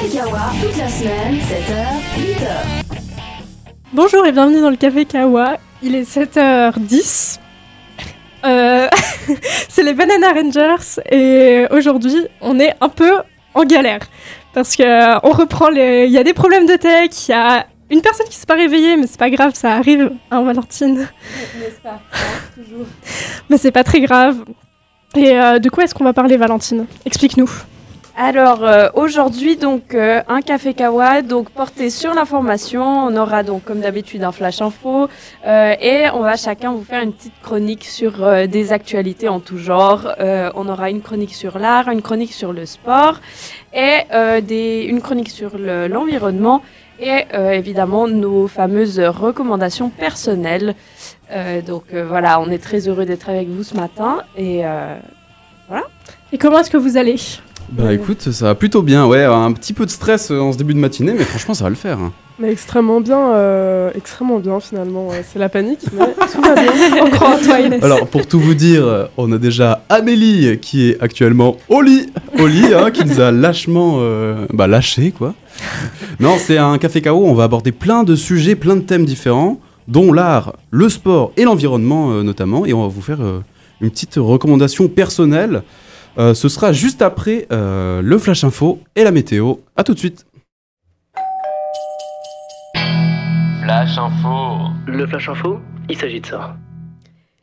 Café 0.00 0.16
Kawa, 0.16 0.40
toute 0.62 0.78
la 0.78 0.88
semaine, 0.88 1.34
7h, 1.36 1.84
8h. 2.16 2.94
Bonjour 3.92 4.24
et 4.24 4.32
bienvenue 4.32 4.62
dans 4.62 4.70
le 4.70 4.76
Café 4.76 5.04
Kawa. 5.04 5.58
Il 5.82 5.94
est 5.94 6.10
7h10. 6.10 7.38
Euh, 8.46 8.88
c'est 9.68 9.82
les 9.82 9.92
Banana 9.92 10.32
Rangers 10.32 11.02
et 11.10 11.66
aujourd'hui 11.70 12.16
on 12.40 12.58
est 12.58 12.74
un 12.80 12.88
peu 12.88 13.12
en 13.52 13.64
galère 13.64 14.00
parce 14.54 14.74
que 14.74 14.84
euh, 14.84 15.20
on 15.22 15.32
reprend 15.32 15.68
les. 15.68 16.06
Il 16.06 16.12
y 16.12 16.18
a 16.18 16.24
des 16.24 16.32
problèmes 16.32 16.66
de 16.66 16.76
tech, 16.76 17.10
il 17.28 17.32
y 17.32 17.34
a 17.34 17.66
une 17.90 18.00
personne 18.00 18.26
qui 18.30 18.36
s'est 18.36 18.46
pas 18.46 18.54
réveillée, 18.54 18.96
mais 18.96 19.06
c'est 19.06 19.18
pas 19.18 19.28
grave, 19.28 19.52
ça 19.54 19.74
arrive, 19.74 20.12
hein, 20.30 20.42
Valentine. 20.44 21.08
N'est-ce 21.58 21.80
pas 21.82 22.00
Toujours. 22.54 22.86
Mais 23.50 23.58
c'est 23.58 23.72
pas 23.72 23.84
très 23.84 24.00
grave. 24.00 24.44
Et 25.14 25.38
euh, 25.38 25.58
de 25.58 25.68
quoi 25.68 25.84
est-ce 25.84 25.94
qu'on 25.94 26.04
va 26.04 26.14
parler, 26.14 26.38
Valentine? 26.38 26.86
Explique-nous. 27.04 27.50
Alors 28.22 28.64
euh, 28.64 28.90
aujourd'hui 28.92 29.56
donc 29.56 29.94
euh, 29.94 30.20
un 30.28 30.42
café 30.42 30.74
kawa 30.74 31.22
donc 31.22 31.48
porté 31.48 31.88
sur 31.88 32.12
l'information. 32.12 32.82
On 33.06 33.16
aura 33.16 33.42
donc 33.42 33.64
comme 33.64 33.80
d'habitude 33.80 34.22
un 34.24 34.30
flash 34.30 34.60
info 34.60 35.08
euh, 35.46 35.74
et 35.80 36.04
on 36.12 36.20
va 36.20 36.36
chacun 36.36 36.70
vous 36.72 36.84
faire 36.84 37.02
une 37.02 37.14
petite 37.14 37.32
chronique 37.42 37.84
sur 37.86 38.12
des 38.46 38.74
actualités 38.74 39.30
en 39.30 39.40
tout 39.40 39.56
genre. 39.56 40.06
On 40.54 40.68
aura 40.68 40.90
une 40.90 41.00
chronique 41.00 41.34
sur 41.34 41.58
l'art, 41.58 41.88
une 41.88 42.02
chronique 42.02 42.34
sur 42.34 42.52
le 42.52 42.66
sport 42.66 43.20
et 43.72 44.00
des, 44.42 44.84
une 44.86 45.00
chronique 45.00 45.30
sur 45.30 45.56
le- 45.56 45.88
l'environnement 45.88 46.60
et 47.00 47.24
évidemment 47.52 48.06
nos 48.06 48.48
fameuses 48.48 49.00
recommandations 49.00 49.88
personnelles. 49.88 50.74
Donc 51.66 51.84
voilà, 51.94 52.38
on 52.40 52.50
est 52.50 52.62
très 52.62 52.86
heureux 52.86 53.06
d'être 53.06 53.30
avec 53.30 53.48
vous 53.48 53.62
ce 53.62 53.74
matin 53.74 54.18
et 54.36 54.66
euh, 54.66 54.98
Et 56.32 56.38
comment 56.38 56.58
est-ce 56.58 56.70
que 56.70 56.76
vous 56.76 56.98
allez? 56.98 57.16
Bah 57.72 57.92
écoute, 57.94 58.30
ça 58.32 58.46
va 58.46 58.54
plutôt 58.54 58.82
bien, 58.82 59.06
ouais, 59.06 59.24
un 59.24 59.52
petit 59.52 59.72
peu 59.72 59.86
de 59.86 59.90
stress 59.90 60.30
euh, 60.30 60.40
en 60.40 60.52
ce 60.52 60.58
début 60.58 60.74
de 60.74 60.78
matinée, 60.80 61.14
mais 61.16 61.24
franchement 61.24 61.54
ça 61.54 61.64
va 61.64 61.70
le 61.70 61.76
faire. 61.76 61.98
hein. 62.00 62.12
Mais 62.40 62.50
extrêmement 62.50 63.00
bien, 63.00 63.32
euh, 63.34 63.90
extrêmement 63.94 64.38
bien 64.38 64.58
finalement. 64.60 65.08
ouais. 65.08 65.24
C'est 65.30 65.38
la 65.38 65.48
panique, 65.48 65.80
mais 65.92 66.06
tout 66.32 66.40
va 66.40 66.54
bien. 66.54 66.72
On 67.04 67.10
croit 67.10 67.36
en 67.36 67.38
toi, 67.38 67.60
Inès. 67.60 67.82
Alors 67.82 68.06
pour 68.08 68.26
tout 68.26 68.40
vous 68.40 68.54
dire, 68.54 68.84
euh, 68.86 69.04
on 69.18 69.30
a 69.30 69.38
déjà 69.38 69.84
Amélie 69.90 70.58
qui 70.58 70.90
est 70.90 71.00
actuellement 71.02 71.58
au 71.68 71.80
lit, 71.82 72.08
au 72.40 72.46
lit, 72.46 72.72
hein, 72.74 72.90
qui 72.90 73.04
nous 73.04 73.20
a 73.20 73.30
lâchement 73.30 73.96
euh, 74.00 74.46
bah, 74.52 74.66
lâché 74.66 75.12
quoi. 75.12 75.34
Non, 76.18 76.36
c'est 76.38 76.58
un 76.58 76.76
café 76.78 77.02
KO, 77.02 77.24
on 77.26 77.34
va 77.34 77.44
aborder 77.44 77.72
plein 77.72 78.02
de 78.04 78.16
sujets, 78.16 78.56
plein 78.56 78.76
de 78.76 78.80
thèmes 78.82 79.04
différents, 79.04 79.60
dont 79.86 80.12
l'art, 80.12 80.54
le 80.70 80.88
sport 80.88 81.32
et 81.36 81.44
l'environnement 81.44 82.10
euh, 82.12 82.22
notamment, 82.22 82.64
et 82.66 82.72
on 82.72 82.82
va 82.82 82.88
vous 82.88 83.02
faire 83.02 83.20
euh, 83.20 83.40
une 83.80 83.90
petite 83.90 84.14
recommandation 84.16 84.88
personnelle. 84.88 85.62
Euh, 86.18 86.34
ce 86.34 86.48
sera 86.48 86.72
juste 86.72 87.02
après 87.02 87.46
euh, 87.52 88.02
le 88.02 88.18
flash 88.18 88.44
info 88.44 88.80
et 88.96 89.04
la 89.04 89.10
météo. 89.10 89.54
À 89.76 89.84
tout 89.84 89.94
de 89.94 89.98
suite. 89.98 90.26
Flash 93.62 93.98
info. 93.98 94.70
Le 94.86 95.06
flash 95.06 95.28
info, 95.28 95.60
il 95.88 95.96
s'agit 95.96 96.20
de 96.20 96.26
ça. 96.26 96.56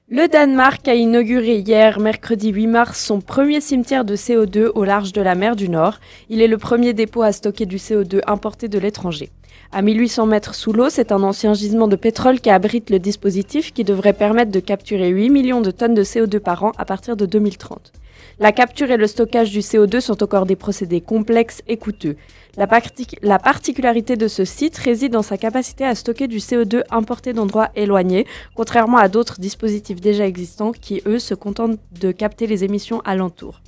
Le 0.10 0.28
Danemark 0.30 0.88
a 0.88 0.96
inauguré 0.96 1.58
hier, 1.58 2.00
mercredi 2.00 2.50
8 2.50 2.68
mars, 2.68 3.04
son 3.04 3.20
premier 3.20 3.60
cimetière 3.60 4.06
de 4.06 4.16
CO2 4.16 4.68
au 4.74 4.86
large 4.86 5.12
de 5.12 5.22
la 5.22 5.36
mer 5.36 5.58
du 5.58 5.68
Nord. 5.68 6.00
Il 6.30 6.42
est 6.42 6.48
le 6.48 6.58
premier 6.58 6.94
dépôt 6.94 7.24
à 7.24 7.34
stocker 7.34 7.66
du 7.66 7.76
CO2 7.76 8.22
importé 8.26 8.70
de 8.70 8.80
l'étranger. 8.80 9.32
À 9.74 9.82
1800 9.82 10.28
mètres 10.28 10.56
sous 10.56 10.72
l'eau, 10.72 10.90
c'est 10.90 11.12
un 11.12 11.24
ancien 11.24 11.54
gisement 11.54 11.90
de 11.90 11.98
pétrole 11.98 12.40
qui 12.40 12.50
abrite 12.50 12.90
le 12.90 13.00
dispositif 13.00 13.74
qui 13.74 13.84
devrait 13.84 14.14
permettre 14.14 14.52
de 14.52 14.62
capturer 14.62 15.10
8 15.10 15.30
millions 15.30 15.62
de 15.62 15.72
tonnes 15.72 15.94
de 15.94 16.04
CO2 16.04 16.40
par 16.40 16.64
an 16.64 16.72
à 16.78 16.86
partir 16.86 17.18
de 17.18 17.26
2030. 17.26 17.92
La 18.40 18.52
capture 18.52 18.92
et 18.92 18.98
le 18.98 19.08
stockage 19.08 19.50
du 19.50 19.62
CO2 19.62 20.00
sont 20.00 20.22
encore 20.22 20.46
des 20.46 20.56
procédés 20.56 21.02
complexes 21.02 21.64
et 21.68 21.78
coûteux. 21.78 22.18
La, 22.56 22.68
partic- 22.68 23.18
la 23.24 23.40
particularité 23.40 24.16
de 24.16 24.28
ce 24.28 24.46
site 24.46 24.78
réside 24.78 25.14
dans 25.14 25.24
sa 25.24 25.38
capacité 25.38 25.84
à 25.84 25.96
stocker 25.96 26.28
du 26.28 26.38
CO2 26.38 26.84
importé 26.92 27.34
d'endroits 27.34 27.70
éloignés, 27.76 28.28
contrairement 28.56 28.98
à 28.98 29.08
d'autres 29.08 29.40
dispositifs 29.40 30.02
déjà 30.02 30.28
existants 30.28 30.72
qui, 30.72 31.02
eux, 31.08 31.18
se 31.18 31.34
contentent 31.34 31.80
de 32.00 32.12
capter 32.12 32.46
les 32.46 32.64
émissions 32.64 33.02
alentours. 33.06 33.62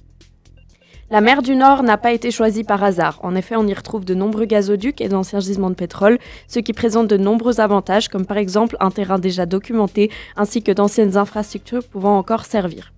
La 1.09 1.21
mer 1.21 1.41
du 1.41 1.55
Nord 1.55 1.81
n'a 1.81 1.97
pas 1.97 2.13
été 2.13 2.29
choisie 2.29 2.63
par 2.63 2.83
hasard. 2.83 3.19
En 3.23 3.35
effet, 3.35 3.55
on 3.55 3.65
y 3.65 3.73
retrouve 3.73 4.05
de 4.05 4.13
nombreux 4.13 4.45
gazoducs 4.45 5.01
et 5.01 5.09
d'anciens 5.09 5.39
gisements 5.39 5.71
de 5.71 5.75
pétrole, 5.75 6.19
ce 6.47 6.59
qui 6.59 6.73
présente 6.73 7.07
de 7.07 7.17
nombreux 7.17 7.59
avantages, 7.59 8.07
comme 8.07 8.27
par 8.27 8.37
exemple 8.37 8.77
un 8.79 8.91
terrain 8.91 9.17
déjà 9.17 9.47
documenté, 9.47 10.11
ainsi 10.37 10.61
que 10.61 10.71
d'anciennes 10.71 11.17
infrastructures 11.17 11.83
pouvant 11.83 12.19
encore 12.19 12.45
servir. 12.45 12.93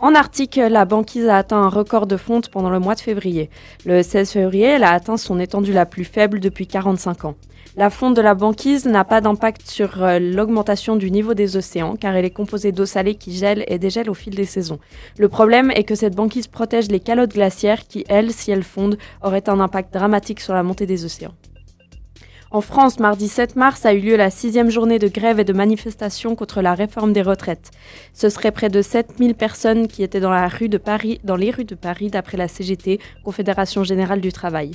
En 0.00 0.14
Arctique, 0.14 0.60
la 0.70 0.84
banquise 0.84 1.26
a 1.26 1.38
atteint 1.38 1.60
un 1.60 1.68
record 1.68 2.06
de 2.06 2.16
fonte 2.16 2.50
pendant 2.50 2.70
le 2.70 2.78
mois 2.78 2.94
de 2.94 3.00
février. 3.00 3.50
Le 3.84 4.04
16 4.04 4.30
février, 4.30 4.66
elle 4.66 4.84
a 4.84 4.92
atteint 4.92 5.16
son 5.16 5.40
étendue 5.40 5.72
la 5.72 5.86
plus 5.86 6.04
faible 6.04 6.38
depuis 6.38 6.68
45 6.68 7.24
ans. 7.24 7.34
La 7.76 7.90
fonte 7.90 8.14
de 8.14 8.20
la 8.22 8.34
banquise 8.34 8.86
n'a 8.86 9.04
pas 9.04 9.20
d'impact 9.20 9.68
sur 9.68 10.04
euh, 10.04 10.20
l'augmentation 10.20 10.94
du 10.94 11.10
niveau 11.10 11.34
des 11.34 11.56
océans 11.56 11.96
car 11.96 12.14
elle 12.14 12.24
est 12.24 12.30
composée 12.30 12.70
d'eau 12.70 12.86
salée 12.86 13.16
qui 13.16 13.32
gèle 13.32 13.64
et 13.66 13.80
dégèle 13.80 14.08
au 14.08 14.14
fil 14.14 14.36
des 14.36 14.44
saisons. 14.44 14.78
Le 15.18 15.28
problème 15.28 15.72
est 15.72 15.84
que 15.84 15.96
cette 15.96 16.14
banquise 16.14 16.46
protège 16.46 16.88
les 16.88 17.00
calottes 17.00 17.34
glaciaires 17.34 17.86
qui, 17.88 18.04
elles, 18.08 18.32
si 18.32 18.52
elles 18.52 18.62
fondent, 18.62 18.98
auraient 19.22 19.48
un 19.48 19.58
impact 19.58 19.92
dramatique 19.92 20.38
sur 20.38 20.54
la 20.54 20.62
montée 20.62 20.86
des 20.86 21.04
océans. 21.04 21.34
En 22.50 22.62
France, 22.62 22.98
mardi 22.98 23.28
7 23.28 23.56
mars 23.56 23.84
a 23.84 23.92
eu 23.92 24.00
lieu 24.00 24.16
la 24.16 24.30
sixième 24.30 24.70
journée 24.70 24.98
de 24.98 25.08
grève 25.08 25.38
et 25.38 25.44
de 25.44 25.52
manifestation 25.52 26.34
contre 26.34 26.62
la 26.62 26.72
réforme 26.72 27.12
des 27.12 27.20
retraites. 27.20 27.70
Ce 28.14 28.30
serait 28.30 28.52
près 28.52 28.70
de 28.70 28.80
7000 28.80 29.34
personnes 29.34 29.86
qui 29.86 30.02
étaient 30.02 30.18
dans, 30.18 30.30
la 30.30 30.48
rue 30.48 30.70
de 30.70 30.78
Paris, 30.78 31.20
dans 31.24 31.36
les 31.36 31.50
rues 31.50 31.66
de 31.66 31.74
Paris 31.74 32.08
d'après 32.08 32.38
la 32.38 32.48
CGT, 32.48 33.00
Confédération 33.22 33.84
Générale 33.84 34.22
du 34.22 34.32
Travail. 34.32 34.70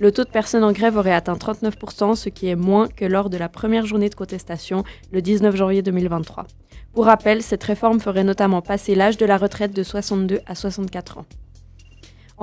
Le 0.00 0.10
taux 0.10 0.24
de 0.24 0.30
personnes 0.30 0.64
en 0.64 0.72
grève 0.72 0.96
aurait 0.96 1.14
atteint 1.14 1.34
39%, 1.34 2.16
ce 2.16 2.28
qui 2.28 2.48
est 2.48 2.56
moins 2.56 2.88
que 2.88 3.04
lors 3.04 3.30
de 3.30 3.36
la 3.36 3.48
première 3.48 3.86
journée 3.86 4.08
de 4.08 4.16
contestation, 4.16 4.82
le 5.12 5.22
19 5.22 5.54
janvier 5.54 5.82
2023. 5.82 6.48
Pour 6.92 7.04
rappel, 7.04 7.40
cette 7.42 7.62
réforme 7.62 8.00
ferait 8.00 8.24
notamment 8.24 8.62
passer 8.62 8.96
l'âge 8.96 9.16
de 9.16 9.26
la 9.26 9.36
retraite 9.36 9.72
de 9.72 9.84
62 9.84 10.40
à 10.46 10.56
64 10.56 11.18
ans. 11.18 11.26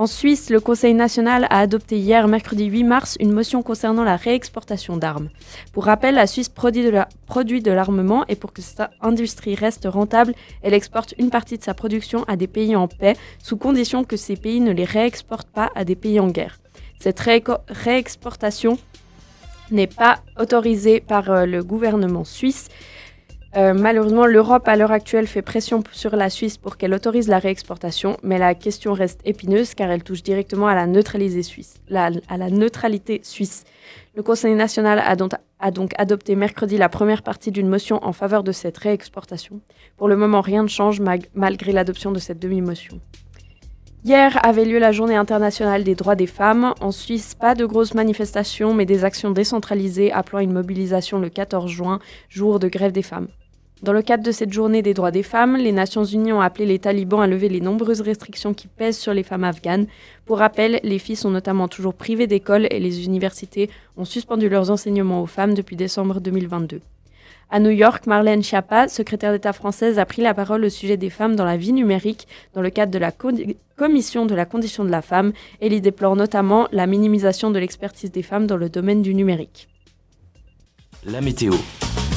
En 0.00 0.06
Suisse, 0.06 0.48
le 0.48 0.60
Conseil 0.60 0.94
national 0.94 1.46
a 1.50 1.58
adopté 1.58 1.98
hier, 1.98 2.26
mercredi 2.26 2.64
8 2.64 2.84
mars, 2.84 3.16
une 3.20 3.32
motion 3.32 3.62
concernant 3.62 4.02
la 4.02 4.16
réexportation 4.16 4.96
d'armes. 4.96 5.28
Pour 5.74 5.84
rappel, 5.84 6.14
la 6.14 6.26
Suisse 6.26 6.48
produit 6.48 7.60
de 7.60 7.70
l'armement 7.70 8.24
et 8.26 8.34
pour 8.34 8.54
que 8.54 8.62
cette 8.62 8.80
industrie 9.02 9.54
reste 9.54 9.84
rentable, 9.84 10.32
elle 10.62 10.72
exporte 10.72 11.12
une 11.18 11.28
partie 11.28 11.58
de 11.58 11.62
sa 11.62 11.74
production 11.74 12.24
à 12.28 12.36
des 12.36 12.46
pays 12.46 12.74
en 12.76 12.88
paix, 12.88 13.14
sous 13.42 13.58
condition 13.58 14.02
que 14.02 14.16
ces 14.16 14.36
pays 14.36 14.60
ne 14.60 14.72
les 14.72 14.86
réexportent 14.86 15.50
pas 15.50 15.70
à 15.74 15.84
des 15.84 15.96
pays 15.96 16.18
en 16.18 16.28
guerre. 16.28 16.60
Cette 16.98 17.20
réexportation 17.20 18.78
n'est 19.70 19.86
pas 19.86 20.20
autorisée 20.38 21.00
par 21.00 21.30
euh, 21.30 21.44
le 21.44 21.62
gouvernement 21.62 22.24
suisse. 22.24 22.68
Euh, 23.56 23.74
malheureusement, 23.74 24.26
l'Europe 24.26 24.68
à 24.68 24.76
l'heure 24.76 24.92
actuelle 24.92 25.26
fait 25.26 25.42
pression 25.42 25.82
sur 25.90 26.14
la 26.14 26.30
Suisse 26.30 26.56
pour 26.56 26.76
qu'elle 26.76 26.94
autorise 26.94 27.26
la 27.26 27.40
réexportation, 27.40 28.16
mais 28.22 28.38
la 28.38 28.54
question 28.54 28.92
reste 28.92 29.20
épineuse 29.24 29.74
car 29.74 29.90
elle 29.90 30.04
touche 30.04 30.22
directement 30.22 30.68
à 30.68 30.76
la 30.76 30.86
neutralité 30.86 31.32
suisse. 33.24 33.64
Le 34.14 34.22
Conseil 34.22 34.54
national 34.54 35.02
a 35.04 35.16
donc, 35.16 35.32
a 35.58 35.70
donc 35.72 35.90
adopté 35.98 36.36
mercredi 36.36 36.78
la 36.78 36.88
première 36.88 37.22
partie 37.22 37.50
d'une 37.50 37.68
motion 37.68 37.98
en 38.04 38.12
faveur 38.12 38.44
de 38.44 38.52
cette 38.52 38.78
réexportation. 38.78 39.60
Pour 39.96 40.06
le 40.06 40.16
moment, 40.16 40.42
rien 40.42 40.62
ne 40.62 40.68
change 40.68 41.02
malgré 41.34 41.72
l'adoption 41.72 42.12
de 42.12 42.20
cette 42.20 42.38
demi-motion. 42.38 43.00
Hier 44.04 44.38
avait 44.46 44.64
lieu 44.64 44.78
la 44.78 44.92
journée 44.92 45.16
internationale 45.16 45.84
des 45.84 45.94
droits 45.94 46.14
des 46.14 46.26
femmes. 46.26 46.72
En 46.80 46.90
Suisse, 46.90 47.34
pas 47.34 47.54
de 47.54 47.66
grosses 47.66 47.92
manifestations, 47.94 48.72
mais 48.72 48.86
des 48.86 49.04
actions 49.04 49.30
décentralisées 49.30 50.10
appelant 50.10 50.38
une 50.38 50.54
mobilisation 50.54 51.18
le 51.18 51.28
14 51.28 51.70
juin, 51.70 51.98
jour 52.30 52.60
de 52.60 52.68
grève 52.68 52.92
des 52.92 53.02
femmes. 53.02 53.28
Dans 53.82 53.94
le 53.94 54.02
cadre 54.02 54.22
de 54.22 54.30
cette 54.30 54.52
journée 54.52 54.82
des 54.82 54.92
droits 54.92 55.10
des 55.10 55.22
femmes, 55.22 55.56
les 55.56 55.72
Nations 55.72 56.04
Unies 56.04 56.32
ont 56.34 56.40
appelé 56.42 56.66
les 56.66 56.78
talibans 56.78 57.22
à 57.22 57.26
lever 57.26 57.48
les 57.48 57.62
nombreuses 57.62 58.02
restrictions 58.02 58.52
qui 58.52 58.66
pèsent 58.68 58.98
sur 58.98 59.14
les 59.14 59.22
femmes 59.22 59.44
afghanes. 59.44 59.86
Pour 60.26 60.38
rappel, 60.38 60.80
les 60.82 60.98
filles 60.98 61.16
sont 61.16 61.30
notamment 61.30 61.66
toujours 61.66 61.94
privées 61.94 62.26
d'école 62.26 62.66
et 62.70 62.78
les 62.78 63.06
universités 63.06 63.70
ont 63.96 64.04
suspendu 64.04 64.50
leurs 64.50 64.70
enseignements 64.70 65.22
aux 65.22 65.26
femmes 65.26 65.54
depuis 65.54 65.76
décembre 65.76 66.20
2022. 66.20 66.82
À 67.52 67.58
New 67.58 67.70
York, 67.70 68.06
Marlène 68.06 68.42
Schiappa, 68.44 68.86
secrétaire 68.86 69.32
d'État 69.32 69.54
française, 69.54 69.98
a 69.98 70.04
pris 70.04 70.20
la 70.22 70.34
parole 70.34 70.64
au 70.64 70.68
sujet 70.68 70.98
des 70.98 71.10
femmes 71.10 71.34
dans 71.34 71.46
la 71.46 71.56
vie 71.56 71.72
numérique 71.72 72.28
dans 72.54 72.60
le 72.62 72.70
cadre 72.70 72.92
de 72.92 72.98
la 72.98 73.10
co- 73.12 73.32
Commission 73.76 74.26
de 74.26 74.34
la 74.34 74.44
condition 74.44 74.84
de 74.84 74.90
la 74.90 75.00
femme. 75.02 75.32
Elle 75.60 75.72
y 75.72 75.80
déplore 75.80 76.16
notamment 76.16 76.68
la 76.70 76.86
minimisation 76.86 77.50
de 77.50 77.58
l'expertise 77.58 78.12
des 78.12 78.22
femmes 78.22 78.46
dans 78.46 78.58
le 78.58 78.68
domaine 78.68 79.00
du 79.00 79.14
numérique. 79.14 79.68
La 81.06 81.22
météo. 81.22 81.54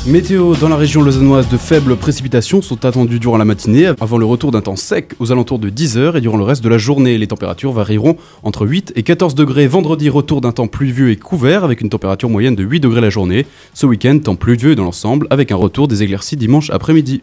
Météo 0.06 0.54
dans 0.56 0.68
la 0.68 0.76
région 0.76 1.02
lausannoise 1.02 1.48
de 1.48 1.56
faibles 1.56 1.96
précipitations 1.96 2.62
sont 2.62 2.84
attendues 2.84 3.20
durant 3.20 3.38
la 3.38 3.46
matinée 3.46 3.86
avant 4.02 4.18
le 4.18 4.26
retour 4.26 4.52
d'un 4.52 4.60
temps 4.60 4.76
sec 4.76 5.14
aux 5.20 5.32
alentours 5.32 5.60
de 5.60 5.70
10h 5.70 6.18
et 6.18 6.22
durant 6.22 6.36
le 6.36 6.44
reste 6.44 6.62
de 6.62 6.68
la 6.68 6.78
journée. 6.78 7.18
Les 7.18 7.28
températures 7.28 7.72
varieront 7.72 8.18
entre 8.44 8.68
8 8.68 8.92
et 8.98 9.04
14 9.04 9.34
degrés. 9.34 9.66
Vendredi, 9.66 10.10
retour 10.10 10.42
d'un 10.42 10.52
temps 10.52 10.68
pluvieux 10.68 11.10
et 11.12 11.16
couvert 11.16 11.64
avec 11.64 11.80
une 11.80 11.90
température 11.90 12.30
moyenne 12.30 12.56
de 12.56 12.64
8 12.66 12.82
degrés 12.82 13.00
la 13.00 13.10
journée. 13.10 13.46
Ce 13.74 13.86
week-end, 13.86 14.20
temps 14.20 14.36
pluvieux 14.36 14.76
dans 14.76 14.84
l'ensemble 14.84 15.26
avec 15.30 15.54
un 15.54 15.56
retour 15.56 15.88
des 15.88 16.04
éclaircies 16.04 16.36
dimanche 16.36 16.70
après-midi. 16.70 17.22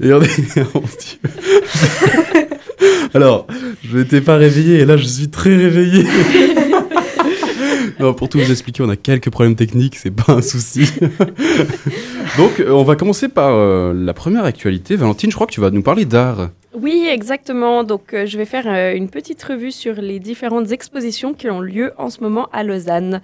Dit- 0.00 1.18
Alors, 3.14 3.46
je 3.84 3.98
n'étais 3.98 4.22
pas 4.22 4.36
réveillé 4.36 4.78
et 4.80 4.84
là 4.86 4.96
je 4.96 5.04
suis 5.04 5.28
très 5.28 5.54
réveillé. 5.56 6.04
Non, 8.00 8.14
pour 8.14 8.28
tout 8.28 8.38
vous 8.38 8.50
expliquer, 8.50 8.82
on 8.82 8.88
a 8.88 8.96
quelques 8.96 9.30
problèmes 9.30 9.56
techniques, 9.56 9.96
c'est 9.96 10.10
pas 10.10 10.32
un 10.32 10.42
souci. 10.42 10.90
Donc, 12.38 12.60
euh, 12.60 12.70
on 12.70 12.82
va 12.82 12.96
commencer 12.96 13.28
par 13.28 13.54
euh, 13.54 13.92
la 13.94 14.14
première 14.14 14.44
actualité. 14.44 14.96
Valentine, 14.96 15.30
je 15.30 15.34
crois 15.34 15.46
que 15.46 15.52
tu 15.52 15.60
vas 15.60 15.70
nous 15.70 15.82
parler 15.82 16.04
d'art. 16.04 16.50
Oui, 16.74 17.06
exactement. 17.08 17.84
Donc, 17.84 18.12
euh, 18.14 18.26
je 18.26 18.36
vais 18.36 18.44
faire 18.44 18.66
euh, 18.66 18.94
une 18.94 19.08
petite 19.08 19.42
revue 19.44 19.70
sur 19.70 19.94
les 19.94 20.18
différentes 20.18 20.72
expositions 20.72 21.32
qui 21.32 21.48
ont 21.48 21.60
lieu 21.60 21.92
en 21.98 22.10
ce 22.10 22.20
moment 22.20 22.48
à 22.52 22.64
Lausanne. 22.64 23.20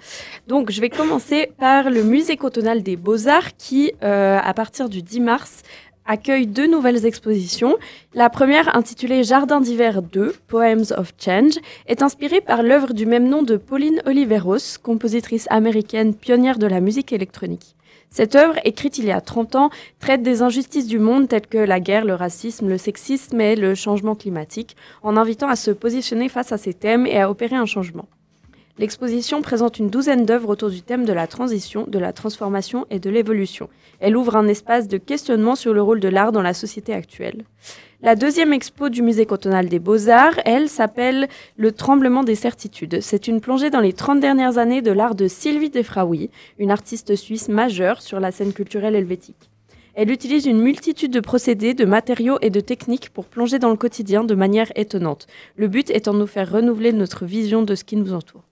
Donc, 0.47 0.71
je 0.71 0.79
vais 0.79 0.89
commencer 0.89 1.51
par 1.59 1.89
le 1.89 2.03
Musée 2.03 2.37
cantonal 2.37 2.81
des 2.81 2.95
Beaux-Arts 2.95 3.57
qui, 3.57 3.91
euh, 4.03 4.39
à 4.41 4.53
partir 4.53 4.87
du 4.87 5.01
10 5.01 5.19
mars, 5.19 5.63
accueille 6.11 6.45
deux 6.45 6.67
nouvelles 6.67 7.05
expositions. 7.05 7.77
La 8.13 8.29
première, 8.29 8.75
intitulée 8.75 9.23
Jardin 9.23 9.61
d'hiver 9.61 10.01
2, 10.01 10.35
Poems 10.47 10.83
of 10.97 11.13
Change, 11.17 11.53
est 11.87 12.01
inspirée 12.01 12.41
par 12.41 12.63
l'œuvre 12.63 12.93
du 12.93 13.05
même 13.05 13.29
nom 13.29 13.43
de 13.43 13.55
Pauline 13.55 14.01
Oliveros, 14.05 14.77
compositrice 14.83 15.47
américaine 15.49 16.13
pionnière 16.13 16.59
de 16.59 16.67
la 16.67 16.81
musique 16.81 17.13
électronique. 17.13 17.77
Cette 18.09 18.35
œuvre, 18.35 18.55
écrite 18.65 18.97
il 18.97 19.05
y 19.05 19.11
a 19.11 19.21
30 19.21 19.55
ans, 19.55 19.69
traite 19.99 20.21
des 20.21 20.41
injustices 20.41 20.87
du 20.87 20.99
monde 20.99 21.29
telles 21.29 21.47
que 21.47 21.57
la 21.57 21.79
guerre, 21.79 22.03
le 22.03 22.15
racisme, 22.15 22.67
le 22.67 22.77
sexisme 22.77 23.39
et 23.39 23.55
le 23.55 23.73
changement 23.73 24.15
climatique, 24.15 24.75
en 25.03 25.15
invitant 25.15 25.47
à 25.47 25.55
se 25.55 25.71
positionner 25.71 26.27
face 26.27 26.51
à 26.51 26.57
ces 26.57 26.73
thèmes 26.73 27.07
et 27.07 27.21
à 27.21 27.29
opérer 27.29 27.55
un 27.55 27.65
changement. 27.65 28.09
L'exposition 28.77 29.41
présente 29.41 29.79
une 29.79 29.89
douzaine 29.89 30.25
d'œuvres 30.25 30.49
autour 30.49 30.69
du 30.69 30.81
thème 30.81 31.05
de 31.05 31.13
la 31.13 31.27
transition, 31.27 31.85
de 31.87 31.99
la 31.99 32.13
transformation 32.13 32.85
et 32.89 32.99
de 32.99 33.09
l'évolution. 33.09 33.69
Elle 33.99 34.15
ouvre 34.15 34.35
un 34.35 34.47
espace 34.47 34.87
de 34.87 34.97
questionnement 34.97 35.55
sur 35.55 35.73
le 35.73 35.81
rôle 35.81 35.99
de 35.99 36.07
l'art 36.07 36.31
dans 36.31 36.41
la 36.41 36.53
société 36.53 36.93
actuelle. 36.93 37.43
La 38.01 38.15
deuxième 38.15 38.53
expo 38.53 38.89
du 38.89 39.01
Musée 39.03 39.25
cantonal 39.25 39.69
des 39.69 39.77
Beaux-Arts, 39.77 40.39
elle, 40.45 40.69
s'appelle 40.69 41.27
Le 41.57 41.71
tremblement 41.71 42.23
des 42.23 42.35
certitudes. 42.35 42.99
C'est 43.01 43.27
une 43.27 43.41
plongée 43.41 43.69
dans 43.69 43.79
les 43.79 43.93
30 43.93 44.19
dernières 44.19 44.57
années 44.57 44.81
de 44.81 44.91
l'art 44.91 45.13
de 45.13 45.27
Sylvie 45.27 45.69
Defraoui, 45.69 46.31
une 46.57 46.71
artiste 46.71 47.15
suisse 47.15 47.49
majeure 47.49 48.01
sur 48.01 48.19
la 48.19 48.31
scène 48.31 48.53
culturelle 48.53 48.95
helvétique. 48.95 49.51
Elle 49.93 50.09
utilise 50.09 50.45
une 50.45 50.61
multitude 50.61 51.11
de 51.11 51.19
procédés, 51.19 51.73
de 51.73 51.85
matériaux 51.85 52.37
et 52.41 52.49
de 52.49 52.61
techniques 52.61 53.09
pour 53.09 53.25
plonger 53.25 53.59
dans 53.59 53.69
le 53.69 53.75
quotidien 53.75 54.23
de 54.23 54.35
manière 54.35 54.71
étonnante. 54.75 55.27
Le 55.57 55.67
but 55.67 55.89
étant 55.89 56.13
de 56.13 56.19
nous 56.19 56.27
faire 56.27 56.49
renouveler 56.49 56.93
notre 56.93 57.25
vision 57.25 57.61
de 57.61 57.75
ce 57.75 57.83
qui 57.83 57.97
nous 57.97 58.13
entoure. 58.13 58.43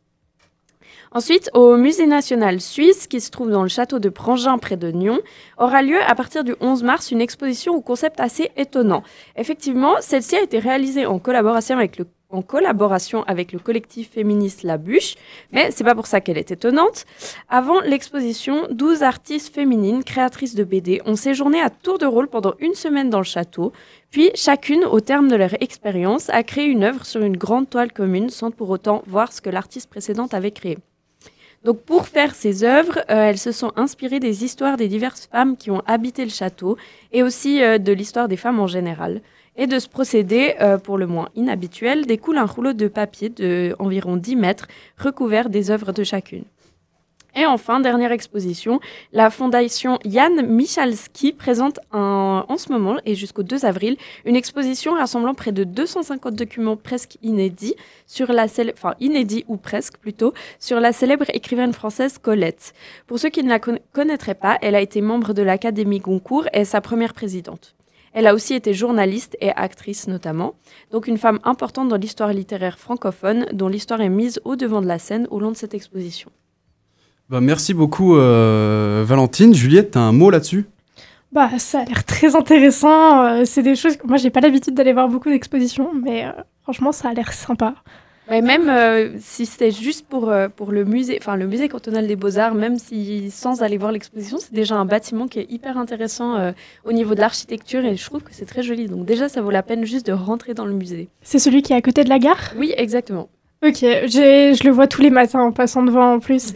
Ensuite, 1.11 1.49
au 1.55 1.75
Musée 1.75 2.05
national 2.05 2.61
suisse, 2.61 3.07
qui 3.07 3.19
se 3.19 3.31
trouve 3.31 3.49
dans 3.49 3.63
le 3.63 3.67
château 3.67 3.97
de 3.97 4.09
Prangin 4.09 4.59
près 4.59 4.77
de 4.77 4.91
Nyon, 4.91 5.19
aura 5.57 5.81
lieu 5.81 5.99
à 6.07 6.13
partir 6.13 6.43
du 6.43 6.55
11 6.61 6.83
mars 6.83 7.09
une 7.09 7.19
exposition 7.19 7.73
au 7.73 7.81
concept 7.81 8.19
assez 8.19 8.51
étonnant. 8.57 9.01
Effectivement, 9.35 9.95
celle-ci 10.01 10.35
a 10.35 10.43
été 10.43 10.59
réalisée 10.59 11.07
en 11.07 11.17
collaboration 11.17 11.75
avec 11.75 11.97
le 11.97 12.05
en 12.31 12.43
collaboration 12.43 13.23
avec 13.23 13.51
le 13.51 13.57
collectif 13.57 14.11
féministe 14.11 14.61
La 14.61 14.77
Bûche, 14.77 15.15
mais 15.51 15.71
c'est 15.71 15.83
pas 15.83 15.95
pour 15.95 16.05
ça 16.05 16.21
qu'elle 16.21 16.37
est 16.37 16.51
étonnante. 16.51 17.05
Avant 17.49 17.81
l'exposition, 17.81 18.67
12 18.69 19.01
artistes 19.01 19.53
féminines 19.53 20.03
créatrices 20.03 20.53
de 20.53 20.63
BD 20.63 21.01
ont 21.07 21.15
séjourné 21.15 21.59
à 21.59 21.71
tour 21.71 21.97
de 21.97 22.05
rôle 22.05 22.27
pendant 22.27 22.53
une 22.59 22.75
semaine 22.75 23.09
dans 23.09 23.17
le 23.17 23.23
château, 23.23 23.71
puis 24.11 24.29
chacune, 24.35 24.85
au 24.85 24.99
terme 24.99 25.27
de 25.27 25.35
leur 25.35 25.59
expérience, 25.61 26.29
a 26.29 26.43
créé 26.43 26.65
une 26.65 26.83
œuvre 26.83 27.05
sur 27.05 27.21
une 27.21 27.37
grande 27.37 27.67
toile 27.67 27.91
commune 27.91 28.29
sans 28.29 28.51
pour 28.51 28.69
autant 28.69 29.01
voir 29.07 29.33
ce 29.33 29.41
que 29.41 29.49
l'artiste 29.49 29.89
précédente 29.89 30.35
avait 30.35 30.51
créé. 30.51 30.77
Donc 31.65 31.81
pour 31.81 32.07
faire 32.07 32.35
ces 32.35 32.63
œuvres, 32.63 32.99
euh, 33.09 33.29
elles 33.29 33.37
se 33.37 33.51
sont 33.51 33.73
inspirées 33.75 34.19
des 34.19 34.45
histoires 34.45 34.77
des 34.77 34.87
diverses 34.87 35.27
femmes 35.31 35.57
qui 35.57 35.71
ont 35.71 35.81
habité 35.85 36.23
le 36.23 36.29
château 36.29 36.77
et 37.11 37.21
aussi 37.21 37.61
euh, 37.61 37.77
de 37.77 37.91
l'histoire 37.91 38.27
des 38.29 38.37
femmes 38.37 38.59
en 38.59 38.67
général. 38.67 39.21
Et 39.57 39.67
de 39.67 39.77
ce 39.77 39.89
procédé, 39.89 40.55
euh, 40.61 40.77
pour 40.77 40.97
le 40.97 41.05
moins 41.05 41.27
inhabituel, 41.35 42.05
découle 42.05 42.37
un 42.37 42.45
rouleau 42.45 42.71
de 42.71 42.87
papier 42.87 43.27
de 43.27 43.75
environ 43.77 44.15
10 44.15 44.37
mètres 44.37 44.67
recouvert 44.97 45.49
des 45.49 45.69
œuvres 45.69 45.91
de 45.91 46.03
chacune. 46.05 46.45
Et 47.35 47.45
enfin, 47.45 47.79
dernière 47.79 48.11
exposition, 48.11 48.79
la 49.13 49.29
fondation 49.29 49.99
Jan 50.03 50.41
Michalski 50.43 51.31
présente 51.31 51.79
un- 51.91 52.43
en 52.47 52.57
ce 52.57 52.71
moment 52.71 52.97
et 53.05 53.13
jusqu'au 53.15 53.43
2 53.43 53.65
avril 53.65 53.97
une 54.25 54.35
exposition 54.35 54.93
rassemblant 54.93 55.35
près 55.35 55.51
de 55.51 55.63
250 55.63 56.35
documents 56.35 56.75
presque 56.75 57.17
inédits 57.21 57.75
sur 58.07 58.31
la 58.33 58.45
enfin 58.73 58.95
inédits 58.99 59.45
ou 59.47 59.57
presque 59.57 59.97
plutôt 59.99 60.33
sur 60.59 60.79
la 60.79 60.91
célèbre 60.91 61.25
écrivaine 61.33 61.71
française 61.71 62.17
Colette. 62.17 62.73
Pour 63.05 63.19
ceux 63.19 63.29
qui 63.29 63.43
ne 63.43 63.49
la 63.49 63.59
conna- 63.59 63.79
connaîtraient 63.93 64.33
pas, 64.33 64.57
elle 64.61 64.75
a 64.75 64.81
été 64.81 65.01
membre 65.01 65.33
de 65.33 65.43
l'Académie 65.43 65.99
Goncourt 65.99 66.47
et 66.53 66.65
sa 66.65 66.81
première 66.81 67.13
présidente. 67.13 67.75
Elle 68.11 68.25
a 68.25 68.33
aussi 68.33 68.55
été 68.55 68.73
journaliste 68.73 69.37
et 69.39 69.51
actrice 69.51 70.07
notamment, 70.07 70.55
donc 70.91 71.05
une 71.05 71.19
femme 71.19 71.39
importante 71.43 71.89
dans 71.89 71.95
l'histoire 71.97 72.33
littéraire 72.33 72.79
francophone 72.79 73.45
dont 73.53 73.67
l'histoire 73.67 74.01
est 74.01 74.09
mise 74.09 74.41
au 74.45 74.55
devant 74.55 74.81
de 74.81 74.87
la 74.87 74.97
scène 74.97 75.27
au 75.29 75.39
long 75.39 75.51
de 75.51 75.57
cette 75.57 75.75
exposition. 75.75 76.31
Bah, 77.29 77.41
merci 77.41 77.75
beaucoup, 77.75 78.15
euh, 78.15 79.03
Valentine. 79.05 79.53
Juliette, 79.53 79.91
t'as 79.91 79.99
un 79.99 80.11
mot 80.11 80.31
là-dessus? 80.31 80.65
Bah, 81.31 81.47
ça 81.59 81.81
a 81.81 81.85
l'air 81.85 82.03
très 82.03 82.35
intéressant. 82.35 83.23
euh, 83.23 83.43
c'est 83.45 83.61
des 83.61 83.75
choses 83.75 83.97
que 83.97 84.07
moi, 84.07 84.17
j'ai 84.17 84.31
pas 84.31 84.39
l'habitude 84.39 84.73
d'aller 84.73 84.93
voir 84.93 85.07
beaucoup 85.09 85.29
d'expositions, 85.29 85.91
mais 85.93 86.25
euh, 86.25 86.31
franchement, 86.63 86.91
ça 86.91 87.09
a 87.09 87.13
l'air 87.13 87.31
sympa. 87.31 87.75
Mais 88.31 88.41
même 88.41 88.67
euh, 88.67 89.11
si 89.19 89.45
c'était 89.45 89.69
juste 89.69 90.07
pour, 90.07 90.29
euh, 90.29 90.49
pour 90.49 90.71
le 90.71 90.85
musée, 90.85 91.17
enfin 91.19 91.35
le 91.35 91.47
musée 91.47 91.67
cantonal 91.67 92.07
des 92.07 92.15
beaux-arts, 92.15 92.53
même 92.55 92.77
si 92.77 93.29
sans 93.31 93.61
aller 93.61 93.77
voir 93.77 93.91
l'exposition, 93.91 94.37
c'est 94.39 94.53
déjà 94.53 94.75
un 94.75 94.85
bâtiment 94.85 95.27
qui 95.27 95.39
est 95.39 95.51
hyper 95.51 95.77
intéressant 95.77 96.35
euh, 96.35 96.51
au 96.85 96.91
niveau 96.93 97.15
de 97.15 97.21
l'architecture 97.21 97.83
et 97.85 97.95
je 97.95 98.05
trouve 98.05 98.21
que 98.21 98.29
c'est 98.31 98.45
très 98.45 98.61
joli. 98.61 98.87
Donc 98.87 99.05
déjà, 99.05 99.29
ça 99.29 99.41
vaut 99.41 99.49
la 99.49 99.63
peine 99.63 99.83
juste 99.83 100.05
de 100.05 100.13
rentrer 100.13 100.53
dans 100.53 100.65
le 100.65 100.73
musée. 100.73 101.09
C'est 101.23 101.39
celui 101.39 101.63
qui 101.63 101.73
est 101.73 101.75
à 101.75 101.81
côté 101.81 102.03
de 102.03 102.09
la 102.09 102.19
gare? 102.19 102.53
Oui, 102.55 102.71
exactement. 102.77 103.29
Ok, 103.65 103.79
je 103.81 104.63
le 104.63 104.69
vois 104.71 104.85
tous 104.85 105.01
les 105.01 105.09
matins 105.09 105.41
en 105.41 105.51
passant 105.51 105.81
devant 105.81 106.13
en 106.13 106.19
plus. 106.19 106.53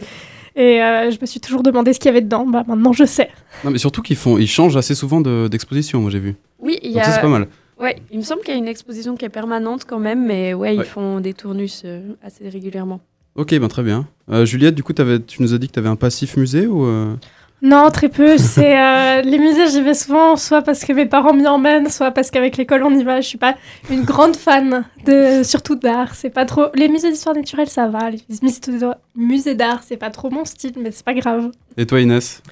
Et 0.56 0.82
euh, 0.82 1.10
je 1.10 1.18
me 1.20 1.26
suis 1.26 1.40
toujours 1.40 1.62
demandé 1.62 1.92
ce 1.92 1.98
qu'il 1.98 2.08
y 2.08 2.10
avait 2.10 2.20
dedans. 2.20 2.46
Bah, 2.46 2.64
maintenant, 2.66 2.92
je 2.92 3.04
sais. 3.04 3.28
Non, 3.64 3.70
mais 3.70 3.78
surtout 3.78 4.02
qu'ils 4.02 4.16
font, 4.16 4.38
ils 4.38 4.46
changent 4.46 4.76
assez 4.76 4.94
souvent 4.94 5.20
de- 5.20 5.48
d'exposition, 5.48 6.00
moi 6.00 6.10
j'ai 6.10 6.20
vu. 6.20 6.36
Oui, 6.60 6.78
il 6.82 6.90
y 6.92 6.94
ça, 6.94 7.04
c'est 7.04 7.18
a. 7.18 7.22
pas 7.22 7.28
mal. 7.28 7.48
Ouais, 7.80 7.96
il 8.12 8.18
me 8.18 8.22
semble 8.22 8.42
qu'il 8.42 8.54
y 8.54 8.56
a 8.56 8.58
une 8.58 8.68
exposition 8.68 9.16
qui 9.16 9.24
est 9.24 9.28
permanente 9.30 9.84
quand 9.84 9.98
même, 9.98 10.24
mais 10.26 10.54
ouais, 10.54 10.70
Ouais. 10.70 10.76
ils 10.76 10.84
font 10.84 11.18
des 11.18 11.34
tournus 11.34 11.82
euh, 11.84 12.12
assez 12.22 12.48
régulièrement. 12.48 13.00
Ok, 13.34 13.52
ben 13.58 13.66
très 13.66 13.82
bien. 13.82 14.06
Euh, 14.30 14.44
Juliette, 14.46 14.76
du 14.76 14.84
coup, 14.84 14.92
tu 14.92 15.42
nous 15.42 15.54
as 15.54 15.58
dit 15.58 15.66
que 15.66 15.72
tu 15.72 15.78
avais 15.80 15.88
un 15.88 15.96
passif 15.96 16.36
musée 16.36 16.68
ou 16.68 16.84
euh? 16.86 17.14
Non, 17.64 17.90
très 17.90 18.10
peu. 18.10 18.36
C'est 18.36 18.78
euh, 18.78 19.22
les 19.24 19.38
musées, 19.38 19.68
j'y 19.68 19.80
vais 19.80 19.94
souvent, 19.94 20.36
soit 20.36 20.60
parce 20.60 20.84
que 20.84 20.92
mes 20.92 21.06
parents 21.06 21.32
m'y 21.32 21.46
emmènent, 21.46 21.88
soit 21.88 22.10
parce 22.10 22.30
qu'avec 22.30 22.58
l'école 22.58 22.84
on 22.84 22.94
y 22.94 23.02
va. 23.02 23.22
Je 23.22 23.26
suis 23.26 23.38
pas 23.38 23.56
une 23.90 24.04
grande 24.04 24.36
fan 24.36 24.84
de, 25.06 25.42
surtout 25.42 25.74
d'art. 25.74 26.14
C'est 26.14 26.28
pas 26.28 26.44
trop. 26.44 26.66
Les 26.74 26.88
musées 26.88 27.10
d'histoire 27.10 27.34
naturelle, 27.34 27.70
ça 27.70 27.88
va. 27.88 28.10
Les 28.10 28.20
musées 29.16 29.54
d'art, 29.54 29.80
c'est 29.82 29.96
pas 29.96 30.10
trop 30.10 30.28
mon 30.28 30.44
style, 30.44 30.74
mais 30.76 30.90
c'est 30.90 31.06
pas 31.06 31.14
grave. 31.14 31.52
Et 31.78 31.86
toi, 31.86 32.00
Inès? 32.00 32.42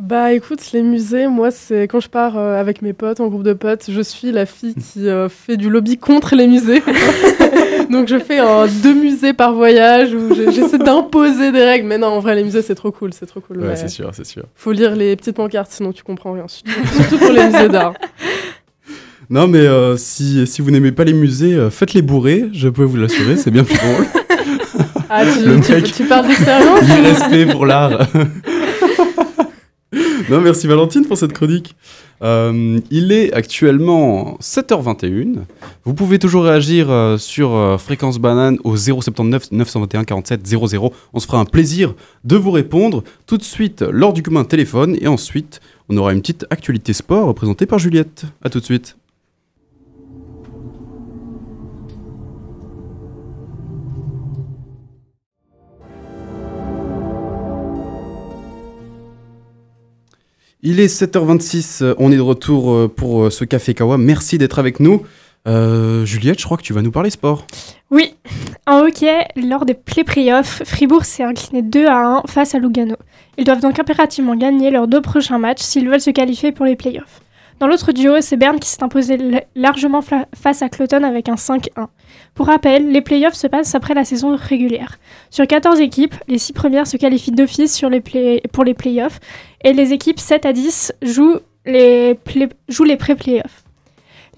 Bah 0.00 0.32
écoute, 0.32 0.60
les 0.72 0.82
musées, 0.82 1.26
moi, 1.28 1.50
c'est 1.50 1.82
quand 1.82 2.00
je 2.00 2.08
pars 2.08 2.38
euh, 2.38 2.58
avec 2.58 2.80
mes 2.80 2.92
potes, 2.94 3.20
en 3.20 3.28
groupe 3.28 3.42
de 3.42 3.52
potes, 3.52 3.84
je 3.90 4.00
suis 4.00 4.32
la 4.32 4.46
fille 4.46 4.74
qui 4.92 5.08
euh, 5.08 5.28
fait 5.28 5.56
du 5.58 5.68
lobby 5.68 5.98
contre 5.98 6.34
les 6.34 6.46
musées. 6.46 6.82
Donc 7.90 8.08
je 8.08 8.18
fais 8.18 8.38
deux 8.82 8.94
musées 8.94 9.32
par 9.32 9.52
voyage 9.52 10.14
où 10.14 10.32
je- 10.34 10.50
j'essaie 10.52 10.78
d'imposer 10.78 11.50
des 11.52 11.64
règles. 11.64 11.86
Mais 11.86 11.98
non, 11.98 12.06
en 12.08 12.20
vrai, 12.20 12.34
les 12.36 12.44
musées, 12.44 12.62
c'est 12.62 12.74
trop 12.76 12.92
cool, 12.92 13.12
c'est 13.12 13.26
trop 13.26 13.40
cool. 13.40 13.58
Ouais, 13.60 13.76
c'est 13.76 13.88
sûr, 13.88 14.10
c'est 14.12 14.24
sûr. 14.24 14.44
Faut 14.54 14.72
lire 14.72 14.94
les 14.96 15.16
petites 15.16 15.36
pancartes, 15.36 15.70
sinon 15.72 15.92
tu 15.92 16.02
comprends 16.02 16.32
rien. 16.32 16.46
Surtout 16.48 17.18
pour 17.18 17.32
les 17.32 17.44
musées 17.46 17.68
d'art. 17.68 17.94
Non, 19.32 19.46
mais 19.46 19.58
euh, 19.60 19.96
si, 19.96 20.44
si 20.44 20.60
vous 20.60 20.72
n'aimez 20.72 20.90
pas 20.90 21.04
les 21.04 21.12
musées, 21.12 21.56
faites-les 21.70 22.02
bourrer, 22.02 22.46
je 22.52 22.68
peux 22.68 22.82
vous 22.82 22.96
l'assurer, 22.96 23.36
c'est 23.36 23.52
bien 23.52 23.62
plus 23.62 23.76
drôle. 23.76 24.04
Ah, 25.08 25.22
tu, 25.24 25.60
tu- 25.60 25.92
tu 25.92 26.02
parles 26.04 26.26
d'expérience 26.26 26.82
Du 26.84 26.92
respect 27.00 27.46
pour 27.46 27.64
l'art. 27.64 28.08
Non, 30.30 30.40
merci 30.40 30.66
Valentine 30.68 31.04
pour 31.04 31.18
cette 31.18 31.32
chronique. 31.32 31.74
Euh, 32.22 32.78
il 32.90 33.12
est 33.12 33.32
actuellement 33.32 34.36
7h21. 34.40 35.38
Vous 35.84 35.94
pouvez 35.94 36.18
toujours 36.18 36.44
réagir 36.44 36.90
euh, 36.90 37.16
sur 37.16 37.54
euh, 37.54 37.78
Fréquence 37.78 38.18
Banane 38.18 38.58
au 38.62 38.76
079 38.76 39.50
921 39.50 40.04
47 40.04 40.46
00. 40.46 40.92
On 41.12 41.18
se 41.18 41.26
fera 41.26 41.40
un 41.40 41.44
plaisir 41.44 41.94
de 42.24 42.36
vous 42.36 42.50
répondre 42.50 43.02
tout 43.26 43.36
de 43.36 43.42
suite 43.42 43.82
lors 43.82 44.12
du 44.12 44.22
commun 44.22 44.44
téléphone. 44.44 44.96
Et 45.00 45.08
ensuite, 45.08 45.60
on 45.88 45.96
aura 45.96 46.12
une 46.12 46.20
petite 46.20 46.46
actualité 46.50 46.92
sport 46.92 47.34
présentée 47.34 47.66
par 47.66 47.78
Juliette. 47.78 48.24
A 48.44 48.50
tout 48.50 48.60
de 48.60 48.64
suite. 48.64 48.96
Il 60.62 60.78
est 60.78 60.94
7h26, 60.94 61.82
euh, 61.82 61.94
on 61.98 62.12
est 62.12 62.16
de 62.16 62.20
retour 62.20 62.70
euh, 62.70 62.86
pour 62.86 63.24
euh, 63.24 63.30
ce 63.30 63.46
Café 63.46 63.72
Kawa. 63.72 63.96
Merci 63.96 64.36
d'être 64.36 64.58
avec 64.58 64.78
nous. 64.78 65.02
Juliette, 65.46 66.38
je 66.38 66.44
crois 66.44 66.58
que 66.58 66.62
tu 66.62 66.74
vas 66.74 66.82
nous 66.82 66.90
parler 66.90 67.08
sport. 67.08 67.46
Oui, 67.90 68.14
en 68.66 68.80
hockey, 68.80 69.26
lors 69.36 69.64
des 69.64 69.72
play-playoffs, 69.72 70.62
Fribourg 70.66 71.06
s'est 71.06 71.24
incliné 71.24 71.62
2 71.62 71.86
à 71.86 72.18
1 72.18 72.22
face 72.28 72.54
à 72.54 72.58
Lugano. 72.58 72.96
Ils 73.38 73.44
doivent 73.44 73.62
donc 73.62 73.78
impérativement 73.78 74.36
gagner 74.36 74.70
leurs 74.70 74.86
deux 74.86 75.00
prochains 75.00 75.38
matchs 75.38 75.62
s'ils 75.62 75.88
veulent 75.88 76.00
se 76.00 76.10
qualifier 76.10 76.52
pour 76.52 76.66
les 76.66 76.76
playoffs. 76.76 77.22
Dans 77.60 77.66
l'autre 77.66 77.92
duo, 77.92 78.22
c'est 78.22 78.38
Berne 78.38 78.58
qui 78.58 78.68
s'est 78.70 78.82
imposé 78.82 79.18
largement 79.54 80.00
face 80.34 80.62
à 80.62 80.70
Cloton 80.70 81.02
avec 81.02 81.28
un 81.28 81.34
5-1. 81.34 81.88
Pour 82.34 82.46
rappel, 82.46 82.90
les 82.90 83.02
playoffs 83.02 83.34
se 83.34 83.46
passent 83.46 83.74
après 83.74 83.92
la 83.92 84.06
saison 84.06 84.34
régulière. 84.34 84.98
Sur 85.28 85.46
14 85.46 85.78
équipes, 85.80 86.14
les 86.26 86.38
6 86.38 86.54
premières 86.54 86.86
se 86.86 86.96
qualifient 86.96 87.32
d'office 87.32 87.82
les 87.82 88.00
play- 88.00 88.42
pour 88.54 88.64
les 88.64 88.72
playoffs 88.72 89.20
et 89.62 89.74
les 89.74 89.92
équipes 89.92 90.18
7 90.18 90.46
à 90.46 90.54
10 90.54 90.94
jouent 91.02 91.40
les, 91.66 92.18
jouent 92.68 92.84
les 92.84 92.96
pré-playoffs. 92.96 93.64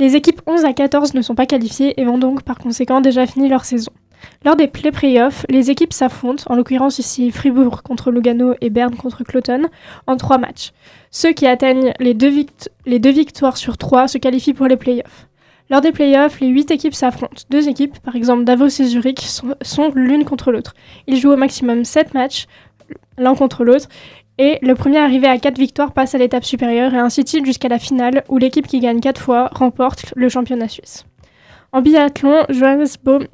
Les 0.01 0.17
équipes 0.17 0.43
11 0.49 0.65
à 0.65 0.73
14 0.73 1.15
ne 1.15 1.23
sont 1.23 1.37
pas 1.37 1.47
qualifiées 1.47 2.01
et 2.01 2.05
vont 2.05 2.19
donc 2.19 2.43
par 2.43 2.59
conséquent 2.59 3.01
déjà 3.01 3.25
fini 3.27 3.49
leur 3.49 3.65
saison. 3.65 3.93
Lors 4.45 4.57
des 4.57 4.67
play-playoffs, 4.67 5.47
les 5.49 5.71
équipes 5.71 5.93
s'affrontent, 5.93 6.45
en 6.47 6.57
l'occurrence 6.57 6.99
ici 6.99 7.31
Fribourg 7.31 7.83
contre 7.83 8.11
Lugano 8.11 8.55
et 8.61 8.71
Berne 8.71 8.97
contre 8.97 9.25
Cloton, 9.25 9.69
en 10.07 10.17
trois 10.17 10.39
matchs. 10.39 10.73
Ceux 11.11 11.33
qui 11.33 11.47
atteignent 11.47 11.93
les 12.01 12.15
deux, 12.15 12.31
victoires 13.11 13.57
sur 13.57 13.79
trois 13.79 14.09
se 14.09 14.19
qualifient 14.19 14.55
pour 14.55 14.67
les 14.67 14.77
playoffs. 14.77 15.29
Lors 15.71 15.81
des 15.81 15.93
playoffs, 15.93 16.41
les 16.41 16.49
huit 16.49 16.71
équipes 16.71 16.95
s'affrontent. 16.95 17.43
Deux 17.51 17.69
équipes, 17.69 17.99
par 18.01 18.17
exemple 18.17 18.45
Davos 18.45 18.67
et 18.67 18.85
Zurich, 18.85 19.21
sont, 19.21 19.55
sont 19.63 19.93
l'une 19.95 20.25
contre 20.25 20.53
l'autre. 20.53 20.75
Ils 21.07 21.17
jouent 21.17 21.33
au 21.33 21.37
maximum 21.37 21.85
sept 21.85 22.15
matchs, 22.15 22.47
l'un 23.17 23.35
contre 23.35 23.65
l'autre, 23.65 23.89
et 24.39 24.59
le 24.63 24.75
premier 24.75 24.99
arrivé 24.99 25.27
à 25.27 25.39
quatre 25.39 25.59
victoires 25.59 25.93
passe 25.93 26.15
à 26.15 26.19
l'étape 26.19 26.45
supérieure 26.45 26.95
et 26.95 26.99
ainsi 26.99 27.23
de 27.23 27.29
suite 27.29 27.47
jusqu'à 27.47 27.69
la 27.69 27.79
finale 27.79 28.25
où 28.29 28.39
l'équipe 28.39 28.67
qui 28.67 28.81
gagne 28.81 29.01
quatre 29.01 29.21
fois 29.21 29.49
remporte 29.53 30.13
le 30.17 30.29
championnat 30.29 30.69
suisse. 30.69 31.05
En 31.73 31.81
biathlon, 31.81 32.45
Johannes 32.49 32.87
Baum, 33.05 33.27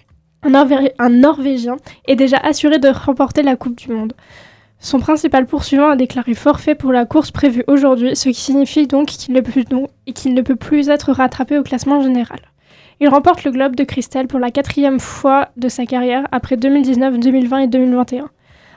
un, 0.49 0.65
Norvé- 0.65 0.93
un 0.99 1.11
Norvégien, 1.11 1.77
est 2.07 2.17
déjà 2.17 2.39
assuré 2.39 2.79
de 2.79 2.89
remporter 2.89 3.43
la 3.43 3.57
Coupe 3.57 3.77
du 3.77 3.93
Monde. 3.93 4.15
Son 4.81 5.01
principal 5.01 5.47
poursuivant 5.47 5.91
a 5.91 5.97
déclaré 5.97 6.35
forfait 6.35 6.75
pour 6.77 6.93
la 6.93 7.05
course 7.05 7.31
prévue 7.33 7.65
aujourd'hui, 7.67 8.15
ce 8.15 8.29
qui 8.29 8.41
signifie 8.41 8.87
donc 8.87 9.09
qu'il 9.09 9.35
ne, 9.35 9.41
qu'il 10.13 10.35
ne 10.35 10.43
peut 10.43 10.57
plus 10.57 10.89
être 10.89 11.13
rattrapé 11.13 11.59
au 11.59 11.63
classement 11.63 12.01
général. 12.01 12.39
Il 13.01 13.09
remporte 13.09 13.45
le 13.45 13.51
Globe 13.51 13.77
de 13.77 13.85
Cristal 13.85 14.27
pour 14.27 14.39
la 14.39 14.51
quatrième 14.51 15.01
fois 15.01 15.49
de 15.57 15.69
sa 15.69 15.85
carrière 15.85 16.27
après 16.33 16.57
2019, 16.57 17.19
2020 17.19 17.59
et 17.59 17.67
2021. 17.69 18.29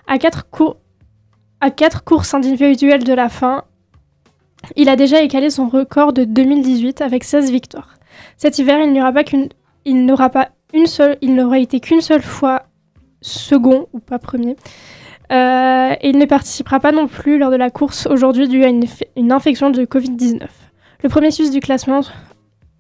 À 0.07 0.17
quatre, 0.17 2.03
courses 2.03 2.33
individuelles 2.33 3.03
de 3.03 3.13
la 3.13 3.29
fin, 3.29 3.63
il 4.75 4.89
a 4.89 4.95
déjà 4.95 5.21
égalé 5.21 5.49
son 5.49 5.69
record 5.69 6.13
de 6.13 6.23
2018 6.23 7.01
avec 7.01 7.23
16 7.23 7.51
victoires. 7.51 7.95
Cet 8.37 8.59
hiver, 8.59 8.79
il 9.85 10.05
n'aura 10.05 10.29
pas 10.29 10.49
une 10.73 10.87
seule, 10.87 11.17
il 11.21 11.35
n'aura 11.35 11.59
été 11.59 11.79
qu'une 11.79 12.01
seule 12.01 12.21
fois 12.21 12.63
second 13.21 13.87
ou 13.93 13.99
pas 13.99 14.19
premier. 14.19 14.55
Euh, 15.31 15.93
et 16.01 16.09
il 16.09 16.17
ne 16.17 16.25
participera 16.25 16.79
pas 16.79 16.91
non 16.91 17.07
plus 17.07 17.37
lors 17.37 17.51
de 17.51 17.55
la 17.55 17.69
course 17.69 18.05
aujourd'hui 18.07 18.47
due 18.47 18.63
à 18.63 18.67
une, 18.67 18.83
inf- 18.83 19.03
une 19.15 19.31
infection 19.31 19.69
de 19.69 19.85
Covid-19. 19.85 20.41
Le 21.03 21.09
premier 21.09 21.31
Suisse 21.31 21.51
du 21.51 21.61
classement 21.61 22.01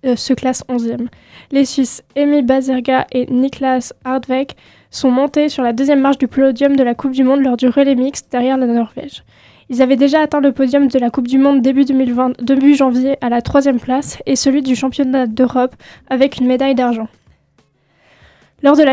euh, 0.05 0.15
se 0.15 0.33
classe 0.33 0.63
11e. 0.67 1.07
Les 1.51 1.63
Suisses 1.63 2.03
Emi 2.15 2.41
Bazerga 2.41 3.07
et 3.13 3.25
Niklas 3.31 3.93
Hardweg 4.03 4.51
sont 4.89 5.11
montés 5.11 5.47
sur 5.47 5.63
la 5.63 5.71
deuxième 5.71 6.01
marche 6.01 6.17
du 6.17 6.27
podium 6.27 6.75
de 6.75 6.83
la 6.83 6.93
Coupe 6.93 7.11
du 7.11 7.23
Monde 7.23 7.41
lors 7.41 7.55
du 7.55 7.67
relais 7.69 7.95
mixte 7.95 8.29
derrière 8.31 8.57
la 8.57 8.65
Norvège. 8.67 9.23
Ils 9.69 9.81
avaient 9.81 9.95
déjà 9.95 10.19
atteint 10.19 10.41
le 10.41 10.51
podium 10.51 10.89
de 10.89 10.99
la 10.99 11.09
Coupe 11.09 11.27
du 11.27 11.37
Monde 11.37 11.61
début, 11.61 11.85
2020, 11.85 12.41
début 12.41 12.75
janvier 12.75 13.15
à 13.21 13.29
la 13.29 13.41
troisième 13.41 13.79
place 13.79 14.17
et 14.25 14.35
celui 14.35 14.61
du 14.61 14.75
championnat 14.75 15.27
d'Europe 15.27 15.75
avec 16.09 16.39
une 16.39 16.47
médaille 16.47 16.75
d'argent. 16.75 17.07
Lors 18.63 18.75
des. 18.75 18.85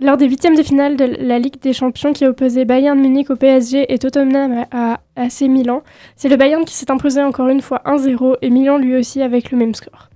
Lors 0.00 0.20
huitièmes 0.20 0.56
de 0.56 0.62
finale 0.62 0.96
de 0.96 1.04
la 1.04 1.38
Ligue 1.38 1.60
des 1.60 1.72
Champions 1.72 2.12
qui 2.12 2.26
opposait 2.26 2.64
Bayern 2.64 2.98
Munich 2.98 3.30
au 3.30 3.36
PSG 3.36 3.92
et 3.92 3.98
Tottenham 3.98 4.64
à 4.72 5.00
à 5.16 5.22
AC 5.22 5.42
Milan, 5.42 5.82
c'est 6.16 6.28
le 6.28 6.36
Bayern 6.36 6.64
qui 6.64 6.74
s'est 6.74 6.90
imposé 6.90 7.22
encore 7.22 7.48
une 7.48 7.62
fois 7.62 7.80
1-0 7.86 8.36
et 8.42 8.50
Milan 8.50 8.78
lui 8.78 8.96
aussi 8.96 9.22
avec 9.22 9.52
le 9.52 9.58
même 9.58 9.74
score. 9.74 10.10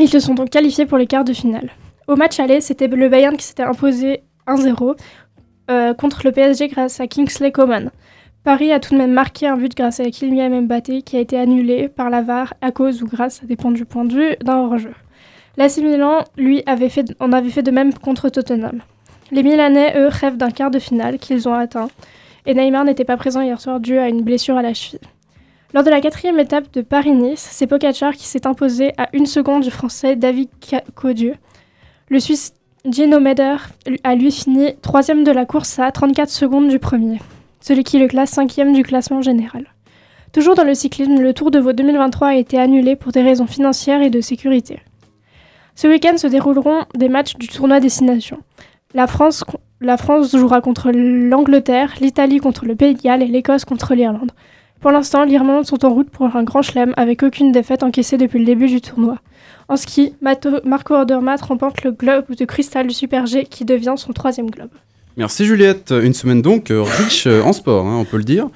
Ils 0.00 0.08
se 0.08 0.20
sont 0.20 0.34
donc 0.34 0.48
qualifiés 0.48 0.86
pour 0.86 0.96
les 0.96 1.06
quarts 1.06 1.24
de 1.24 1.34
finale. 1.34 1.70
Au 2.08 2.16
match 2.16 2.40
aller, 2.40 2.62
c'était 2.62 2.88
le 2.88 3.08
Bayern 3.08 3.36
qui 3.36 3.44
s'était 3.44 3.62
imposé 3.62 4.22
1-0 4.46 4.96
euh, 5.70 5.94
contre 5.94 6.22
le 6.24 6.32
PSG 6.32 6.68
grâce 6.68 6.98
à 6.98 7.06
Kingsley 7.06 7.52
Coman. 7.52 7.90
Paris 8.42 8.72
a 8.72 8.80
tout 8.80 8.94
de 8.94 8.98
même 8.98 9.12
marqué 9.12 9.46
un 9.46 9.56
but 9.56 9.76
grâce 9.76 10.00
à 10.00 10.10
Kylian 10.10 10.62
Mbappé 10.62 11.02
qui 11.02 11.16
a 11.16 11.20
été 11.20 11.38
annulé 11.38 11.88
par 11.88 12.10
la 12.10 12.22
VAR 12.22 12.54
à 12.60 12.72
cause 12.72 13.02
ou 13.02 13.06
grâce, 13.06 13.40
ça 13.40 13.46
dépend 13.46 13.70
du 13.70 13.84
point 13.84 14.04
de 14.04 14.14
vue, 14.14 14.36
d'un 14.42 14.56
hors-jeu. 14.56 14.94
L'AC 15.56 15.76
lui, 15.76 15.94
en 16.00 17.32
avait 17.32 17.50
fait 17.50 17.62
de 17.62 17.70
même 17.70 17.92
contre 17.94 18.28
Tottenham. 18.28 18.80
Les 19.30 19.42
Milanais, 19.42 19.94
eux, 19.98 20.08
rêvent 20.08 20.36
d'un 20.36 20.50
quart 20.50 20.70
de 20.70 20.78
finale 20.78 21.18
qu'ils 21.18 21.48
ont 21.48 21.54
atteint, 21.54 21.88
et 22.46 22.54
Neymar 22.54 22.84
n'était 22.84 23.04
pas 23.04 23.16
présent 23.16 23.40
hier 23.40 23.60
soir 23.60 23.80
dû 23.80 23.98
à 23.98 24.08
une 24.08 24.22
blessure 24.22 24.56
à 24.56 24.62
la 24.62 24.74
cheville. 24.74 25.00
Lors 25.74 25.84
de 25.84 25.90
la 25.90 26.00
quatrième 26.00 26.38
étape 26.38 26.70
de 26.72 26.82
Paris-Nice, 26.82 27.48
c'est 27.50 27.66
Pogacar 27.66 28.12
qui 28.12 28.26
s'est 28.26 28.46
imposé 28.46 28.92
à 28.98 29.08
une 29.14 29.26
seconde 29.26 29.62
du 29.62 29.70
français 29.70 30.16
David 30.16 30.48
Ca- 30.62 30.82
Codieu. 30.94 31.34
Le 32.08 32.20
Suisse 32.20 32.52
Gino 32.84 33.20
Meder 33.20 33.56
a 34.04 34.14
lui 34.14 34.30
fini 34.32 34.74
troisième 34.82 35.24
de 35.24 35.30
la 35.30 35.46
course 35.46 35.78
à 35.78 35.90
34 35.90 36.28
secondes 36.28 36.68
du 36.68 36.78
premier, 36.78 37.20
celui 37.60 37.84
qui 37.84 37.98
le 37.98 38.08
classe 38.08 38.30
cinquième 38.30 38.72
du 38.74 38.82
classement 38.82 39.22
général. 39.22 39.66
Toujours 40.32 40.54
dans 40.56 40.64
le 40.64 40.74
cyclisme, 40.74 41.20
le 41.20 41.32
Tour 41.32 41.50
de 41.50 41.58
Vaud 41.58 41.72
2023 41.72 42.28
a 42.28 42.34
été 42.34 42.58
annulé 42.58 42.96
pour 42.96 43.12
des 43.12 43.22
raisons 43.22 43.46
financières 43.46 44.02
et 44.02 44.10
de 44.10 44.20
sécurité. 44.20 44.80
Ce 45.74 45.86
week-end 45.88 46.16
se 46.16 46.26
dérouleront 46.26 46.84
des 46.94 47.08
matchs 47.08 47.34
du 47.36 47.48
tournoi 47.48 47.80
Destination. 47.80 48.38
La 48.94 49.06
France, 49.06 49.42
la 49.80 49.96
France 49.96 50.36
jouera 50.36 50.60
contre 50.60 50.90
l'Angleterre, 50.92 51.94
l'Italie 52.00 52.38
contre 52.38 52.66
le 52.66 52.74
Pays 52.76 52.94
de 52.94 53.00
Galles 53.02 53.22
et 53.22 53.26
l'Écosse 53.26 53.64
contre 53.64 53.94
l'Irlande. 53.94 54.32
Pour 54.80 54.90
l'instant, 54.90 55.24
les 55.24 55.32
Irlandais 55.34 55.66
sont 55.66 55.84
en 55.84 55.90
route 55.90 56.10
pour 56.10 56.34
un 56.36 56.42
grand 56.42 56.60
chelem 56.62 56.92
avec 56.96 57.22
aucune 57.22 57.52
défaite 57.52 57.82
encaissée 57.82 58.18
depuis 58.18 58.38
le 58.40 58.44
début 58.44 58.66
du 58.66 58.80
tournoi. 58.80 59.16
En 59.68 59.76
ski, 59.76 60.14
Mato- 60.20 60.60
Marco 60.64 60.94
Odermatt 60.94 61.40
remporte 61.40 61.84
le 61.84 61.92
globe 61.92 62.34
de 62.36 62.44
cristal 62.44 62.86
du 62.88 62.94
Super 62.94 63.26
G 63.26 63.44
qui 63.44 63.64
devient 63.64 63.94
son 63.96 64.12
troisième 64.12 64.50
globe. 64.50 64.70
Merci 65.16 65.44
Juliette, 65.44 65.92
une 65.92 66.14
semaine 66.14 66.42
donc 66.42 66.70
euh, 66.70 66.82
riche 66.82 67.26
euh, 67.26 67.42
en 67.42 67.52
sport, 67.52 67.86
hein, 67.86 67.96
on 67.98 68.04
peut 68.04 68.16
le 68.16 68.24
dire. 68.24 68.48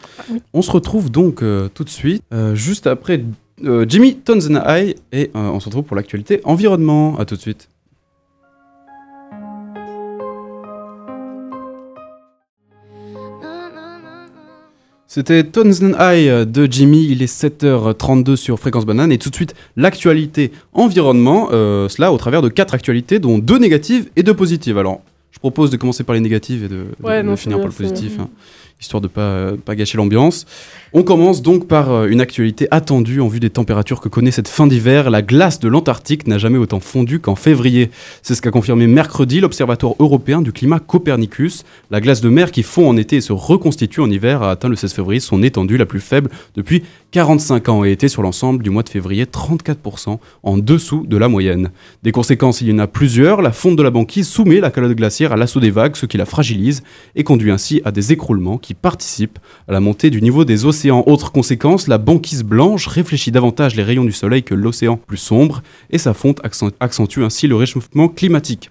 On 0.52 0.62
se 0.62 0.70
retrouve 0.70 1.10
donc 1.10 1.42
euh, 1.42 1.68
tout 1.72 1.84
de 1.84 1.90
suite, 1.90 2.22
juste 2.54 2.86
après 2.86 3.22
euh, 3.64 3.86
Jimmy 3.88 4.16
Tonzenai, 4.16 4.96
et 5.12 5.30
euh, 5.34 5.50
on 5.50 5.60
se 5.60 5.66
retrouve 5.66 5.84
pour 5.84 5.96
l'actualité 5.96 6.40
environnement. 6.44 7.18
À 7.18 7.24
tout 7.24 7.36
de 7.36 7.40
suite. 7.40 7.68
C'était 15.08 15.44
Tonzenai 15.44 16.44
de 16.46 16.68
Jimmy, 16.70 17.06
il 17.08 17.22
est 17.22 17.32
7h32 17.32 18.34
sur 18.36 18.58
Fréquence 18.58 18.84
Banane, 18.84 19.12
et 19.12 19.18
tout 19.18 19.30
de 19.30 19.34
suite 19.36 19.54
l'actualité 19.76 20.50
environnement, 20.72 21.48
euh, 21.52 21.88
cela 21.88 22.12
au 22.12 22.18
travers 22.18 22.42
de 22.42 22.48
quatre 22.48 22.74
actualités, 22.74 23.18
dont 23.20 23.38
deux 23.38 23.58
négatives 23.58 24.10
et 24.16 24.22
deux 24.24 24.34
positives. 24.34 24.76
Alors, 24.78 25.00
je 25.30 25.38
propose 25.38 25.70
de 25.70 25.76
commencer 25.76 26.02
par 26.02 26.14
les 26.14 26.20
négatives 26.20 26.64
et 26.64 26.68
de, 26.68 26.74
de- 26.74 26.86
Ouais, 27.06 27.22
de 27.22 27.28
non, 27.28 27.36
finir 27.36 27.58
par 27.58 27.68
le 27.68 27.72
positif, 27.72 28.18
hein, 28.20 28.28
histoire 28.80 29.00
de 29.00 29.08
pas, 29.08 29.20
euh, 29.20 29.56
pas 29.56 29.74
gâcher 29.74 29.96
l'ambiance. 29.96 30.44
On 30.92 31.02
commence 31.02 31.40
donc 31.40 31.66
par 31.66 31.90
euh, 31.90 32.08
une 32.08 32.20
actualité 32.20 32.68
attendue 32.70 33.20
en 33.20 33.28
vue 33.28 33.40
des 33.40 33.48
températures 33.48 34.00
que 34.00 34.08
connaît 34.08 34.30
cette 34.30 34.48
fin 34.48 34.66
d'hiver. 34.66 35.08
La 35.10 35.22
glace 35.22 35.60
de 35.60 35.68
l'Antarctique 35.68 36.26
n'a 36.26 36.36
jamais 36.36 36.58
autant 36.58 36.80
fondu 36.80 37.18
qu'en 37.18 37.36
février. 37.36 37.90
C'est 38.22 38.34
ce 38.34 38.42
qu'a 38.42 38.50
confirmé 38.50 38.86
mercredi 38.86 39.40
l'Observatoire 39.40 39.94
européen 39.98 40.42
du 40.42 40.52
climat 40.52 40.78
Copernicus. 40.78 41.64
La 41.90 42.00
glace 42.00 42.20
de 42.20 42.28
mer 42.28 42.50
qui 42.52 42.62
fond 42.62 42.88
en 42.88 42.96
été 42.96 43.16
et 43.16 43.20
se 43.20 43.32
reconstitue 43.32 44.00
en 44.00 44.10
hiver 44.10 44.42
a 44.42 44.50
atteint 44.50 44.68
le 44.68 44.76
16 44.76 44.92
février 44.92 45.20
son 45.20 45.42
étendue 45.42 45.78
la 45.78 45.86
plus 45.86 46.00
faible 46.00 46.30
depuis 46.54 46.82
45 47.16 47.70
ans 47.70 47.82
et 47.82 47.92
était 47.92 48.08
sur 48.08 48.20
l'ensemble 48.20 48.62
du 48.62 48.68
mois 48.68 48.82
de 48.82 48.90
février 48.90 49.24
34% 49.24 50.18
en 50.42 50.58
dessous 50.58 51.06
de 51.06 51.16
la 51.16 51.28
moyenne. 51.28 51.70
Des 52.02 52.12
conséquences, 52.12 52.60
il 52.60 52.68
y 52.68 52.72
en 52.74 52.78
a 52.78 52.86
plusieurs. 52.86 53.40
La 53.40 53.52
fonte 53.52 53.74
de 53.76 53.82
la 53.82 53.90
banquise 53.90 54.28
soumet 54.28 54.60
la 54.60 54.70
calotte 54.70 54.92
glaciaire 54.94 55.32
à 55.32 55.36
l'assaut 55.36 55.58
des 55.58 55.70
vagues, 55.70 55.96
ce 55.96 56.04
qui 56.04 56.18
la 56.18 56.26
fragilise 56.26 56.82
et 57.14 57.24
conduit 57.24 57.50
ainsi 57.50 57.80
à 57.86 57.90
des 57.90 58.12
écroulements 58.12 58.58
qui 58.58 58.74
participent 58.74 59.38
à 59.66 59.72
la 59.72 59.80
montée 59.80 60.10
du 60.10 60.20
niveau 60.20 60.44
des 60.44 60.66
océans. 60.66 61.04
Autre 61.06 61.32
conséquence, 61.32 61.88
la 61.88 61.96
banquise 61.96 62.44
blanche 62.44 62.86
réfléchit 62.86 63.30
davantage 63.30 63.76
les 63.76 63.82
rayons 63.82 64.04
du 64.04 64.12
soleil 64.12 64.42
que 64.42 64.54
l'océan 64.54 64.98
plus 64.98 65.16
sombre 65.16 65.62
et 65.88 65.96
sa 65.96 66.12
fonte 66.12 66.44
accent- 66.44 66.72
accentue 66.80 67.22
ainsi 67.22 67.46
le 67.46 67.56
réchauffement 67.56 68.08
climatique. 68.08 68.70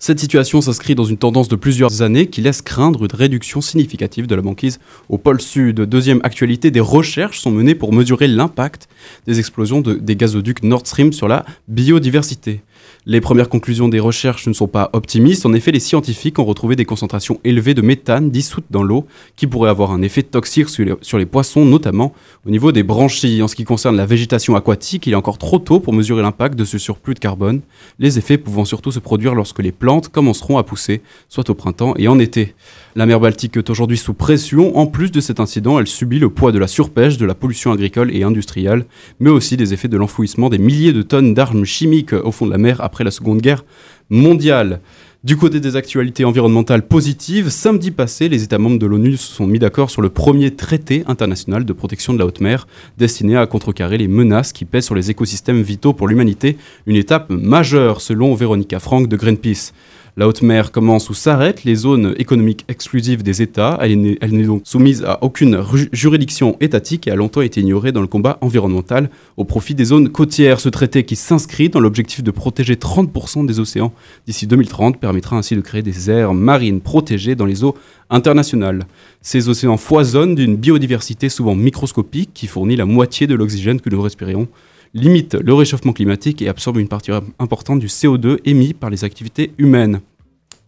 Cette 0.00 0.20
situation 0.20 0.60
s'inscrit 0.60 0.94
dans 0.94 1.04
une 1.04 1.16
tendance 1.16 1.48
de 1.48 1.56
plusieurs 1.56 2.02
années 2.02 2.28
qui 2.28 2.40
laisse 2.40 2.62
craindre 2.62 3.02
une 3.02 3.12
réduction 3.12 3.60
significative 3.60 4.28
de 4.28 4.34
la 4.36 4.42
banquise 4.42 4.78
au 5.08 5.18
pôle 5.18 5.40
sud. 5.40 5.80
Deuxième 5.80 6.20
actualité, 6.22 6.70
des 6.70 6.78
recherches 6.78 7.40
sont 7.40 7.50
menées 7.50 7.74
pour 7.74 7.92
mesurer 7.92 8.28
l'impact 8.28 8.88
des 9.26 9.40
explosions 9.40 9.80
de- 9.80 9.94
des 9.94 10.14
gazoducs 10.14 10.62
Nord 10.62 10.86
Stream 10.86 11.12
sur 11.12 11.26
la 11.26 11.44
biodiversité. 11.66 12.60
Les 13.10 13.22
premières 13.22 13.48
conclusions 13.48 13.88
des 13.88 14.00
recherches 14.00 14.46
ne 14.48 14.52
sont 14.52 14.68
pas 14.68 14.90
optimistes. 14.92 15.46
En 15.46 15.54
effet, 15.54 15.72
les 15.72 15.80
scientifiques 15.80 16.38
ont 16.38 16.44
retrouvé 16.44 16.76
des 16.76 16.84
concentrations 16.84 17.40
élevées 17.42 17.72
de 17.72 17.80
méthane 17.80 18.30
dissoutes 18.30 18.66
dans 18.68 18.82
l'eau 18.82 19.06
qui 19.34 19.46
pourraient 19.46 19.70
avoir 19.70 19.92
un 19.92 20.02
effet 20.02 20.22
toxique 20.22 20.68
sur 20.68 21.16
les 21.16 21.24
poissons, 21.24 21.64
notamment 21.64 22.12
au 22.46 22.50
niveau 22.50 22.70
des 22.70 22.82
branchies. 22.82 23.40
En 23.42 23.48
ce 23.48 23.56
qui 23.56 23.64
concerne 23.64 23.96
la 23.96 24.04
végétation 24.04 24.56
aquatique, 24.56 25.06
il 25.06 25.14
est 25.14 25.16
encore 25.16 25.38
trop 25.38 25.58
tôt 25.58 25.80
pour 25.80 25.94
mesurer 25.94 26.20
l'impact 26.20 26.54
de 26.54 26.66
ce 26.66 26.76
surplus 26.76 27.14
de 27.14 27.18
carbone, 27.18 27.62
les 27.98 28.18
effets 28.18 28.36
pouvant 28.36 28.66
surtout 28.66 28.90
se 28.90 28.98
produire 28.98 29.34
lorsque 29.34 29.60
les 29.60 29.72
plantes 29.72 30.10
commenceront 30.10 30.58
à 30.58 30.62
pousser, 30.62 31.00
soit 31.30 31.48
au 31.48 31.54
printemps 31.54 31.94
et 31.96 32.08
en 32.08 32.18
été. 32.18 32.54
La 32.98 33.06
mer 33.06 33.20
Baltique 33.20 33.56
est 33.56 33.70
aujourd'hui 33.70 33.96
sous 33.96 34.12
pression. 34.12 34.76
En 34.76 34.88
plus 34.88 35.12
de 35.12 35.20
cet 35.20 35.38
incident, 35.38 35.78
elle 35.78 35.86
subit 35.86 36.18
le 36.18 36.30
poids 36.30 36.50
de 36.50 36.58
la 36.58 36.66
surpêche, 36.66 37.16
de 37.16 37.26
la 37.26 37.36
pollution 37.36 37.70
agricole 37.70 38.12
et 38.12 38.24
industrielle, 38.24 38.86
mais 39.20 39.30
aussi 39.30 39.56
des 39.56 39.72
effets 39.72 39.86
de 39.86 39.96
l'enfouissement 39.96 40.48
des 40.48 40.58
milliers 40.58 40.92
de 40.92 41.02
tonnes 41.02 41.32
d'armes 41.32 41.64
chimiques 41.64 42.12
au 42.12 42.32
fond 42.32 42.46
de 42.46 42.50
la 42.50 42.58
mer 42.58 42.80
après 42.80 43.04
la 43.04 43.12
Seconde 43.12 43.40
Guerre 43.40 43.64
mondiale. 44.10 44.80
Du 45.22 45.36
côté 45.36 45.60
des 45.60 45.76
actualités 45.76 46.24
environnementales 46.24 46.88
positives, 46.88 47.50
samedi 47.50 47.92
passé, 47.92 48.28
les 48.28 48.42
États 48.42 48.58
membres 48.58 48.80
de 48.80 48.86
l'ONU 48.86 49.16
se 49.16 49.32
sont 49.32 49.46
mis 49.46 49.60
d'accord 49.60 49.90
sur 49.90 50.02
le 50.02 50.08
premier 50.08 50.56
traité 50.56 51.04
international 51.06 51.64
de 51.64 51.72
protection 51.72 52.14
de 52.14 52.18
la 52.18 52.26
haute 52.26 52.40
mer, 52.40 52.66
destiné 52.96 53.36
à 53.36 53.46
contrecarrer 53.46 53.98
les 53.98 54.08
menaces 54.08 54.52
qui 54.52 54.64
pèsent 54.64 54.86
sur 54.86 54.96
les 54.96 55.08
écosystèmes 55.08 55.62
vitaux 55.62 55.92
pour 55.92 56.08
l'humanité, 56.08 56.56
une 56.86 56.96
étape 56.96 57.30
majeure 57.30 58.00
selon 58.00 58.34
Véronica 58.34 58.80
Frank 58.80 59.06
de 59.06 59.16
Greenpeace. 59.16 59.72
La 60.18 60.26
haute 60.26 60.42
mer 60.42 60.72
commence 60.72 61.10
ou 61.10 61.14
s'arrête 61.14 61.62
les 61.62 61.76
zones 61.76 62.12
économiques 62.18 62.64
exclusives 62.66 63.22
des 63.22 63.40
États. 63.40 63.78
Elle 63.80 64.00
n'est 64.00 64.44
donc 64.46 64.62
soumise 64.64 65.04
à 65.04 65.22
aucune 65.22 65.62
juridiction 65.92 66.56
étatique 66.58 67.06
et 67.06 67.12
a 67.12 67.14
longtemps 67.14 67.40
été 67.40 67.60
ignorée 67.60 67.92
dans 67.92 68.00
le 68.00 68.08
combat 68.08 68.36
environnemental 68.40 69.10
au 69.36 69.44
profit 69.44 69.76
des 69.76 69.84
zones 69.84 70.08
côtières. 70.08 70.58
Ce 70.58 70.68
traité 70.70 71.04
qui 71.04 71.14
s'inscrit 71.14 71.68
dans 71.68 71.78
l'objectif 71.78 72.24
de 72.24 72.32
protéger 72.32 72.74
30% 72.74 73.46
des 73.46 73.60
océans 73.60 73.92
d'ici 74.26 74.48
2030 74.48 74.98
permettra 74.98 75.36
ainsi 75.36 75.54
de 75.54 75.60
créer 75.60 75.82
des 75.82 76.10
aires 76.10 76.34
marines 76.34 76.80
protégées 76.80 77.36
dans 77.36 77.46
les 77.46 77.62
eaux 77.62 77.76
internationales. 78.10 78.88
Ces 79.22 79.48
océans 79.48 79.76
foisonnent 79.76 80.34
d'une 80.34 80.56
biodiversité 80.56 81.28
souvent 81.28 81.54
microscopique 81.54 82.30
qui 82.34 82.48
fournit 82.48 82.74
la 82.74 82.86
moitié 82.86 83.28
de 83.28 83.36
l'oxygène 83.36 83.80
que 83.80 83.88
nous 83.88 84.02
respirons 84.02 84.48
limite 84.94 85.34
le 85.34 85.54
réchauffement 85.54 85.92
climatique 85.92 86.42
et 86.42 86.48
absorbe 86.48 86.78
une 86.78 86.88
partie 86.88 87.10
importante 87.38 87.80
du 87.80 87.86
CO2 87.86 88.38
émis 88.44 88.74
par 88.74 88.90
les 88.90 89.04
activités 89.04 89.52
humaines. 89.58 90.00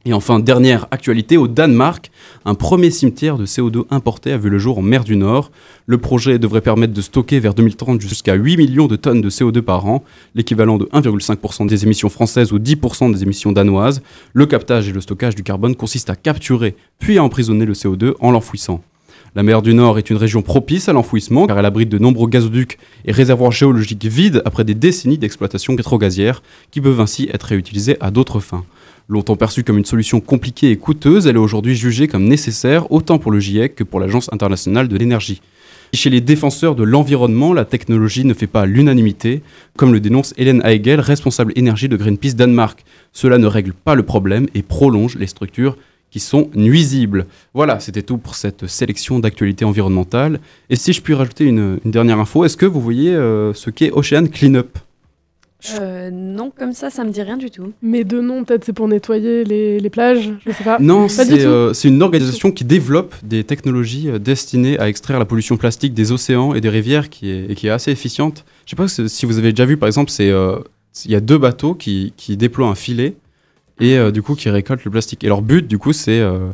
Et 0.07 0.15
enfin, 0.15 0.41
dernière 0.41 0.87
actualité, 0.93 1.37
au 1.37 1.47
Danemark, 1.47 2.11
un 2.47 2.55
premier 2.55 2.91
cimetière 2.91 3.37
de 3.37 3.45
CO2 3.45 3.85
importé 3.91 4.33
a 4.33 4.39
vu 4.39 4.49
le 4.49 4.59
jour 4.59 4.79
en 4.79 4.83
mer 4.83 5.05
du 5.05 5.15
Nord. 5.15 5.51
Le 5.85 5.99
projet 5.99 6.39
devrait 6.39 6.63
permettre 6.63 6.95
de 6.95 7.03
stocker 7.03 7.39
vers 7.39 7.53
2030 7.53 8.01
jusqu'à 8.01 8.33
8 8.33 8.57
millions 8.57 8.87
de 8.87 8.97
tonnes 8.97 9.21
de 9.21 9.29
CO2 9.29 9.61
par 9.61 9.85
an, 9.85 10.03
l'équivalent 10.35 10.79
de 10.79 10.87
1,5% 10.87 11.67
des 11.67 11.85
émissions 11.85 12.09
françaises 12.09 12.51
ou 12.51 12.59
10% 12.59 13.13
des 13.13 13.23
émissions 13.25 13.53
danoises. 13.53 14.01
Le 14.33 14.47
captage 14.47 14.89
et 14.89 14.93
le 14.93 15.03
stockage 15.03 15.35
du 15.35 15.43
carbone 15.43 15.77
consistent 15.77 16.09
à 16.09 16.17
capturer 16.17 16.77
puis 16.99 17.19
à 17.19 17.25
emprisonner 17.25 17.67
le 17.67 17.75
CO2 17.75 18.15
en 18.21 18.31
l'enfouissant. 18.31 18.83
La 19.37 19.45
mer 19.45 19.63
du 19.63 19.75
Nord 19.75 19.97
est 19.97 20.11
une 20.11 20.17
région 20.17 20.43
propice 20.43 20.89
à 20.89 20.93
l'enfouissement 20.93 21.47
car 21.47 21.57
elle 21.57 21.65
abrite 21.65 21.89
de 21.89 21.99
nombreux 21.99 22.29
gazoducs 22.29 22.79
et 23.05 23.13
réservoirs 23.13 23.53
géologiques 23.53 24.05
vides 24.05 24.43
après 24.45 24.65
des 24.65 24.75
décennies 24.75 25.19
d'exploitation 25.19 25.77
pétrogazière 25.77 26.43
qui 26.73 26.81
peuvent 26.81 27.01
ainsi 27.01 27.29
être 27.33 27.45
réutilisés 27.45 27.97
à 28.01 28.11
d'autres 28.11 28.41
fins. 28.41 28.65
Longtemps 29.09 29.37
perçue 29.37 29.63
comme 29.63 29.79
une 29.79 29.85
solution 29.85 30.21
compliquée 30.21 30.73
et 30.73 30.77
coûteuse, 30.77 31.29
elle 31.29 31.37
est 31.37 31.39
aujourd'hui 31.39 31.77
jugée 31.77 32.09
comme 32.09 32.25
nécessaire 32.25 32.91
autant 32.91 33.19
pour 33.19 33.31
le 33.31 33.39
GIEC 33.39 33.77
que 33.77 33.85
pour 33.85 34.01
l'Agence 34.01 34.29
internationale 34.33 34.89
de 34.89 34.97
l'énergie. 34.97 35.41
Chez 35.93 36.11
les 36.11 36.21
défenseurs 36.21 36.75
de 36.75 36.83
l'environnement, 36.83 37.53
la 37.53 37.65
technologie 37.65 38.25
ne 38.25 38.35
fait 38.35 38.47
pas 38.49 38.67
l'unanimité, 38.67 39.43
comme 39.77 39.93
le 39.93 40.01
dénonce 40.01 40.35
Hélène 40.39 40.63
Heigel, 40.65 41.01
responsable 41.01 41.53
énergie 41.55 41.89
de 41.89 41.97
Greenpeace 41.97 42.35
Danemark. 42.35 42.85
Cela 43.13 43.39
ne 43.39 43.47
règle 43.47 43.73
pas 43.73 43.97
le 43.97 44.05
problème 44.05 44.47
et 44.55 44.63
prolonge 44.63 45.17
les 45.17 45.27
structures 45.27 45.77
qui 46.11 46.21
sont 46.21 46.51
nuisibles. 46.55 47.27
Voilà, 47.55 47.81
c'était 47.81 48.03
tout 48.03 48.19
pour 48.19 48.35
cette 48.35 48.67
sélection 48.67 49.19
d'actualités 49.19 49.65
environnementales. 49.65 50.41
Et 50.69 50.77
si 50.77 50.93
je 50.93 51.01
puis 51.01 51.15
rajouter 51.15 51.45
une, 51.45 51.79
une 51.85 51.91
dernière 51.91 52.19
info, 52.19 52.45
est-ce 52.45 52.57
que 52.57 52.67
vous 52.67 52.81
voyez 52.81 53.15
euh, 53.15 53.55
ce 53.55 53.71
qu'est 53.71 53.91
Ocean 53.93 54.27
Cleanup? 54.27 54.79
Euh, 55.79 56.11
non, 56.11 56.51
comme 56.59 56.73
ça, 56.73 56.89
ça 56.89 57.05
me 57.05 57.11
dit 57.11 57.21
rien 57.21 57.37
du 57.37 57.51
tout. 57.51 57.75
Mais 57.83 58.03
de 58.03 58.19
nom, 58.21 58.45
peut-être 58.45 58.65
c'est 58.65 58.73
pour 58.73 58.89
nettoyer 58.89 59.45
les, 59.45 59.79
les 59.79 59.91
plages, 59.91 60.33
je 60.47 60.53
sais 60.53 60.65
pas. 60.65 60.79
Non, 60.81 61.07
c'est 61.07 61.45
euh, 61.45 61.75
c'est 61.75 61.89
une 61.89 62.03
organisation 62.03 62.51
qui 62.51 62.65
développe 62.65 63.15
des 63.23 63.45
technologies 63.45 64.09
destinées 64.19 64.79
à 64.79 64.89
extraire 64.89 65.19
la 65.19 65.27
pollution 65.27 65.59
plastique 65.59 65.93
des 65.93 66.13
océans 66.13 66.55
et 66.55 66.63
des 66.63 66.71
rivières 66.71 67.11
qui 67.11 67.31
est, 67.31 67.51
et 67.51 67.55
qui 67.55 67.67
est 67.67 67.71
assez 67.71 67.91
efficiente. 67.91 68.47
Je 68.65 68.71
sais 68.71 68.77
pas 68.77 68.89
si 68.89 69.27
vous 69.27 69.37
avez 69.37 69.53
déjà 69.53 69.67
vu, 69.67 69.77
par 69.77 69.87
exemple, 69.87 70.11
c'est 70.11 70.31
euh, 70.31 70.57
il 71.05 71.11
y 71.11 71.15
a 71.15 71.21
deux 71.21 71.39
bateaux 71.39 71.75
qui, 71.75 72.15
qui 72.17 72.39
déploient 72.39 72.69
un 72.69 72.75
filet 72.75 73.17
et 73.81 73.97
euh, 73.99 74.11
du 74.11 74.23
coup 74.23 74.35
qui 74.35 74.49
récoltent 74.51 74.85
le 74.85 74.91
plastique. 74.91 75.25
Et 75.25 75.29
leur 75.29 75.43
but, 75.43 75.67
du 75.67 75.79
coup, 75.79 75.93
c'est 75.93 76.21
euh, 76.21 76.49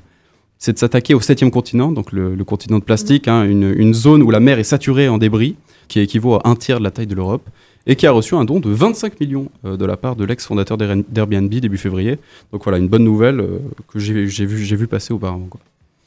c'est 0.58 0.72
de 0.72 0.78
s'attaquer 0.78 1.14
au 1.14 1.20
septième 1.20 1.50
continent, 1.50 1.92
donc 1.92 2.12
le, 2.12 2.34
le 2.34 2.44
continent 2.44 2.78
de 2.78 2.84
plastique, 2.84 3.28
hein, 3.28 3.44
une, 3.44 3.74
une 3.76 3.92
zone 3.92 4.22
où 4.22 4.30
la 4.30 4.40
mer 4.40 4.58
est 4.58 4.64
saturée 4.64 5.08
en 5.08 5.18
débris, 5.18 5.56
qui 5.88 6.00
équivaut 6.00 6.34
à 6.36 6.42
un 6.48 6.54
tiers 6.56 6.78
de 6.78 6.84
la 6.84 6.90
taille 6.90 7.06
de 7.06 7.14
l'Europe, 7.14 7.46
et 7.86 7.94
qui 7.94 8.06
a 8.06 8.10
reçu 8.10 8.34
un 8.34 8.44
don 8.44 8.58
de 8.58 8.70
25 8.70 9.20
millions 9.20 9.48
euh, 9.66 9.76
de 9.76 9.84
la 9.84 9.96
part 9.98 10.16
de 10.16 10.24
l'ex-fondateur 10.24 10.76
d'Air- 10.78 10.96
d'Airbnb 11.08 11.48
début 11.50 11.76
février. 11.76 12.18
Donc 12.52 12.64
voilà, 12.64 12.78
une 12.78 12.88
bonne 12.88 13.04
nouvelle 13.04 13.40
euh, 13.40 13.58
que 13.92 13.98
j'ai 13.98 14.26
j'ai 14.28 14.46
vu, 14.46 14.64
j'ai 14.64 14.76
vu 14.76 14.86
passer 14.86 15.12
auparavant. 15.12 15.46
quoi. 15.50 15.60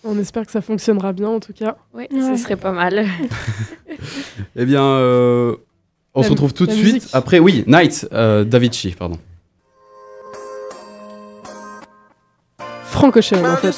On 0.03 0.17
espère 0.17 0.45
que 0.45 0.51
ça 0.51 0.61
fonctionnera 0.61 1.13
bien 1.13 1.29
en 1.29 1.39
tout 1.39 1.53
cas. 1.53 1.77
Oui, 1.93 2.05
Ouais. 2.11 2.35
ce 2.35 2.41
serait 2.41 2.55
pas 2.57 2.71
mal. 2.71 3.05
Eh 4.55 4.65
bien, 4.65 4.83
euh, 4.83 5.55
on 6.13 6.21
La 6.21 6.27
se 6.27 6.31
retrouve 6.31 6.53
tout 6.53 6.65
de 6.65 6.71
suite 6.71 6.93
musique. 6.95 7.09
après, 7.13 7.39
oui, 7.39 7.63
Night, 7.67 8.07
euh, 8.13 8.43
Davici, 8.43 8.91
pardon. 8.97 9.17
Franck 12.99 13.15
Ocean 13.15 13.45
en 13.45 13.55
fait. 13.55 13.73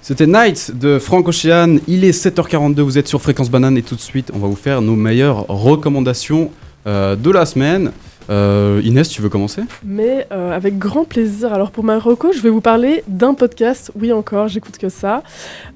C'était 0.00 0.26
Night 0.26 0.72
de 0.74 0.98
Frank 0.98 1.28
Ocean. 1.28 1.76
Il 1.86 2.02
est 2.04 2.12
7h42, 2.12 2.80
vous 2.80 2.96
êtes 2.96 3.06
sur 3.06 3.20
Fréquence 3.20 3.50
Banane 3.50 3.76
et 3.76 3.82
tout 3.82 3.94
de 3.94 4.00
suite, 4.00 4.30
on 4.34 4.38
va 4.38 4.48
vous 4.48 4.56
faire 4.56 4.80
nos 4.80 4.96
meilleures 4.96 5.44
recommandations 5.48 6.50
euh, 6.86 7.16
de 7.16 7.30
la 7.30 7.44
semaine. 7.44 7.92
Euh, 8.30 8.80
Inès, 8.82 9.10
tu 9.10 9.20
veux 9.20 9.28
commencer? 9.28 9.62
Mais 9.84 10.26
euh, 10.32 10.56
avec 10.56 10.78
grand 10.78 11.04
plaisir. 11.04 11.52
Alors 11.52 11.70
pour 11.70 11.84
ma 11.84 11.98
reco, 11.98 12.32
je 12.32 12.40
vais 12.40 12.50
vous 12.50 12.62
parler 12.62 13.04
d'un 13.08 13.34
podcast. 13.34 13.92
Oui 13.94 14.10
encore, 14.10 14.48
j'écoute 14.48 14.78
que 14.78 14.88
ça. 14.88 15.22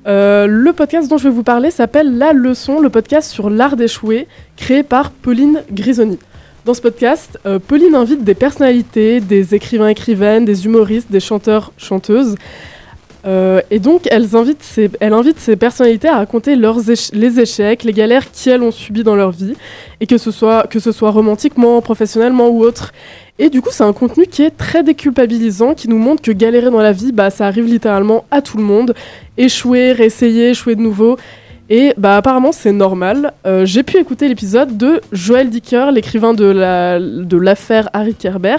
Euh, 0.06 0.46
le 0.46 0.72
podcast 0.72 1.08
dont 1.10 1.18
je 1.18 1.24
vais 1.24 1.34
vous 1.34 1.42
parler 1.42 1.70
s'appelle 1.70 2.16
La 2.16 2.32
Leçon, 2.32 2.80
le 2.80 2.88
podcast 2.88 3.30
sur 3.30 3.50
l'art 3.50 3.76
d'échouer, 3.76 4.26
créé 4.56 4.82
par 4.82 5.10
Pauline 5.10 5.62
Grisoni. 5.70 6.18
Dans 6.66 6.74
ce 6.74 6.82
podcast, 6.82 7.38
euh, 7.46 7.58
Pauline 7.58 7.94
invite 7.94 8.22
des 8.22 8.34
personnalités, 8.34 9.20
des 9.20 9.54
écrivains-écrivaines, 9.54 10.44
des 10.44 10.66
humoristes, 10.66 11.10
des 11.10 11.20
chanteurs-chanteuses. 11.20 12.34
Euh, 13.26 13.62
et 13.70 13.78
donc, 13.78 14.06
elle 14.10 14.26
invite 14.34 14.62
ces 14.62 15.56
personnalités 15.56 16.08
à 16.08 16.16
raconter 16.16 16.56
leurs 16.56 16.80
les 17.14 17.40
échecs, 17.40 17.82
les 17.82 17.94
galères 17.94 18.30
qu'elles 18.30 18.62
ont 18.62 18.70
subies 18.70 19.04
dans 19.04 19.16
leur 19.16 19.30
vie, 19.30 19.54
et 20.00 20.06
que 20.06 20.18
ce 20.18 20.30
soit, 20.30 20.66
que 20.66 20.80
ce 20.80 20.92
soit 20.92 21.10
romantiquement, 21.10 21.80
professionnellement 21.80 22.48
ou 22.48 22.62
autre. 22.62 22.92
Et 23.38 23.48
du 23.48 23.62
coup, 23.62 23.70
c'est 23.72 23.84
un 23.84 23.94
contenu 23.94 24.26
qui 24.26 24.42
est 24.42 24.50
très 24.50 24.82
déculpabilisant, 24.82 25.72
qui 25.72 25.88
nous 25.88 25.98
montre 25.98 26.20
que 26.20 26.30
galérer 26.30 26.70
dans 26.70 26.82
la 26.82 26.92
vie, 26.92 27.12
bah, 27.12 27.30
ça 27.30 27.46
arrive 27.46 27.64
littéralement 27.64 28.26
à 28.30 28.42
tout 28.42 28.58
le 28.58 28.64
monde. 28.64 28.94
Échouer, 29.38 29.92
réessayer, 29.92 30.50
échouer 30.50 30.74
de 30.74 30.82
nouveau. 30.82 31.16
Et 31.72 31.94
bah, 31.96 32.16
apparemment, 32.16 32.50
c'est 32.52 32.72
normal. 32.72 33.32
Euh, 33.46 33.64
J'ai 33.64 33.84
pu 33.84 33.96
écouter 33.98 34.26
l'épisode 34.28 34.76
de 34.76 35.00
Joël 35.12 35.50
Dicker, 35.50 35.92
l'écrivain 35.92 36.34
de 36.34 36.44
la- 36.44 36.98
de 36.98 37.36
l'affaire 37.36 37.88
Harry 37.92 38.14
Kerber, 38.14 38.56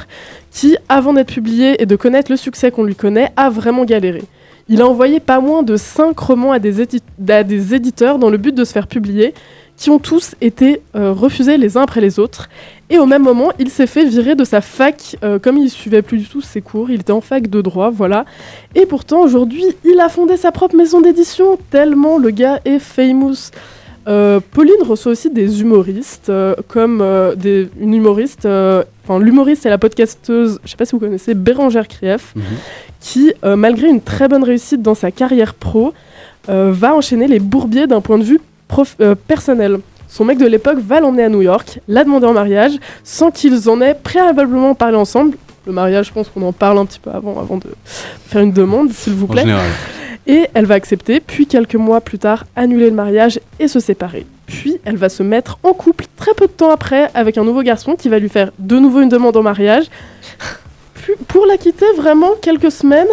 qui, 0.49 0.77
avant 0.87 1.11
d'être 1.13 1.33
publié 1.33 1.81
et 1.81 1.85
de 1.85 1.95
connaître 1.97 2.31
le 2.31 2.37
succès 2.37 2.71
qu'on 2.71 2.83
lui 2.83 2.95
connaît, 2.95 3.31
a 3.35 3.49
vraiment 3.49 3.83
galéré. 3.83 4.23
Il 4.69 4.81
a 4.81 4.87
envoyé 4.87 5.19
pas 5.19 5.41
moins 5.41 5.61
de 5.63 5.75
5 5.75 6.17
romans 6.17 6.53
à 6.53 6.59
des 6.59 7.73
éditeurs 7.75 8.17
dans 8.17 8.29
le 8.29 8.37
but 8.37 8.55
de 8.55 8.63
se 8.63 8.71
faire 8.71 8.87
publier, 8.87 9.33
qui 9.81 9.89
ont 9.89 9.97
tous 9.97 10.35
été 10.41 10.79
euh, 10.95 11.11
refusés 11.11 11.57
les 11.57 11.75
uns 11.75 11.81
après 11.81 12.01
les 12.01 12.19
autres. 12.19 12.49
Et 12.91 12.99
au 12.99 13.07
même 13.07 13.23
moment, 13.23 13.51
il 13.57 13.71
s'est 13.71 13.87
fait 13.87 14.05
virer 14.05 14.35
de 14.35 14.43
sa 14.43 14.61
fac, 14.61 15.15
euh, 15.23 15.39
comme 15.39 15.57
il 15.57 15.71
suivait 15.71 16.03
plus 16.03 16.19
du 16.19 16.25
tout 16.25 16.39
ses 16.39 16.61
cours, 16.61 16.91
il 16.91 16.99
était 16.99 17.11
en 17.11 17.19
fac 17.19 17.49
de 17.49 17.61
droit, 17.61 17.89
voilà. 17.89 18.25
Et 18.75 18.85
pourtant, 18.85 19.21
aujourd'hui, 19.21 19.65
il 19.83 19.99
a 19.99 20.07
fondé 20.07 20.37
sa 20.37 20.51
propre 20.51 20.75
maison 20.75 21.01
d'édition, 21.01 21.57
tellement 21.71 22.19
le 22.19 22.29
gars 22.29 22.59
est 22.63 22.77
famous. 22.77 23.49
Euh, 24.07 24.39
Pauline 24.51 24.83
reçoit 24.83 25.13
aussi 25.13 25.31
des 25.31 25.61
humoristes, 25.61 26.29
euh, 26.29 26.53
comme 26.67 27.03
des, 27.35 27.67
une 27.79 27.95
humoriste, 27.95 28.45
enfin 28.45 29.19
l'humoriste 29.19 29.65
et 29.65 29.69
la 29.69 29.79
podcasteuse, 29.79 30.59
je 30.63 30.69
sais 30.69 30.77
pas 30.77 30.85
si 30.85 30.91
vous 30.91 30.99
connaissez, 30.99 31.33
Bérangère 31.33 31.87
Krief, 31.87 32.35
qui, 32.99 33.33
euh, 33.43 33.55
malgré 33.55 33.87
une 33.87 34.01
très 34.01 34.27
bonne 34.27 34.43
réussite 34.43 34.83
dans 34.83 34.95
sa 34.95 35.09
carrière 35.09 35.55
pro, 35.55 35.91
va 36.47 36.95
enchaîner 36.95 37.27
les 37.27 37.39
bourbiers 37.39 37.87
d'un 37.87 38.01
point 38.01 38.17
de 38.17 38.23
vue 38.23 38.39
prof- 38.71 38.95
euh, 39.01 39.15
personnel. 39.15 39.79
Son 40.07 40.25
mec 40.25 40.37
de 40.37 40.45
l'époque 40.47 40.79
va 40.79 40.99
l'emmener 40.99 41.23
à 41.23 41.29
New 41.29 41.41
York, 41.41 41.79
l'a 41.87 42.03
demander 42.03 42.25
en 42.27 42.33
mariage, 42.33 42.73
sans 43.03 43.31
qu'ils 43.31 43.69
en 43.69 43.79
aient 43.81 43.93
préalablement 43.95 44.73
parlé 44.75 44.97
ensemble. 44.97 45.37
Le 45.67 45.71
mariage, 45.73 46.07
je 46.07 46.13
pense 46.13 46.27
qu'on 46.29 46.41
en 46.41 46.51
parle 46.53 46.79
un 46.79 46.85
petit 46.85 46.99
peu 46.99 47.11
avant, 47.11 47.39
avant 47.39 47.57
de 47.57 47.67
faire 48.27 48.41
une 48.41 48.51
demande, 48.51 48.91
s'il 48.91 49.13
vous 49.13 49.25
En 49.25 49.29
plaît. 49.29 49.41
général. 49.41 49.69
Et 50.27 50.47
elle 50.53 50.65
va 50.65 50.75
accepter, 50.75 51.19
puis 51.19 51.47
quelques 51.47 51.75
mois 51.75 52.01
plus 52.01 52.19
tard, 52.19 52.45
annuler 52.55 52.89
le 52.89 52.95
mariage 52.95 53.39
et 53.59 53.67
se 53.67 53.79
séparer. 53.79 54.25
Puis 54.47 54.77
elle 54.85 54.97
va 54.97 55.07
se 55.09 55.23
mettre 55.23 55.57
en 55.63 55.73
couple 55.73 56.05
très 56.17 56.33
peu 56.33 56.45
de 56.47 56.51
temps 56.51 56.71
après 56.71 57.09
avec 57.13 57.37
un 57.37 57.43
nouveau 57.43 57.61
garçon 57.63 57.95
qui 57.95 58.09
va 58.09 58.19
lui 58.19 58.29
faire 58.29 58.51
de 58.59 58.77
nouveau 58.79 59.01
une 59.01 59.09
demande 59.09 59.35
en 59.37 59.43
mariage. 59.43 59.85
Puis, 60.95 61.13
pour 61.27 61.45
la 61.47 61.57
quitter 61.57 61.85
vraiment 61.97 62.31
quelques 62.41 62.71
semaines 62.71 63.07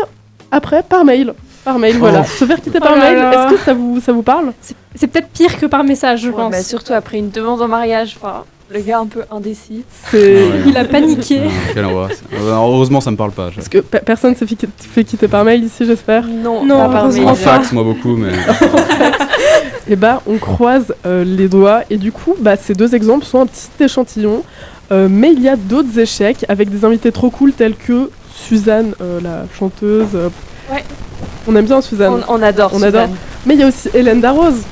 après 0.51 0.83
par 0.83 1.05
mail. 1.05 1.33
Par 1.69 1.79
mail, 1.79 1.97
voilà. 1.99 2.25
Se 2.25 2.45
faire 2.45 2.61
quitter 2.61 2.81
par 2.81 2.93
Oh 2.95 2.99
là 2.99 3.11
mail, 3.13 3.19
est-ce 3.19 3.55
que 3.55 3.61
ça 3.65 3.75
vous, 3.75 4.01
ça 4.01 4.13
vous 4.13 4.23
parle? 4.23 4.53
C'est 4.95 5.07
peut-être 5.07 5.29
pire 5.29 5.59
que 5.59 5.67
par 5.67 5.85
message, 5.85 6.23
je 6.23 6.29
Ouais, 6.29 6.35
pense. 6.37 6.51
bah, 6.51 6.63
surtout 6.63 6.93
après 6.95 7.19
une 7.19 7.31
demande 7.31 7.61
en 7.63 7.69
mariage, 7.69 8.17
enfin, 8.21 8.45
le 8.71 8.81
gars 8.81 8.99
un 9.01 9.07
peu 9.07 9.21
indécis. 9.31 9.85
Ah 10.07 10.17
ouais. 10.17 10.49
Il 10.67 10.77
a 10.77 10.85
paniqué. 10.85 11.41
Ah. 11.77 11.79
Euh, 11.79 12.53
Heureusement, 12.55 13.01
ça 13.01 13.11
me 13.11 13.17
parle 13.17 13.33
pas. 13.33 13.51
Parce 13.55 13.69
que 13.69 13.79
pe- 13.79 14.01
personne 14.05 14.35
se 14.35 14.45
fait 14.45 14.55
qui- 14.57 14.69
fait 14.79 15.05
quitter 15.05 15.29
par 15.29 15.45
mail 15.45 15.63
ici, 15.65 15.85
j'espère? 15.87 16.25
Non, 16.27 16.65
Non, 16.65 16.79
pas 16.79 16.89
par 16.89 17.09
mail. 17.09 17.25
En 17.27 17.35
fax, 17.35 17.73
moi 17.73 17.83
beaucoup, 17.85 18.17
mais. 18.17 18.33
Et 19.91 19.97
bah, 19.97 20.21
on 20.27 20.37
croise 20.37 20.95
euh, 21.07 21.25
les 21.25 21.49
doigts. 21.49 21.81
Et 21.91 21.97
du 21.97 22.13
coup, 22.13 22.35
bah, 22.41 22.57
ces 22.57 22.75
deux 22.75 22.95
exemples 22.95 23.25
sont 23.25 23.41
un 23.41 23.47
petit 23.47 23.69
échantillon. 23.81 24.43
Euh, 24.91 25.07
mais 25.11 25.33
il 25.33 25.43
y 25.43 25.49
a 25.49 25.57
d'autres 25.57 25.99
échecs 25.99 26.45
avec 26.49 26.71
des 26.71 26.85
invités 26.85 27.13
trop 27.13 27.31
cool 27.31 27.53
tels 27.53 27.75
que 27.77 28.11
Suzanne, 28.35 28.93
euh, 29.01 29.21
la 29.23 29.45
chanteuse. 29.59 30.09
euh, 30.15 30.29
Ouais. 30.73 30.85
On 31.49 31.57
aime 31.57 31.65
bien 31.65 31.81
Suzanne. 31.81 32.23
On, 32.29 32.35
on 32.37 32.43
adore. 32.43 32.71
On 32.73 32.77
Suzanne. 32.77 32.95
adore. 32.95 33.09
Mais 33.47 33.55
il 33.55 33.61
y 33.61 33.65
a 33.65 33.69
aussi 33.69 33.89
Hélène 33.95 34.21
Darroze. 34.21 34.63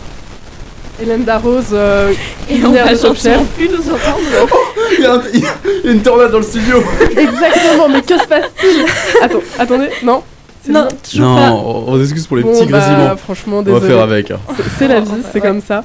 Hélène 1.03 1.25
Darroze, 1.25 1.67
euh, 1.73 2.11
Et 2.51 2.55
on 2.65 2.71
va 2.71 2.85
plus 2.85 3.69
nous 3.69 3.77
entendre. 3.93 4.49
Il 4.99 5.03
y, 5.03 5.07
a 5.07 5.15
un- 5.15 5.23
il 5.35 5.41
y 5.41 5.89
a 5.89 5.91
une 5.93 6.01
tornade 6.01 6.31
dans 6.31 6.39
le 6.39 6.45
studio. 6.45 6.77
Exactement, 7.11 7.89
mais 7.91 8.01
que 8.03 8.17
se 8.19 8.27
passe-t-il? 8.27 8.85
Attends, 9.23 9.41
attendez, 9.59 9.89
non? 10.05 10.23
C'est 10.62 10.73
Non, 10.73 10.87
pas. 10.87 11.19
Non, 11.51 11.85
on 11.89 12.01
excuse 12.01 12.27
pour 12.27 12.37
les 12.39 12.45
Bon, 12.45 12.53
petits 12.53 12.71
bah, 12.71 12.79
grésillements. 12.79 13.17
franchement, 13.17 13.59
On 13.67 13.73
va 13.73 13.81
faire 13.81 14.01
avec. 14.01 14.31
hein. 14.31 14.39
C'est- 14.57 14.62
C'est 14.79 14.89
la 14.89 15.01
vie, 15.01 15.11
c'est 15.33 15.41
Ouais. 15.43 15.47
comme 15.49 15.61
ça. 15.61 15.85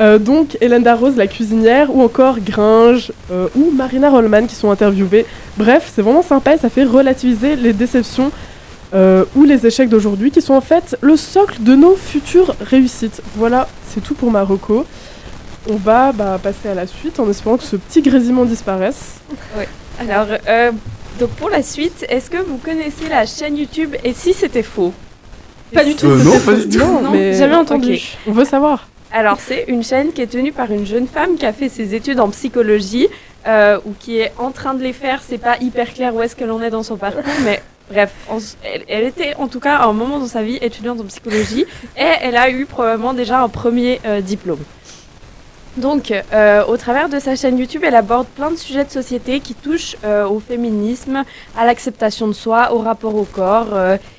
Euh, 0.00 0.18
donc, 0.18 0.56
Hélène 0.60 0.82
Darroze, 0.82 1.16
la 1.16 1.26
cuisinière, 1.26 1.88
ou 1.94 2.02
encore 2.02 2.36
Gringe, 2.40 3.10
euh, 3.32 3.48
ou 3.56 3.70
Marina 3.74 4.10
Rollman 4.10 4.46
qui 4.46 4.54
sont 4.54 4.70
interviewées. 4.70 5.26
Bref, 5.56 5.90
c'est 5.94 6.02
vraiment 6.02 6.22
sympa 6.22 6.54
et 6.54 6.58
ça 6.58 6.68
fait 6.68 6.84
relativiser 6.84 7.56
les 7.56 7.72
déceptions 7.72 8.30
euh, 8.94 9.24
ou 9.34 9.44
les 9.44 9.66
échecs 9.66 9.88
d'aujourd'hui 9.88 10.30
qui 10.30 10.42
sont 10.42 10.54
en 10.54 10.60
fait 10.60 10.96
le 11.00 11.16
socle 11.16 11.62
de 11.62 11.74
nos 11.74 11.96
futures 11.96 12.54
réussites. 12.60 13.22
Voilà, 13.36 13.68
c'est 13.88 14.00
tout 14.02 14.14
pour 14.14 14.30
ma 14.30 14.42
reco. 14.42 14.84
On 15.70 15.76
va 15.76 16.12
bah, 16.12 16.38
passer 16.42 16.68
à 16.68 16.74
la 16.74 16.86
suite 16.86 17.20
en 17.20 17.30
espérant 17.30 17.56
que 17.56 17.64
ce 17.64 17.76
petit 17.76 18.02
grésillement 18.02 18.44
disparaisse. 18.44 19.20
Alors, 20.00 20.26
euh, 20.48 20.72
donc 21.20 21.30
pour 21.30 21.50
la 21.50 21.62
suite, 21.62 22.04
est-ce 22.08 22.30
que 22.30 22.38
vous 22.38 22.56
connaissez 22.56 23.08
la 23.08 23.26
chaîne 23.26 23.56
YouTube 23.56 23.94
Et 24.02 24.12
si 24.12 24.32
c'était 24.32 24.62
faux 24.62 24.92
Pas 25.72 25.84
du 25.84 25.94
tout. 25.94 26.06
Euh, 26.06 26.22
non, 26.22 26.32
C'était 26.32 26.44
pas 26.44 26.54
du 26.54 26.68
tout. 26.68 26.78
Non, 26.78 27.02
Non, 27.02 27.10
mais 27.12 27.34
Jamais 27.34 27.54
entendu. 27.54 28.00
On 28.26 28.32
veut 28.32 28.44
savoir. 28.44 28.88
Alors, 29.12 29.38
c'est 29.40 29.66
une 29.68 29.84
chaîne 29.84 30.12
qui 30.12 30.22
est 30.22 30.26
tenue 30.26 30.52
par 30.52 30.70
une 30.72 30.86
jeune 30.86 31.06
femme 31.06 31.36
qui 31.36 31.44
a 31.44 31.52
fait 31.52 31.68
ses 31.68 31.94
études 31.94 32.18
en 32.18 32.30
psychologie 32.30 33.08
euh, 33.46 33.78
ou 33.84 33.92
qui 33.98 34.18
est 34.18 34.32
en 34.38 34.50
train 34.50 34.74
de 34.74 34.82
les 34.82 34.94
faire. 34.94 35.20
C'est 35.26 35.38
pas 35.38 35.58
hyper 35.60 35.92
clair 35.92 36.14
où 36.14 36.22
est-ce 36.22 36.34
qu'elle 36.34 36.50
en 36.50 36.62
est 36.62 36.70
dans 36.70 36.82
son 36.82 36.96
parcours, 36.96 37.22
mais 37.44 37.62
bref, 37.92 38.12
elle, 38.64 38.84
elle 38.88 39.04
était 39.04 39.34
en 39.36 39.48
tout 39.48 39.60
cas 39.60 39.76
à 39.76 39.86
un 39.86 39.92
moment 39.92 40.18
dans 40.18 40.26
sa 40.26 40.42
vie 40.42 40.58
étudiante 40.60 41.00
en 41.00 41.04
psychologie 41.04 41.66
et 41.96 42.12
elle 42.20 42.36
a 42.36 42.50
eu 42.50 42.66
probablement 42.66 43.12
déjà 43.12 43.42
un 43.42 43.48
premier 43.48 44.00
euh, 44.06 44.20
diplôme. 44.20 44.60
Donc, 45.78 46.12
euh, 46.12 46.64
au 46.66 46.76
travers 46.76 47.08
de 47.08 47.18
sa 47.18 47.34
chaîne 47.34 47.58
YouTube, 47.58 47.80
elle 47.82 47.94
aborde 47.94 48.26
plein 48.26 48.50
de 48.50 48.56
sujets 48.56 48.84
de 48.84 48.90
société 48.90 49.40
qui 49.40 49.54
touchent 49.54 49.96
euh, 50.04 50.28
au 50.28 50.38
féminisme, 50.38 51.24
à 51.56 51.64
l'acceptation 51.64 52.28
de 52.28 52.34
soi, 52.34 52.74
au 52.74 52.78
rapport 52.78 53.14
au 53.14 53.24
corps 53.24 53.74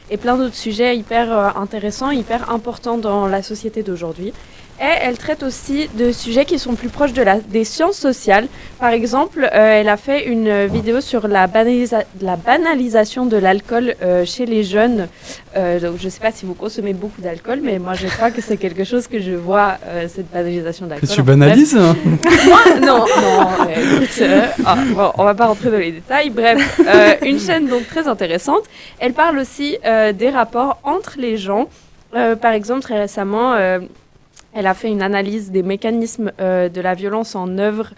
et 0.09 0.17
plein 0.17 0.35
d'autres 0.35 0.55
sujets 0.55 0.97
hyper 0.97 1.55
intéressants, 1.55 2.09
hyper 2.09 2.49
importants 2.49 2.97
dans 2.97 3.27
la 3.27 3.43
société 3.43 3.83
d'aujourd'hui. 3.83 4.33
Et 4.81 4.85
elle 5.01 5.17
traite 5.17 5.43
aussi 5.43 5.87
de 5.97 6.11
sujets 6.11 6.45
qui 6.45 6.57
sont 6.59 6.73
plus 6.73 6.89
proches 6.89 7.13
de 7.13 7.21
la, 7.21 7.39
des 7.39 7.63
sciences 7.63 7.95
sociales. 7.97 8.47
Par 8.79 8.89
exemple, 8.89 9.43
euh, 9.53 9.79
elle 9.79 9.87
a 9.87 9.97
fait 9.97 10.25
une 10.25 10.65
vidéo 10.65 10.99
sur 10.99 11.27
la, 11.27 11.47
banalisa- 11.47 12.03
la 12.21 12.35
banalisation 12.35 13.25
de 13.25 13.37
l'alcool 13.37 13.95
euh, 14.01 14.25
chez 14.25 14.45
les 14.45 14.63
jeunes. 14.63 15.07
Euh, 15.55 15.79
donc, 15.79 15.97
je 15.99 16.05
ne 16.05 16.09
sais 16.09 16.19
pas 16.19 16.31
si 16.31 16.45
vous 16.45 16.55
consommez 16.55 16.93
beaucoup 16.93 17.21
d'alcool, 17.21 17.59
mais 17.63 17.77
moi 17.79 17.93
je 17.93 18.07
crois 18.07 18.31
que 18.31 18.41
c'est 18.41 18.57
quelque 18.57 18.83
chose 18.83 19.07
que 19.07 19.19
je 19.21 19.31
vois, 19.31 19.77
cette 20.13 20.29
banalisation 20.31 20.85
de 20.85 20.91
l'alcool. 20.91 21.09
Tu 21.09 21.21
banalises 21.21 21.77
hein. 21.77 21.95
Non, 22.81 23.05
non, 23.05 23.05
écoute, 23.69 24.23
ah, 24.65 24.75
bon, 24.95 25.11
on 25.17 25.23
va 25.23 25.35
pas 25.35 25.45
rentrer 25.45 25.69
dans 25.71 25.77
les 25.77 25.91
détails. 25.91 26.29
Bref, 26.31 26.81
une 27.23 27.39
chaîne 27.39 27.67
donc 27.67 27.87
très 27.87 28.07
intéressante. 28.07 28.63
Elle 28.99 29.13
parle 29.13 29.37
aussi 29.37 29.77
des 30.15 30.29
rapports 30.29 30.79
entre 30.83 31.13
les 31.19 31.37
gens. 31.37 31.67
Par 32.11 32.51
exemple, 32.53 32.81
très 32.81 32.99
récemment, 32.99 33.55
elle 34.53 34.67
a 34.67 34.73
fait 34.73 34.89
une 34.89 35.01
analyse 35.01 35.51
des 35.51 35.63
mécanismes 35.63 36.31
euh, 36.39 36.69
de 36.69 36.81
la 36.81 36.93
violence 36.93 37.35
en 37.35 37.57
œuvre, 37.57 37.91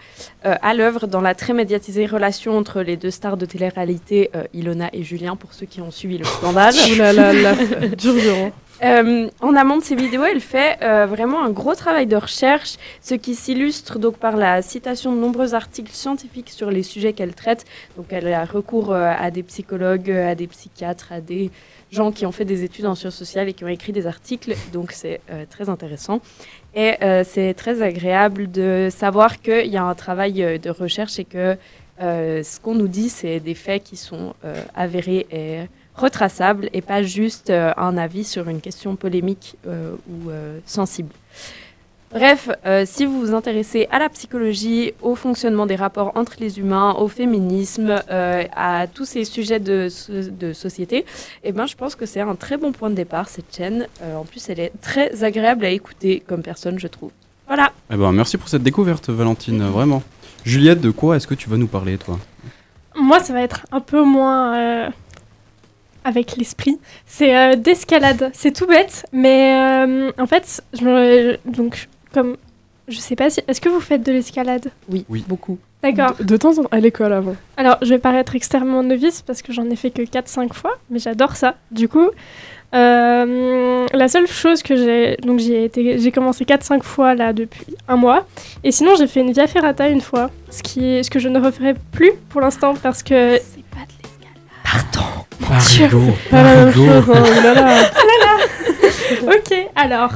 euh, 0.44 0.54
à 0.62 0.74
l'œuvre 0.74 1.06
dans 1.06 1.20
la 1.20 1.34
très 1.34 1.52
médiatisée 1.52 2.06
relation 2.06 2.56
entre 2.56 2.82
les 2.82 2.96
deux 2.96 3.10
stars 3.10 3.36
de 3.36 3.46
télé-réalité, 3.46 4.30
euh, 4.34 4.44
Ilona 4.54 4.88
et 4.92 5.02
Julien, 5.02 5.36
pour 5.36 5.52
ceux 5.52 5.66
qui 5.66 5.80
ont 5.80 5.90
suivi 5.90 6.18
le 6.18 6.24
scandale. 6.24 6.74
Ouh 6.92 6.96
là 6.96 7.12
là 7.12 7.32
là, 7.32 7.54
dur 7.98 8.14
dur. 8.14 8.52
Euh, 8.82 9.28
en 9.40 9.56
amont 9.56 9.78
de 9.78 9.82
ces 9.82 9.94
vidéos, 9.94 10.24
elle 10.24 10.40
fait 10.40 10.76
euh, 10.82 11.06
vraiment 11.06 11.42
un 11.42 11.50
gros 11.50 11.74
travail 11.74 12.06
de 12.06 12.16
recherche, 12.16 12.76
ce 13.00 13.14
qui 13.14 13.34
s'illustre 13.34 13.98
donc 13.98 14.18
par 14.18 14.36
la 14.36 14.60
citation 14.60 15.14
de 15.14 15.20
nombreux 15.20 15.54
articles 15.54 15.92
scientifiques 15.92 16.50
sur 16.50 16.70
les 16.70 16.82
sujets 16.82 17.14
qu'elle 17.14 17.34
traite. 17.34 17.64
Donc 17.96 18.06
elle 18.10 18.32
a 18.32 18.44
recours 18.44 18.92
euh, 18.92 19.12
à 19.18 19.30
des 19.30 19.42
psychologues, 19.42 20.10
à 20.10 20.34
des 20.34 20.46
psychiatres, 20.46 21.10
à 21.10 21.20
des 21.20 21.50
gens 21.90 22.12
qui 22.12 22.26
ont 22.26 22.32
fait 22.32 22.44
des 22.44 22.64
études 22.64 22.86
en 22.86 22.94
sciences 22.94 23.16
sociales 23.16 23.48
et 23.48 23.54
qui 23.54 23.64
ont 23.64 23.68
écrit 23.68 23.92
des 23.92 24.06
articles. 24.06 24.54
Donc 24.72 24.92
c'est 24.92 25.20
très 25.50 25.68
intéressant. 25.68 26.20
Et 26.74 26.94
c'est 27.24 27.54
très 27.54 27.80
agréable 27.80 28.50
de 28.50 28.88
savoir 28.90 29.40
qu'il 29.40 29.68
y 29.68 29.76
a 29.76 29.84
un 29.84 29.94
travail 29.94 30.58
de 30.58 30.70
recherche 30.70 31.20
et 31.20 31.24
que 31.24 31.56
ce 32.00 32.60
qu'on 32.60 32.74
nous 32.74 32.88
dit, 32.88 33.08
c'est 33.08 33.38
des 33.38 33.54
faits 33.54 33.84
qui 33.84 33.96
sont 33.96 34.34
avérés 34.74 35.26
et 35.30 35.68
retraçables 35.96 36.68
et 36.72 36.82
pas 36.82 37.02
juste 37.02 37.50
euh, 37.50 37.72
un 37.76 37.96
avis 37.96 38.24
sur 38.24 38.48
une 38.48 38.60
question 38.60 38.96
polémique 38.96 39.56
euh, 39.66 39.94
ou 40.08 40.30
euh, 40.30 40.58
sensible. 40.66 41.10
Bref, 42.12 42.48
euh, 42.64 42.84
si 42.86 43.04
vous 43.04 43.18
vous 43.20 43.34
intéressez 43.34 43.88
à 43.90 43.98
la 43.98 44.08
psychologie, 44.08 44.92
au 45.02 45.16
fonctionnement 45.16 45.66
des 45.66 45.74
rapports 45.74 46.12
entre 46.14 46.34
les 46.38 46.58
humains, 46.60 46.94
au 46.94 47.08
féminisme, 47.08 48.00
euh, 48.10 48.44
à 48.54 48.86
tous 48.86 49.04
ces 49.04 49.24
sujets 49.24 49.58
de, 49.58 49.88
so- 49.88 50.12
de 50.30 50.52
société, 50.52 51.04
eh 51.42 51.50
ben, 51.52 51.66
je 51.66 51.74
pense 51.74 51.96
que 51.96 52.06
c'est 52.06 52.20
un 52.20 52.36
très 52.36 52.56
bon 52.58 52.70
point 52.72 52.90
de 52.90 52.94
départ, 52.94 53.28
cette 53.28 53.54
chaîne. 53.54 53.88
Euh, 54.02 54.16
en 54.16 54.24
plus, 54.24 54.48
elle 54.48 54.60
est 54.60 54.72
très 54.80 55.24
agréable 55.24 55.64
à 55.64 55.70
écouter 55.70 56.22
comme 56.26 56.42
personne, 56.42 56.78
je 56.78 56.86
trouve. 56.86 57.10
Voilà. 57.48 57.72
Eh 57.92 57.96
ben, 57.96 58.12
merci 58.12 58.38
pour 58.38 58.48
cette 58.48 58.62
découverte, 58.62 59.10
Valentine, 59.10 59.64
vraiment. 59.64 60.02
Juliette, 60.44 60.80
de 60.80 60.92
quoi 60.92 61.16
est-ce 61.16 61.26
que 61.26 61.34
tu 61.34 61.50
vas 61.50 61.56
nous 61.56 61.66
parler, 61.66 61.98
toi? 61.98 62.18
Moi, 62.94 63.18
ça 63.18 63.32
va 63.32 63.42
être 63.42 63.66
un 63.72 63.80
peu 63.80 64.02
moins 64.04 64.56
euh, 64.56 64.88
avec 66.06 66.36
l'esprit. 66.36 66.78
C'est 67.06 67.36
euh, 67.36 67.56
d'escalade. 67.56 68.30
C'est 68.32 68.52
tout 68.52 68.66
bête, 68.66 69.04
mais 69.12 69.54
euh, 69.86 70.12
en 70.18 70.26
fait, 70.26 70.62
je 70.78 70.84
me... 70.84 71.36
donc 71.44 71.88
comme 72.14 72.36
je 72.88 72.98
sais 72.98 73.16
pas 73.16 73.28
si 73.30 73.40
est-ce 73.48 73.60
que 73.60 73.68
vous 73.68 73.80
faites 73.80 74.04
de 74.06 74.12
l'escalade? 74.12 74.70
Oui, 74.88 75.04
Oui. 75.08 75.24
beaucoup. 75.28 75.58
D'accord. 75.82 76.14
De, 76.18 76.24
de 76.24 76.36
temps 76.36 76.52
en 76.58 76.62
temps, 76.62 76.68
à 76.70 76.78
l'école 76.80 77.12
avant. 77.12 77.34
Alors, 77.56 77.76
je 77.82 77.88
vais 77.88 77.98
paraître 77.98 78.34
extrêmement 78.36 78.82
novice 78.82 79.22
parce 79.22 79.42
que 79.42 79.52
j'en 79.52 79.68
ai 79.70 79.76
fait 79.76 79.90
que 79.90 80.02
4-5 80.02 80.52
fois, 80.52 80.72
mais 80.90 80.98
j'adore 81.00 81.36
ça. 81.36 81.56
Du 81.70 81.88
coup, 81.88 82.08
euh, 82.74 83.86
la 83.92 84.08
seule 84.08 84.26
chose 84.26 84.62
que 84.62 84.76
j'ai. 84.76 85.16
Donc, 85.22 85.38
j'ai 85.40 85.64
été, 85.64 85.98
j'ai 85.98 86.12
commencé 86.12 86.44
4-5 86.44 86.82
fois 86.82 87.14
là 87.14 87.32
depuis 87.32 87.76
un 87.88 87.96
mois. 87.96 88.26
Et 88.64 88.72
sinon, 88.72 88.92
j'ai 88.96 89.06
fait 89.06 89.20
une 89.20 89.32
Via 89.32 89.46
Ferrata 89.46 89.88
une 89.88 90.00
fois, 90.00 90.30
ce, 90.50 90.62
qui, 90.62 91.02
ce 91.04 91.10
que 91.10 91.18
je 91.18 91.28
ne 91.28 91.40
referai 91.40 91.74
plus 91.92 92.12
pour 92.28 92.40
l'instant 92.40 92.74
parce 92.82 93.02
que. 93.02 93.36
C'est 93.38 93.64
pas 93.70 93.84
de 93.84 93.92
l'escalade. 94.02 94.90
Pardon 94.92 95.15
Là 96.32 97.54
là. 97.54 98.36
Ok, 99.36 99.54
alors. 99.76 100.12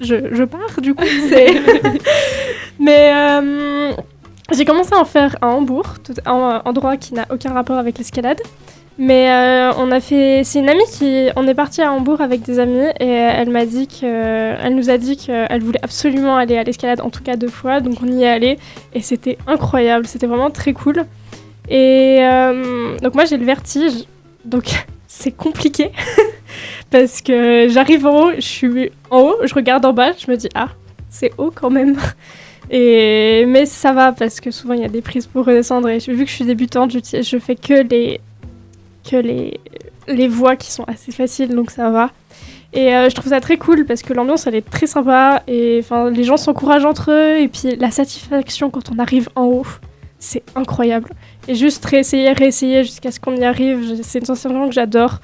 Je, 0.00 0.14
je 0.32 0.44
pars 0.44 0.80
du 0.80 0.94
coup. 0.94 1.04
c'est- 1.28 1.56
Mais 2.78 3.12
euh, 3.14 3.92
j'ai 4.52 4.64
commencé 4.64 4.94
à 4.94 4.98
en 4.98 5.04
faire 5.04 5.36
à 5.40 5.48
Hambourg, 5.48 5.94
un 6.24 6.62
endroit 6.64 6.96
qui 6.96 7.14
n'a 7.14 7.26
aucun 7.30 7.52
rapport 7.52 7.76
avec 7.78 7.98
l'escalade. 7.98 8.40
Mais 9.00 9.30
euh, 9.30 9.72
on 9.78 9.90
a 9.92 10.00
fait. 10.00 10.42
C'est 10.44 10.60
une 10.60 10.68
amie 10.68 10.84
qui. 10.92 11.28
On 11.36 11.46
est 11.48 11.54
parti 11.54 11.82
à 11.82 11.92
Hambourg 11.92 12.20
avec 12.20 12.42
des 12.42 12.58
amis 12.60 12.86
et 13.00 13.06
elle 13.08 13.50
m'a 13.50 13.64
dit 13.66 13.88
que. 13.88 14.04
Elle 14.64 14.74
nous 14.76 14.90
a 14.90 14.98
dit 14.98 15.16
qu'elle 15.16 15.62
voulait 15.62 15.80
absolument 15.82 16.36
aller 16.36 16.56
à 16.58 16.62
l'escalade, 16.64 17.00
en 17.00 17.10
tout 17.10 17.22
cas 17.22 17.36
deux 17.36 17.48
fois. 17.48 17.80
Donc 17.80 17.96
on 18.02 18.06
y 18.06 18.22
est 18.24 18.28
allé 18.28 18.58
et 18.94 19.00
c'était 19.02 19.38
incroyable. 19.48 20.06
C'était 20.06 20.26
vraiment 20.26 20.50
très 20.50 20.72
cool. 20.72 21.04
Et 21.68 22.18
euh, 22.20 22.96
donc 23.02 23.14
moi 23.14 23.24
j'ai 23.24 23.36
le 23.36 23.44
vertige. 23.44 24.04
Donc 24.48 24.86
c'est 25.06 25.32
compliqué. 25.32 25.92
Parce 26.90 27.20
que 27.20 27.68
j'arrive 27.68 28.06
en 28.06 28.24
haut, 28.24 28.32
je 28.36 28.40
suis 28.40 28.90
en 29.10 29.20
haut, 29.20 29.36
je 29.44 29.54
regarde 29.54 29.84
en 29.84 29.92
bas, 29.92 30.12
je 30.18 30.30
me 30.30 30.36
dis 30.36 30.48
ah, 30.54 30.68
c'est 31.10 31.32
haut 31.38 31.52
quand 31.54 31.70
même. 31.70 31.96
Et 32.70 33.46
mais 33.46 33.64
ça 33.64 33.92
va 33.94 34.12
parce 34.12 34.40
que 34.40 34.50
souvent 34.50 34.74
il 34.74 34.82
y 34.82 34.84
a 34.84 34.88
des 34.88 35.00
prises 35.00 35.26
pour 35.26 35.46
redescendre 35.46 35.88
et 35.88 35.96
vu 36.00 36.24
que 36.24 36.30
je 36.30 36.34
suis 36.34 36.44
débutante, 36.44 36.92
je, 36.92 37.38
fais 37.38 37.56
que 37.56 37.82
les 37.82 38.20
que 39.10 39.16
les 39.16 39.58
les 40.06 40.28
voies 40.28 40.54
qui 40.54 40.70
sont 40.70 40.84
assez 40.84 41.10
faciles 41.10 41.54
donc 41.54 41.70
ça 41.70 41.88
va. 41.88 42.10
Et 42.74 42.94
euh, 42.94 43.08
je 43.08 43.14
trouve 43.14 43.30
ça 43.30 43.40
très 43.40 43.56
cool 43.56 43.86
parce 43.86 44.02
que 44.02 44.12
l'ambiance 44.12 44.46
elle 44.46 44.54
est 44.54 44.68
très 44.68 44.86
sympa 44.86 45.42
et 45.48 45.80
enfin 45.82 46.10
les 46.10 46.24
gens 46.24 46.36
s'encouragent 46.36 46.84
entre 46.84 47.10
eux 47.10 47.40
et 47.40 47.48
puis 47.48 47.74
la 47.76 47.90
satisfaction 47.90 48.68
quand 48.68 48.90
on 48.94 48.98
arrive 48.98 49.30
en 49.34 49.44
haut, 49.44 49.66
c'est 50.18 50.42
incroyable. 50.54 51.10
Et 51.46 51.54
juste 51.54 51.84
réessayer, 51.84 52.32
réessayer 52.32 52.84
jusqu'à 52.84 53.10
ce 53.10 53.20
qu'on 53.20 53.36
y 53.36 53.44
arrive, 53.44 54.00
c'est 54.02 54.18
une 54.18 54.24
sensation 54.26 54.68
que 54.68 54.74
j'adore 54.74 55.20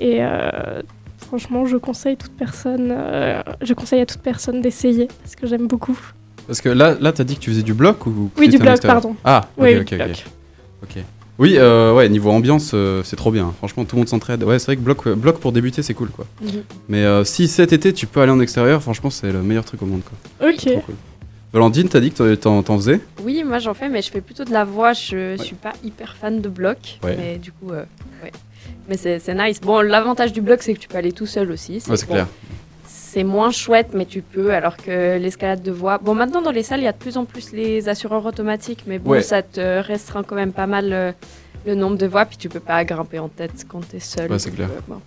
et 0.00 0.18
euh, 0.20 0.82
franchement 1.18 1.66
je 1.66 1.76
conseille 1.76 2.16
toute 2.16 2.32
personne, 2.32 2.88
euh, 2.90 3.42
je 3.60 3.74
conseille 3.74 4.00
à 4.00 4.06
toute 4.06 4.20
personne 4.22 4.60
d'essayer 4.60 5.08
parce 5.22 5.36
que 5.36 5.46
j'aime 5.46 5.66
beaucoup. 5.66 5.98
Parce 6.46 6.60
que 6.60 6.68
là, 6.68 6.96
là 7.00 7.12
t'as 7.12 7.24
dit 7.24 7.36
que 7.36 7.40
tu 7.40 7.50
faisais 7.50 7.62
du 7.62 7.74
bloc 7.74 8.06
ou 8.06 8.30
Oui, 8.38 8.48
du 8.48 8.58
bloc, 8.58 8.80
pardon. 8.82 9.14
Ah, 9.24 9.48
ok, 9.56 9.64
Oui, 9.64 9.76
ok, 9.76 9.88
oui, 9.92 9.98
ok. 10.00 10.06
bloc. 10.06 10.24
Ok. 10.82 11.04
Oui, 11.38 11.54
euh, 11.56 11.94
ouais, 11.94 12.08
niveau 12.08 12.30
ambiance, 12.30 12.72
euh, 12.74 13.02
c'est 13.04 13.14
trop 13.14 13.30
bien. 13.30 13.54
Franchement, 13.58 13.84
tout 13.84 13.94
le 13.94 14.00
monde 14.00 14.08
s'entraide. 14.08 14.42
Ouais, 14.42 14.58
c'est 14.58 14.66
vrai 14.66 14.76
que 14.76 14.80
bloc, 14.80 15.06
euh, 15.06 15.14
bloc 15.14 15.38
pour 15.38 15.52
débuter, 15.52 15.82
c'est 15.82 15.94
cool, 15.94 16.08
quoi. 16.08 16.26
Mhm. 16.42 16.62
Mais 16.88 17.24
si 17.24 17.46
cet 17.46 17.72
été, 17.72 17.92
tu 17.92 18.06
peux 18.06 18.20
aller 18.20 18.32
en 18.32 18.40
extérieur, 18.40 18.82
franchement, 18.82 19.10
c'est 19.10 19.30
le 19.30 19.42
meilleur 19.42 19.64
truc 19.64 19.80
au 19.82 19.86
monde, 19.86 20.00
quoi. 20.02 20.48
Ok. 20.48 20.64
Cool. 20.84 20.94
Valentine, 21.52 21.88
t'as 21.88 22.00
dit 22.00 22.10
que 22.12 22.34
t'en- 22.34 22.62
t'en 22.62 22.76
faisais 22.76 23.00
Oui, 23.22 23.42
moi 23.44 23.58
j'en 23.58 23.72
fais, 23.74 23.88
mais 23.88 24.02
je 24.02 24.10
fais 24.10 24.20
plutôt 24.20 24.44
de 24.44 24.52
la 24.52 24.64
voix. 24.64 24.92
Je 24.92 25.36
suis 25.38 25.56
pas 25.56 25.72
hyper 25.82 26.16
fan 26.16 26.40
de 26.40 26.48
bloc. 26.48 26.98
Ouais. 27.02 27.16
Mais 27.16 27.38
du 27.38 27.52
coup, 27.52 27.70
euh, 27.72 27.84
ouais. 28.22 28.32
Mais 28.88 28.96
c'est 28.96 29.18
c'est 29.18 29.34
nice. 29.34 29.60
Bon, 29.60 29.80
l'avantage 29.80 30.32
du 30.32 30.40
bloc, 30.42 30.62
c'est 30.62 30.74
que 30.74 30.78
tu 30.78 30.88
peux 30.88 30.98
aller 30.98 31.12
tout 31.12 31.26
seul 31.26 31.50
aussi. 31.50 31.82
Ouais, 31.88 31.96
c'est 31.96 32.06
bon, 32.06 32.14
clair. 32.14 32.26
C'est 32.86 33.24
moins 33.24 33.50
chouette, 33.50 33.88
mais 33.94 34.04
tu 34.04 34.20
peux, 34.20 34.52
alors 34.52 34.76
que 34.76 35.16
l'escalade 35.18 35.62
de 35.62 35.72
voix. 35.72 35.96
Bon, 35.98 36.14
maintenant 36.14 36.42
dans 36.42 36.50
les 36.50 36.62
salles, 36.62 36.80
il 36.80 36.84
y 36.84 36.88
a 36.88 36.92
de 36.92 36.98
plus 36.98 37.16
en 37.16 37.24
plus 37.24 37.52
les 37.52 37.88
assureurs 37.88 38.24
automatiques, 38.26 38.84
mais 38.86 38.98
bon, 38.98 39.12
Ouais. 39.12 39.22
ça 39.22 39.42
te 39.42 39.80
restreint 39.80 40.22
quand 40.22 40.36
même 40.36 40.52
pas 40.52 40.66
mal 40.66 40.92
euh, 40.92 41.12
le 41.66 41.74
nombre 41.74 41.96
de 41.96 42.06
voix, 42.06 42.26
puis 42.26 42.36
tu 42.36 42.50
peux 42.50 42.60
pas 42.60 42.84
grimper 42.84 43.18
en 43.18 43.28
tête 43.28 43.64
quand 43.66 43.80
t'es 43.88 44.00
seul. 44.00 44.30
Ouais, 44.30 44.38
c'est 44.38 44.50
clair. 44.50 44.68
euh, 44.70 44.80
bon. 44.86 45.00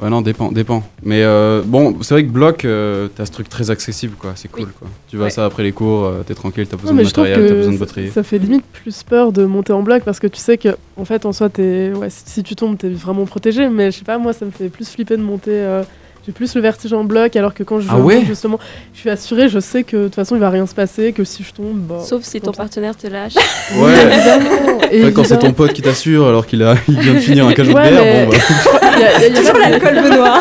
Ouais, 0.00 0.10
non, 0.10 0.22
dépend, 0.22 0.50
dépend. 0.50 0.82
Mais 1.04 1.22
euh, 1.22 1.62
bon, 1.64 1.96
c'est 2.02 2.14
vrai 2.14 2.24
que 2.24 2.30
bloc, 2.30 2.64
euh, 2.64 3.06
t'as 3.14 3.26
ce 3.26 3.30
truc 3.30 3.48
très 3.48 3.70
accessible, 3.70 4.16
quoi. 4.18 4.32
C'est 4.34 4.48
cool, 4.50 4.64
Oui. 4.64 4.68
quoi. 4.78 4.88
Tu 5.08 5.16
vas 5.16 5.24
Ouais. 5.24 5.30
ça 5.30 5.44
après 5.44 5.62
les 5.62 5.70
cours, 5.70 6.04
euh, 6.04 6.22
t'es 6.26 6.34
tranquille, 6.34 6.66
t'as 6.66 6.76
besoin 6.76 6.92
Non, 6.92 6.98
de 6.98 7.04
matériel, 7.04 7.46
t'as 7.48 7.54
besoin 7.54 7.72
de 7.74 7.78
batterie. 7.78 8.08
ça, 8.08 8.14
ça 8.14 8.22
fait 8.24 8.38
limite 8.38 8.64
plus 8.72 9.04
peur 9.04 9.30
de 9.30 9.44
monter 9.44 9.72
en 9.72 9.82
bloc 9.82 10.02
parce 10.02 10.18
que 10.18 10.26
tu 10.26 10.38
sais 10.38 10.58
que, 10.58 10.70
en 10.96 11.04
fait, 11.04 11.24
en 11.26 11.32
soi, 11.32 11.48
t'es, 11.48 11.92
ouais, 11.94 12.10
si- 12.10 12.24
si 12.26 12.42
tu 12.42 12.56
tombes, 12.56 12.76
t'es 12.76 12.88
vraiment 12.88 13.24
protégé. 13.24 13.68
Mais 13.68 13.92
je 13.92 13.98
sais 13.98 14.04
pas, 14.04 14.18
moi, 14.18 14.32
ça 14.32 14.44
me 14.44 14.50
fait 14.50 14.68
plus 14.68 14.88
flipper 14.88 15.16
de 15.16 15.22
monter. 15.22 15.82
J'ai 16.26 16.32
plus 16.32 16.54
le 16.54 16.62
vertige 16.62 16.92
en 16.94 17.04
bloc 17.04 17.36
alors 17.36 17.52
que 17.52 17.62
quand 17.62 17.80
je 17.80 17.88
Ah 17.90 17.98
ouais 17.98 18.16
monte, 18.16 18.24
justement, 18.26 18.58
je 18.94 19.00
suis 19.00 19.10
assurée, 19.10 19.48
je 19.50 19.58
sais 19.58 19.82
que 19.84 19.96
de 19.96 20.04
toute 20.04 20.14
façon 20.14 20.34
il 20.36 20.40
va 20.40 20.48
rien 20.48 20.66
se 20.66 20.74
passer, 20.74 21.12
que 21.12 21.22
si 21.22 21.42
je 21.42 21.52
tombe, 21.52 21.76
bah. 21.76 22.00
Sauf 22.02 22.22
si 22.22 22.40
ton 22.40 22.52
ça. 22.52 22.56
partenaire 22.62 22.96
te 22.96 23.06
lâche. 23.06 23.34
Ouais, 23.78 23.92
évidemment. 23.92 24.78
Ouais, 25.06 25.12
quand 25.12 25.24
c'est 25.24 25.38
ton 25.38 25.52
pote 25.52 25.72
qui 25.74 25.82
t'assure 25.82 26.26
alors 26.26 26.46
qu'il 26.46 26.62
a, 26.62 26.76
il 26.88 26.98
vient 26.98 27.14
de 27.14 27.18
finir 27.18 27.46
un 27.46 27.52
cajot 27.52 27.72
Ouais, 27.72 27.90
de 27.90 27.94
bière, 27.96 28.02
mais- 28.04 28.24
bon 28.26 28.32
bah, 28.32 28.90
Il 28.96 29.00
y 29.00 29.04
a- 29.04 29.16
il 29.18 29.22
y 29.22 29.24
a- 29.24 29.28
il 29.28 29.34
y 29.34 29.36
a- 29.36 29.40
Toujours 29.40 29.58
l'alcool 29.58 30.02
Benoît. 30.02 30.40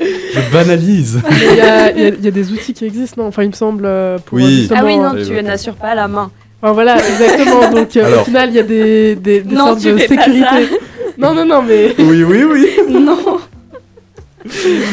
je 0.00 0.52
banalise. 0.52 1.20
il 1.30 1.56
y 1.56 1.60
a- 1.60 1.90
y 1.98 2.32
des 2.32 2.52
outils 2.52 2.72
qui 2.74 2.84
existent, 2.84 3.22
non? 3.22 3.28
Enfin, 3.28 3.44
il 3.44 3.48
me 3.50 3.54
semble, 3.54 3.84
euh, 3.86 4.18
pour 4.18 4.38
Oui. 4.38 4.68
Ah 4.74 4.82
oui, 4.84 4.96
non, 4.96 5.12
tu 5.24 5.32
ouais. 5.34 5.42
n'assures 5.42 5.74
pas 5.76 5.94
la 5.94 6.08
main. 6.08 6.30
Enfin, 6.60 6.72
voilà, 6.72 6.96
exactement. 6.96 7.70
Donc, 7.70 7.96
euh, 7.96 8.04
Alors. 8.06 8.22
au 8.22 8.24
final, 8.24 8.48
il 8.50 8.56
y 8.56 8.58
a 8.58 8.62
des, 8.64 9.14
des, 9.16 9.40
des 9.42 9.54
Non, 9.54 9.66
sortes 9.66 9.80
tu 9.80 9.92
de 9.92 9.98
fais 9.98 10.16
pas 10.16 10.24
sécurité. 10.24 10.78
Non, 11.18 11.34
non, 11.34 11.44
non, 11.44 11.62
mais 11.62 11.94
Oui, 11.98 12.24
oui, 12.24 12.42
oui. 12.44 12.68
non. 12.88 13.38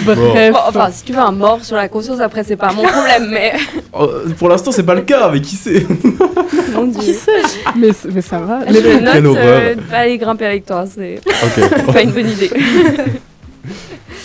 Bref. 0.05 0.53
Bon, 0.53 0.59
enfin, 0.67 0.89
si 0.91 1.03
tu 1.03 1.13
veux 1.13 1.19
un 1.19 1.31
mort 1.31 1.63
sur 1.63 1.75
la 1.75 1.87
conscience, 1.87 2.19
après, 2.19 2.43
c'est 2.43 2.55
pas 2.55 2.71
mon 2.73 2.83
problème, 2.83 3.29
mais. 3.31 3.53
Oh, 3.93 4.07
pour 4.37 4.49
l'instant, 4.49 4.71
c'est 4.71 4.83
pas 4.83 4.95
le 4.95 5.01
cas, 5.01 5.29
mais 5.31 5.41
qui 5.41 5.55
sait 5.55 5.85
Mon 6.73 6.91
Qui 6.91 7.13
sait 7.13 7.31
mais, 7.75 7.89
mais 8.13 8.21
ça 8.21 8.39
va. 8.39 8.59
Je 8.67 8.73
Les- 8.73 9.01
note 9.21 9.37
euh, 9.37 9.75
pas 9.89 9.97
aller 9.97 10.17
grimper 10.17 10.45
avec 10.45 10.65
toi, 10.65 10.85
c'est 10.87 11.19
pas 11.93 12.01
une 12.01 12.11
bonne 12.11 12.29
idée. 12.29 12.51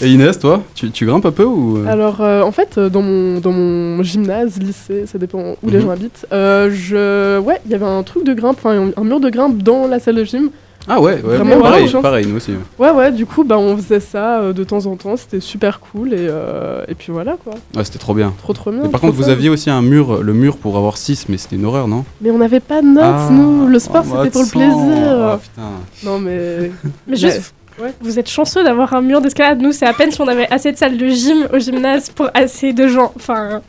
Et 0.02 0.08
Inès, 0.08 0.36
toi, 0.38 0.60
tu, 0.74 0.90
tu 0.90 1.06
grimpes 1.06 1.24
un 1.24 1.30
peu 1.30 1.44
ou 1.44 1.78
euh 1.78 1.86
Alors, 1.86 2.20
euh, 2.20 2.42
en 2.42 2.50
fait, 2.50 2.78
dans 2.80 3.00
mon, 3.00 3.38
dans 3.38 3.52
mon 3.52 4.02
gymnase, 4.02 4.58
lycée, 4.58 5.04
ça 5.06 5.18
dépend 5.18 5.54
où 5.62 5.70
les 5.70 5.76
Mhm. 5.78 5.82
gens 5.84 5.90
habitent, 5.90 6.26
euh, 6.32 6.68
je... 6.72 7.38
ouais, 7.38 7.60
il 7.64 7.70
y 7.70 7.74
avait 7.76 7.84
un 7.86 8.02
truc 8.02 8.24
de 8.24 8.34
grimpe, 8.34 8.58
un 8.66 9.04
mur 9.04 9.20
de 9.20 9.30
grimpe 9.30 9.62
dans 9.62 9.86
la 9.86 10.00
salle 10.00 10.16
de 10.16 10.24
gym. 10.24 10.50
Ah 10.86 11.00
ouais, 11.00 11.14
ouais, 11.14 11.36
Vraiment, 11.38 11.60
pareil, 11.60 11.88
ouais, 11.94 12.02
pareil, 12.02 12.26
nous 12.26 12.36
aussi. 12.36 12.52
Ouais, 12.78 12.90
ouais, 12.90 13.10
du 13.10 13.24
coup, 13.24 13.42
bah, 13.42 13.56
on 13.58 13.74
faisait 13.76 14.00
ça 14.00 14.40
euh, 14.40 14.52
de 14.52 14.64
temps 14.64 14.84
en 14.86 14.96
temps, 14.96 15.16
c'était 15.16 15.40
super 15.40 15.80
cool, 15.80 16.12
et, 16.12 16.16
euh, 16.20 16.84
et 16.88 16.94
puis 16.94 17.10
voilà, 17.10 17.36
quoi. 17.42 17.54
Ouais, 17.74 17.84
c'était 17.84 17.98
trop 17.98 18.12
bien. 18.12 18.34
Trop, 18.38 18.52
trop 18.52 18.70
bien. 18.70 18.82
Mais 18.82 18.88
par 18.90 19.00
trop 19.00 19.08
contre, 19.08 19.16
vous 19.18 19.24
fun. 19.24 19.30
aviez 19.32 19.48
aussi 19.48 19.70
un 19.70 19.80
mur, 19.80 20.22
le 20.22 20.32
mur 20.34 20.56
pour 20.58 20.76
avoir 20.76 20.98
6, 20.98 21.28
mais 21.30 21.38
c'était 21.38 21.56
une 21.56 21.64
horreur, 21.64 21.88
non? 21.88 22.04
Mais 22.20 22.30
on 22.30 22.38
n'avait 22.38 22.60
pas 22.60 22.82
de 22.82 22.86
notes, 22.86 23.02
Ah, 23.02 23.28
nous. 23.30 23.66
Le 23.66 23.78
sport, 23.78 24.04
c'était 24.04 24.30
pour 24.30 24.42
le 24.42 24.50
plaisir. 24.50 25.34
Oh, 25.34 25.38
putain. 25.38 25.68
Non, 26.04 26.18
mais... 26.18 26.70
Mais 27.06 27.16
juste, 27.16 27.54
vous 28.02 28.18
êtes 28.18 28.28
chanceux 28.30 28.62
d'avoir 28.62 28.92
un 28.92 29.00
mur 29.00 29.20
d'escalade. 29.20 29.60
Nous, 29.60 29.72
c'est 29.72 29.86
à 29.86 29.92
peine 29.94 30.10
si 30.12 30.20
on 30.20 30.28
avait 30.28 30.46
assez 30.52 30.70
de 30.70 30.76
salles 30.76 30.96
de 30.98 31.08
gym 31.08 31.48
au 31.52 31.58
gymnase 31.58 32.10
pour 32.10 32.28
assez 32.34 32.72
de 32.72 32.86
gens. 32.86 33.12
Enfin, 33.16 33.62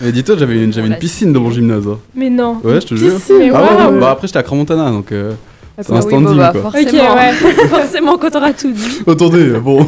Mais 0.00 0.12
dis-toi, 0.12 0.36
j'avais 0.38 0.62
une, 0.62 0.72
j'avais 0.72 0.88
une 0.88 0.96
piscine 0.96 1.32
dans 1.32 1.40
mon 1.40 1.50
gymnase. 1.50 1.86
hein. 1.86 1.98
mais 2.14 2.28
non. 2.28 2.58
Ouais, 2.64 2.80
je 2.80 2.86
te 2.86 2.94
jure. 2.94 3.12
Ah 3.54 3.88
ouais, 3.90 3.98
bah 4.00 4.10
après 4.10 4.26
j'étais 4.26 4.38
à 4.38 4.42
Cramontana 4.42 4.90
donc 4.90 5.10
euh, 5.12 5.32
Attends, 5.78 5.96
un 5.96 6.00
standing, 6.00 6.36
bah, 6.36 6.52
quoi. 6.52 6.70
Ouais. 6.70 7.32
forcément, 7.68 8.16
quand 8.18 8.30
t'auras 8.30 8.52
tout 8.52 8.70
dit. 8.72 8.98
attendez 9.06 9.50
bon 9.60 9.86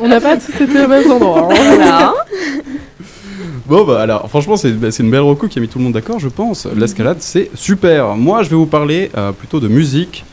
on 0.00 0.08
n'a 0.08 0.20
pas 0.20 0.36
tous 0.36 0.60
été 0.62 0.84
au 0.84 0.88
même 0.88 1.10
endroit. 1.10 1.48
hein. 1.50 1.54
Voilà. 1.76 2.14
bon 3.66 3.84
bah 3.84 4.02
alors 4.02 4.28
franchement 4.28 4.56
c'est 4.56 4.72
bah, 4.72 4.90
c'est 4.90 5.02
une 5.02 5.10
belle 5.10 5.20
reco 5.20 5.48
qui 5.48 5.58
a 5.58 5.62
mis 5.62 5.68
tout 5.68 5.78
le 5.78 5.84
monde 5.84 5.94
d'accord 5.94 6.18
je 6.18 6.28
pense 6.28 6.66
l'escalade 6.66 7.18
c'est 7.20 7.50
super 7.54 8.14
moi 8.16 8.42
je 8.42 8.50
vais 8.50 8.56
vous 8.56 8.66
parler 8.66 9.10
euh, 9.16 9.32
plutôt 9.32 9.60
de 9.60 9.68
musique 9.68 10.24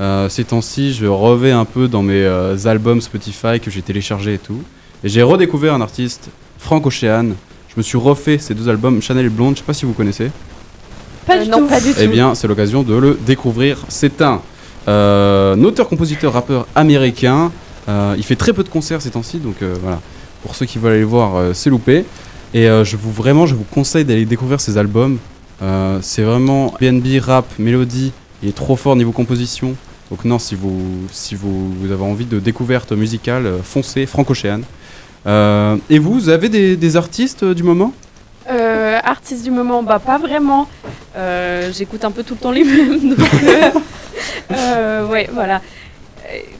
Euh, 0.00 0.30
ces 0.30 0.44
temps-ci 0.44 0.94
je 0.94 1.04
revais 1.06 1.52
un 1.52 1.66
peu 1.66 1.86
dans 1.86 2.02
mes 2.02 2.24
euh, 2.24 2.56
albums 2.64 3.02
Spotify 3.02 3.60
que 3.62 3.70
j'ai 3.70 3.82
téléchargés 3.82 4.34
et 4.34 4.38
tout 4.38 4.62
et 5.04 5.08
j'ai 5.10 5.22
redécouvert 5.22 5.74
un 5.74 5.82
artiste 5.82 6.30
Frank 6.58 6.86
Ocean 6.86 7.28
je 7.70 7.74
me 7.76 7.82
suis 7.82 7.98
refait 7.98 8.38
ces 8.38 8.54
deux 8.54 8.68
albums 8.70 9.00
Chanel 9.02 9.26
et 9.26 9.28
Blonde 9.28 9.54
je 9.56 9.60
sais 9.60 9.66
pas 9.66 9.74
si 9.74 9.84
vous 9.84 9.92
connaissez 9.92 10.30
Pas 11.26 11.36
Euh, 11.38 11.44
du 11.44 11.50
non, 11.50 11.58
tout. 11.58 11.66
pas 11.68 11.80
du 11.80 11.92
tout. 11.92 11.98
Eh 12.00 12.06
bien, 12.08 12.34
c'est 12.34 12.48
l'occasion 12.48 12.82
de 12.82 12.94
le 12.94 13.18
découvrir. 13.26 13.78
C'est 13.88 14.20
un 14.22 14.40
euh, 14.88 15.56
auteur, 15.62 15.88
compositeur, 15.88 16.32
rappeur 16.32 16.66
américain. 16.74 17.52
Euh, 17.88 18.14
il 18.16 18.24
fait 18.24 18.36
très 18.36 18.52
peu 18.52 18.62
de 18.62 18.68
concerts 18.68 19.02
ces 19.02 19.10
temps-ci, 19.10 19.38
donc 19.38 19.56
euh, 19.62 19.74
voilà. 19.82 20.00
Pour 20.42 20.54
ceux 20.54 20.66
qui 20.66 20.78
veulent 20.78 20.92
aller 20.92 21.00
le 21.00 21.06
voir, 21.06 21.36
euh, 21.36 21.52
c'est 21.54 21.70
loupé. 21.70 22.04
Et 22.54 22.68
euh, 22.68 22.84
je 22.84 22.96
vous 22.96 23.12
vraiment, 23.12 23.46
je 23.46 23.54
vous 23.54 23.64
conseille 23.70 24.04
d'aller 24.04 24.24
découvrir 24.24 24.60
ses 24.60 24.78
albums. 24.78 25.18
Euh, 25.62 25.98
c'est 26.02 26.22
vraiment 26.22 26.74
BNB 26.80 27.20
rap, 27.20 27.44
mélodie. 27.58 28.12
Il 28.42 28.48
est 28.48 28.52
trop 28.56 28.76
fort 28.76 28.96
niveau 28.96 29.12
composition. 29.12 29.74
Donc 30.10 30.24
non, 30.24 30.38
si 30.38 30.54
vous, 30.54 30.80
si 31.12 31.34
vous, 31.34 31.72
vous 31.74 31.92
avez 31.92 32.02
envie 32.02 32.24
de 32.24 32.40
découverte 32.40 32.92
musicale, 32.92 33.46
euh, 33.46 33.58
foncez 33.62 34.06
Frank 34.06 34.28
Ocean. 34.30 34.62
Euh, 35.26 35.76
et 35.90 35.98
vous, 35.98 36.14
vous 36.14 36.28
avez 36.30 36.48
des, 36.48 36.76
des 36.76 36.96
artistes 36.96 37.42
euh, 37.42 37.54
du 37.54 37.62
moment? 37.62 37.92
Euh, 38.48 38.98
artiste 39.04 39.44
du 39.44 39.50
moment, 39.50 39.82
bah 39.82 39.98
pas 40.04 40.18
vraiment. 40.18 40.68
Euh, 41.16 41.70
J'écoute 41.72 42.04
un 42.04 42.10
peu 42.10 42.22
tout 42.22 42.34
le 42.34 42.40
temps 42.40 42.50
les 42.50 42.64
mêmes. 42.64 43.14
Donc, 43.14 43.28
euh, 43.44 43.70
euh, 44.52 45.06
ouais, 45.06 45.28
voilà. 45.32 45.60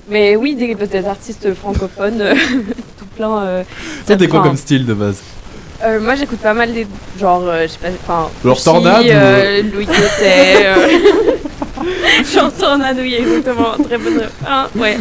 Mais 0.09 0.37
oui, 0.37 0.55
des 0.57 0.75
peut-être 0.75 1.07
artistes 1.09 1.55
francophones, 1.55 2.23
tout 2.99 3.07
plein. 3.17 3.63
Toi, 4.07 4.17
t'es 4.17 4.29
quoi 4.29 4.43
comme 4.43 4.57
style 4.57 4.85
de 4.85 4.95
base? 4.95 5.23
euh, 5.85 6.01
Moi, 6.01 6.17
j'écoute 6.17 6.41
pas 6.41 6.55
mal 6.55 6.73
des. 6.73 6.87
Genre, 7.19 7.45
je 7.63 7.69
sais 7.69 7.79
pas. 7.79 7.89
Enfin. 8.07 8.29
Genre 8.45 8.63
Tornade 8.63 9.05
ou- 9.05 9.75
Louis 9.75 9.87
Cotet. 9.87 10.67
genre 12.35 12.53
Tornade, 12.53 12.97
oui, 13.01 13.15
exactement. 13.15 13.73
Très 13.85 13.99
bonne. 13.99 14.23
Hein, 14.47 14.67
ouais. 14.77 14.99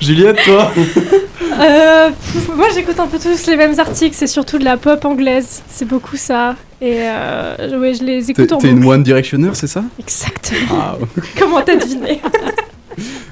Juliette, 0.00 0.38
toi 0.44 0.70
Euh, 1.58 2.10
pff, 2.10 2.48
moi, 2.54 2.66
j'écoute 2.74 3.00
un 3.00 3.06
peu 3.06 3.18
tous 3.18 3.46
les 3.46 3.56
mêmes 3.56 3.78
articles. 3.78 4.14
C'est 4.14 4.26
surtout 4.26 4.58
de 4.58 4.64
la 4.64 4.76
pop 4.76 5.02
anglaise. 5.06 5.62
C'est 5.70 5.86
beaucoup 5.86 6.16
ça. 6.16 6.54
Et 6.82 6.98
euh, 7.00 7.78
ouais, 7.78 7.94
je 7.94 8.04
les 8.04 8.22
T'es 8.24 8.32
écoute 8.32 8.52
en 8.52 8.58
t'es 8.58 8.68
une. 8.68 8.84
One 8.84 9.02
Directioner, 9.02 9.50
c'est 9.54 9.66
ça? 9.66 9.82
Exactement. 9.98 10.66
Ah, 10.70 10.96
Comment 11.38 11.62
t'as 11.62 11.76
deviné? 11.76 12.20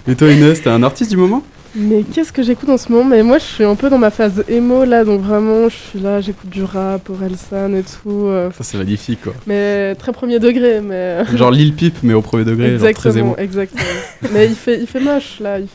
Et 0.06 0.14
toi 0.14 0.28
Inès, 0.30 0.62
t'es 0.62 0.70
un 0.70 0.82
artiste 0.82 1.10
du 1.10 1.16
moment? 1.16 1.42
Mais 1.76 2.04
qu'est-ce 2.04 2.32
que 2.32 2.42
j'écoute 2.44 2.68
en 2.68 2.76
ce 2.78 2.92
moment? 2.92 3.02
Mais 3.04 3.24
moi, 3.24 3.38
je 3.38 3.44
suis 3.44 3.64
un 3.64 3.74
peu 3.74 3.90
dans 3.90 3.98
ma 3.98 4.10
phase 4.10 4.44
emo 4.48 4.84
là, 4.84 5.02
donc 5.02 5.22
vraiment, 5.22 5.68
je 5.68 5.74
suis 5.74 5.98
là, 5.98 6.20
j'écoute 6.20 6.48
du 6.48 6.62
rap, 6.62 7.10
Orelsan 7.10 7.74
et 7.74 7.82
tout. 7.82 8.26
euh, 8.26 8.50
Ça 8.56 8.62
c'est 8.62 8.78
magnifique 8.78 9.22
quoi. 9.24 9.32
mais 9.48 9.96
très 9.96 10.12
premier 10.12 10.38
degré, 10.38 10.80
mais. 10.80 11.24
Genre 11.34 11.50
Lil 11.50 11.74
Peep 11.74 11.96
mais 12.04 12.14
au 12.14 12.20
premier 12.22 12.44
degré, 12.44 12.78
genre 12.78 12.92
très 12.92 13.18
émo. 13.18 13.34
exactement, 13.36 13.38
exactement. 13.38 14.30
mais 14.32 14.46
il 14.46 14.54
fait, 14.54 14.78
il 14.80 14.86
fait 14.86 15.00
moche 15.00 15.40
là. 15.40 15.58
il 15.58 15.66
fait- 15.66 15.72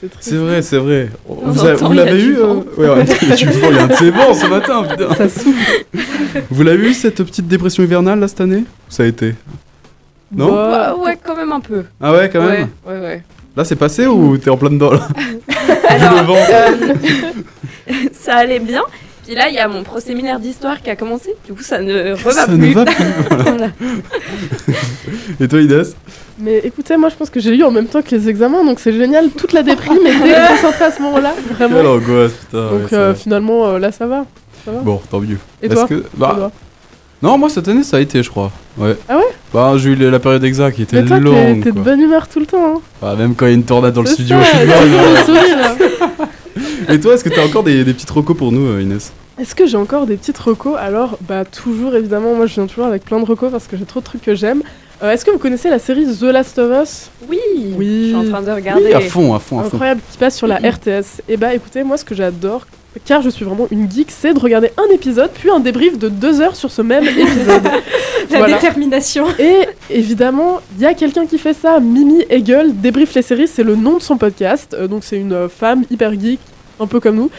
C'est 0.00 0.10
triste. 0.10 0.28
C'est 0.28 0.36
vrai, 0.36 0.60
c'est 0.62 0.76
vrai. 0.78 1.08
Vous, 1.26 1.38
On 1.42 1.66
a- 1.66 1.74
entend, 1.74 1.86
vous 1.88 1.92
il 1.94 1.96
y 1.96 2.00
a 2.00 2.04
l'avez 2.04 2.18
du 2.22 2.30
eu 2.30 2.34
vent. 2.34 2.64
euh, 2.78 2.82
Ouais, 2.82 2.88
ouais, 3.02 3.04
il 3.22 3.28
y 3.28 3.32
a 3.32 3.36
du 3.36 3.44
vent, 3.46 3.68
il 3.70 3.76
y 3.76 3.78
a 3.78 3.82
un 3.84 3.86
de 3.86 3.92
ces 3.94 4.10
vents 4.10 4.34
ce 4.34 4.46
matin, 4.46 4.82
putain. 4.84 5.14
Ça 5.14 5.28
souffle. 5.28 5.84
Vous 6.50 6.62
l'avez 6.64 6.90
eu 6.90 6.94
cette 6.94 7.22
petite 7.22 7.46
dépression 7.48 7.82
hivernale 7.82 8.20
là 8.20 8.28
cette 8.28 8.40
année? 8.42 8.64
Ça 8.90 9.04
a 9.04 9.06
été? 9.06 9.34
Non? 10.36 10.52
Bah, 10.52 10.94
Ouais, 10.98 11.04
ouais, 11.06 11.18
quand 11.22 11.34
même 11.36 11.52
un 11.52 11.60
peu. 11.60 11.84
Ah 12.00 12.12
ouais, 12.12 12.28
quand 12.30 12.40
même? 12.46 12.68
Ouais, 12.86 12.92
ouais, 12.94 13.00
ouais. 13.00 13.22
Là 13.56 13.64
c'est 13.64 13.76
passé 13.76 14.06
ou 14.06 14.36
t'es 14.38 14.50
en 14.50 14.56
plein 14.56 14.70
dedans 14.70 14.92
là 14.92 15.08
Alors, 15.88 16.24
vent. 16.24 16.36
euh, 16.36 16.94
ça 18.12 18.36
allait 18.36 18.60
bien. 18.60 18.82
Puis 19.26 19.34
là, 19.34 19.48
il 19.48 19.54
y 19.54 19.58
a 19.58 19.68
mon 19.68 19.82
pro-séminaire 19.84 20.40
d'histoire 20.40 20.80
qui 20.82 20.90
a 20.90 20.96
commencé. 20.96 21.34
Du 21.46 21.52
coup, 21.52 21.62
ça 21.62 21.80
ne 21.80 22.12
reva 22.12 22.32
Ça 22.32 22.46
plus. 22.46 22.56
ne 22.58 22.72
va 22.74 22.84
plus. 22.84 22.94
voilà. 23.28 23.44
Voilà. 23.50 23.68
Et 25.40 25.48
toi, 25.48 25.60
Inès 25.60 25.94
Mais 26.38 26.58
écoutez, 26.64 26.96
moi 26.96 27.08
je 27.10 27.16
pense 27.16 27.30
que 27.30 27.38
j'ai 27.40 27.54
eu 27.56 27.62
en 27.64 27.70
même 27.70 27.86
temps 27.86 28.02
que 28.02 28.10
les 28.14 28.28
examens, 28.28 28.64
donc 28.64 28.78
c'est 28.80 28.92
génial. 28.92 29.30
Toute 29.30 29.52
la 29.52 29.62
déprime 29.62 29.98
était 30.06 30.34
concentrée 30.48 30.84
à 30.86 30.90
ce 30.92 31.02
moment-là, 31.02 31.34
vraiment. 31.52 31.76
Quelle 31.76 31.86
angoisse, 31.86 32.32
putain. 32.32 32.70
Donc 32.70 32.92
euh, 32.92 33.14
finalement, 33.14 33.66
euh, 33.66 33.78
là 33.78 33.92
ça 33.92 34.06
va. 34.06 34.24
Ça 34.64 34.70
va. 34.72 34.78
Bon, 34.80 35.00
tant 35.10 35.20
mieux. 35.20 35.38
Et 35.62 35.68
toi 35.68 35.86
que- 35.86 36.04
bah, 36.16 36.34
Toi 36.36 36.52
Non, 37.22 37.36
moi 37.38 37.50
cette 37.50 37.68
année 37.68 37.82
ça 37.82 37.96
a 37.98 38.00
été, 38.00 38.22
je 38.22 38.30
crois. 38.30 38.50
Ouais. 38.78 38.96
Ah 39.08 39.16
ouais? 39.18 39.24
Bah, 39.52 39.72
j'ai 39.76 39.90
eu 39.90 39.96
la 39.96 40.20
période 40.20 40.44
exacte 40.44 40.76
qui 40.76 40.82
était 40.82 41.02
Mais 41.02 41.08
toi, 41.08 41.16
t'es 41.16 41.22
longue. 41.24 41.62
t'es 41.62 41.72
de 41.72 41.80
bonne 41.80 42.00
humeur 42.00 42.28
tout 42.28 42.38
le 42.38 42.46
temps. 42.46 42.76
Hein. 42.76 42.80
Ah, 43.02 43.14
même 43.16 43.34
quand 43.34 43.46
il 43.46 43.48
y 43.48 43.52
a 43.52 43.54
une 43.56 43.64
tornade 43.64 43.94
dans 43.94 44.02
le 44.02 44.06
studio, 44.06 44.36
ça, 44.36 44.44
je 44.44 44.58
suis 44.58 44.66
de 44.66 44.72
bonne 44.72 45.52
humeur. 45.52 46.28
Et 46.88 46.98
toi, 47.00 47.14
est-ce 47.14 47.24
que 47.24 47.28
t'as 47.28 47.44
encore 47.44 47.62
des, 47.62 47.84
des 47.84 47.92
petites 47.94 48.10
recos 48.10 48.36
pour 48.36 48.52
nous, 48.52 48.66
euh, 48.66 48.82
Inès? 48.82 49.12
Est-ce 49.38 49.54
que 49.54 49.66
j'ai 49.66 49.76
encore 49.76 50.06
des 50.06 50.16
petites 50.16 50.38
recos 50.38 50.76
Alors, 50.78 51.18
bah 51.22 51.44
toujours 51.44 51.94
évidemment, 51.96 52.34
moi 52.34 52.46
je 52.46 52.54
viens 52.54 52.66
toujours 52.66 52.84
avec 52.86 53.04
plein 53.04 53.18
de 53.20 53.24
recos 53.24 53.50
parce 53.50 53.66
que 53.66 53.76
j'ai 53.76 53.84
trop 53.86 54.00
de 54.00 54.04
trucs 54.04 54.22
que 54.22 54.34
j'aime. 54.34 54.62
Euh, 55.02 55.12
Est-ce 55.12 55.24
que 55.24 55.30
vous 55.30 55.38
connaissez 55.38 55.70
la 55.70 55.78
série 55.78 56.04
The 56.04 56.22
Last 56.24 56.58
of 56.58 56.70
Us? 56.82 57.10
Oui, 57.28 57.38
Oui. 57.78 58.00
je 58.02 58.06
suis 58.08 58.14
en 58.28 58.30
train 58.30 58.42
de 58.42 58.50
regarder. 58.50 58.84
Oui, 58.84 58.92
à 58.92 59.00
fond, 59.00 59.32
à 59.34 59.38
fond, 59.38 59.60
à 59.60 59.62
fond. 59.62 59.68
Incroyable, 59.68 60.00
qui 60.12 60.18
passe 60.18 60.36
sur 60.36 60.46
la 60.46 60.56
RTS. 60.56 61.22
Et 61.28 61.38
bah 61.38 61.54
écoutez, 61.54 61.82
moi 61.84 61.96
ce 61.96 62.04
que 62.04 62.14
j'adore, 62.14 62.66
car 63.06 63.22
je 63.22 63.30
suis 63.30 63.46
vraiment 63.46 63.66
une 63.70 63.90
geek, 63.90 64.10
c'est 64.10 64.34
de 64.34 64.38
regarder 64.38 64.72
un 64.76 64.92
épisode, 64.94 65.30
puis 65.32 65.48
un 65.48 65.60
débrief 65.60 65.98
de 65.98 66.10
deux 66.10 66.42
heures 66.42 66.56
sur 66.56 66.70
ce 66.70 66.82
même 66.82 67.04
épisode. 67.04 67.62
La 68.30 68.38
Voilà. 68.38 68.56
détermination. 68.56 69.24
Et 69.38 69.60
évidemment, 69.88 70.60
il 70.76 70.82
y 70.82 70.86
a 70.86 70.92
quelqu'un 70.92 71.24
qui 71.24 71.38
fait 71.38 71.54
ça, 71.54 71.80
Mimi 71.80 72.24
Hegel, 72.28 72.78
débrief 72.78 73.14
les 73.14 73.22
séries, 73.22 73.48
c'est 73.48 73.62
le 73.64 73.74
nom 73.76 73.96
de 73.96 74.02
son 74.02 74.18
podcast. 74.18 74.76
Euh, 74.78 74.86
donc 74.86 75.02
c'est 75.04 75.16
une 75.16 75.48
femme 75.48 75.84
hyper 75.90 76.12
geek, 76.12 76.38
un 76.80 76.86
peu 76.86 76.98
comme 77.00 77.16
nous, 77.16 77.30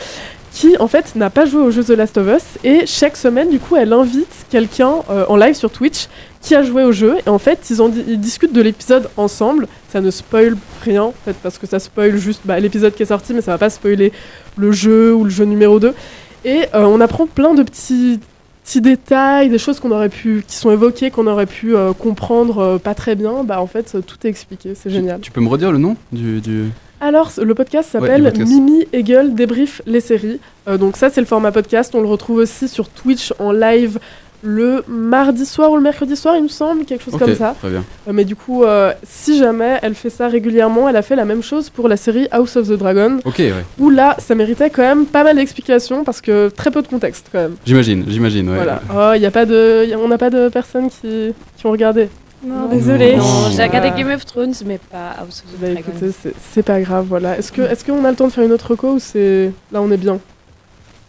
qui 0.54 0.76
en 0.80 0.88
fait 0.88 1.16
n'a 1.16 1.30
pas 1.30 1.46
joué 1.46 1.62
au 1.62 1.72
jeu 1.72 1.84
The 1.84 1.90
Last 1.92 2.18
of 2.18 2.28
Us. 2.28 2.44
Et 2.64 2.86
chaque 2.86 3.18
semaine, 3.18 3.50
du 3.50 3.60
coup, 3.60 3.76
elle 3.76 3.94
invite 3.94 4.28
quelqu'un 4.50 4.96
euh, 5.10 5.26
en 5.30 5.36
live 5.38 5.56
sur 5.56 5.72
Twitch 5.72 6.08
qui 6.42 6.56
a 6.56 6.64
joué 6.64 6.84
au 6.84 6.92
jeu. 6.92 7.16
Et 7.26 7.30
en 7.30 7.40
fait, 7.40 7.60
ils, 7.70 7.82
en 7.82 7.90
di- 7.90 8.04
ils 8.08 8.20
discutent 8.20 8.54
de 8.54 8.62
l'épisode 8.62 9.10
ensemble. 9.18 9.68
Ça 9.92 10.02
ne 10.02 10.12
spoil 10.12 10.56
rien, 10.84 11.04
en 11.04 11.14
fait, 11.26 11.36
parce 11.42 11.58
que 11.58 11.68
ça 11.68 11.80
spoil 11.80 12.18
juste 12.18 12.42
bah, 12.46 12.60
l'épisode 12.60 12.94
qui 12.94 13.04
est 13.04 13.08
sorti, 13.08 13.34
mais 13.34 13.42
ça 13.42 13.52
va 13.52 13.58
pas 13.58 13.70
spoiler 13.70 14.12
le 14.58 14.72
jeu 14.72 15.14
ou 15.14 15.24
le 15.24 15.30
jeu 15.30 15.46
numéro 15.46 15.80
2. 15.80 15.94
Et 16.44 16.62
euh, 16.74 16.84
on 16.86 17.00
apprend 17.02 17.28
plein 17.28 17.54
de 17.54 17.64
petits 17.64 18.20
petits 18.64 18.82
détails, 18.82 19.50
des 19.50 19.58
choses 19.58 19.80
qu'on 19.80 19.90
aurait 19.92 20.10
pu, 20.10 20.44
qui 20.48 20.56
sont 20.56 20.70
évoquées, 20.70 21.10
qu'on 21.10 21.26
aurait 21.26 21.48
pu 21.48 21.76
euh, 21.76 21.94
comprendre 21.94 22.60
euh, 22.60 22.78
pas 22.78 22.94
très 22.94 23.16
bien, 23.16 23.44
bah 23.44 23.60
en 23.60 23.66
fait 23.66 23.98
tout 24.06 24.18
est 24.24 24.30
expliqué, 24.30 24.74
c'est 24.76 24.92
génial. 24.92 25.20
Tu 25.20 25.32
peux 25.32 25.42
me 25.42 25.50
redire 25.50 25.72
le 25.72 25.80
nom 25.80 25.96
du. 26.12 26.42
du... 26.42 26.66
Alors 27.02 27.32
le 27.42 27.54
podcast 27.56 27.90
s'appelle. 27.92 28.32
Mimi 28.38 28.86
Hegel 28.94 29.34
débrief 29.34 29.82
les 29.86 30.00
séries. 30.02 30.40
Euh, 30.68 30.78
donc 30.78 30.98
ça 30.98 31.10
c'est 31.10 31.20
le 31.22 31.28
format 31.28 31.52
podcast, 31.52 31.94
on 31.96 32.02
le 32.02 32.08
retrouve 32.08 32.38
aussi 32.38 32.68
sur 32.68 32.88
Twitch 32.90 33.34
en 33.40 33.52
live 33.52 34.00
le 34.44 34.84
mardi 34.88 35.46
soir 35.46 35.72
ou 35.72 35.76
le 35.76 35.84
mercredi 35.84 36.16
soir 36.16 36.36
il 36.36 36.42
me 36.44 36.48
semble, 36.48 36.86
quelque 36.86 37.04
chose 37.04 37.16
comme 37.18 37.36
ça. 37.36 37.56
Très 37.60 37.70
bien. 37.70 37.84
Euh, 38.08 38.12
mais 38.14 38.26
du 38.26 38.36
coup 38.36 38.64
euh, 38.64 38.92
si 39.04 39.38
jamais 39.38 39.78
elle 39.84 39.94
fait 39.96 40.10
ça 40.10 40.28
régulièrement, 40.28 40.90
elle 40.90 40.96
a 40.96 41.02
fait 41.04 41.16
la 41.16 41.26
même 41.26 41.44
chose 41.44 41.70
pour 41.70 41.88
la 41.88 41.98
série 41.98 42.28
House 42.32 42.56
of 42.56 42.68
the 42.68 42.74
Dragon, 42.74 43.18
Ok, 43.26 43.38
ouais. 43.40 43.54
où 43.80 43.90
là 43.90 44.16
ça 44.20 44.34
méritait 44.36 44.70
quand 44.70 44.82
même 44.84 45.06
pas 45.06 45.24
mal 45.24 45.36
d'explications 45.36 46.04
parce 46.04 46.22
que 46.22 46.50
très 46.50 46.70
peu 46.72 46.82
de 46.84 46.88
contexte 46.88 47.28
quand 47.32 47.40
même. 47.40 47.56
J'imagine, 47.66 48.06
j'imagine, 48.08 48.50
ouais. 48.50 48.56
Voilà. 48.58 48.82
Oh, 48.92 49.14
y 49.20 49.26
a 49.26 49.32
pas 49.32 49.46
de, 49.46 49.86
y 49.88 49.94
a- 49.94 50.00
on 50.00 50.08
n'a 50.08 50.18
pas 50.20 50.30
de 50.32 50.50
personnes 50.50 50.90
qui, 50.90 51.34
qui 51.58 51.66
ont 51.68 51.72
regardé. 51.72 52.10
Non, 52.44 52.62
Non. 52.62 52.68
désolé. 52.70 53.16
Non, 53.18 53.50
j'ai 53.56 53.64
regardé. 53.64 53.92
Game 53.98 54.12
of 54.12 54.26
Thrones, 54.26 54.54
mais 54.66 54.80
pas 54.92 55.12
House 55.20 55.44
of 55.46 55.52
the 55.54 55.62
Bah 55.62 55.68
Dragon. 55.74 55.80
écoutez, 55.90 56.12
c'est- 56.22 56.34
c'est 56.54 56.64
pas 56.64 56.82
grave, 56.82 57.06
voilà. 57.08 57.38
Est-ce 57.38 57.52
que, 57.52 57.62
est-ce 57.62 57.86
qu'on 57.86 58.04
a 58.04 58.10
le 58.10 58.16
temps 58.16 58.28
de 58.28 58.32
faire 58.32 58.44
une 58.44 58.52
autre 58.52 58.72
reco 58.72 58.94
ou 58.94 59.00
c'est 59.00 59.52
là 59.72 59.82
on 59.82 59.92
est 59.92 59.98
bien? 59.98 60.20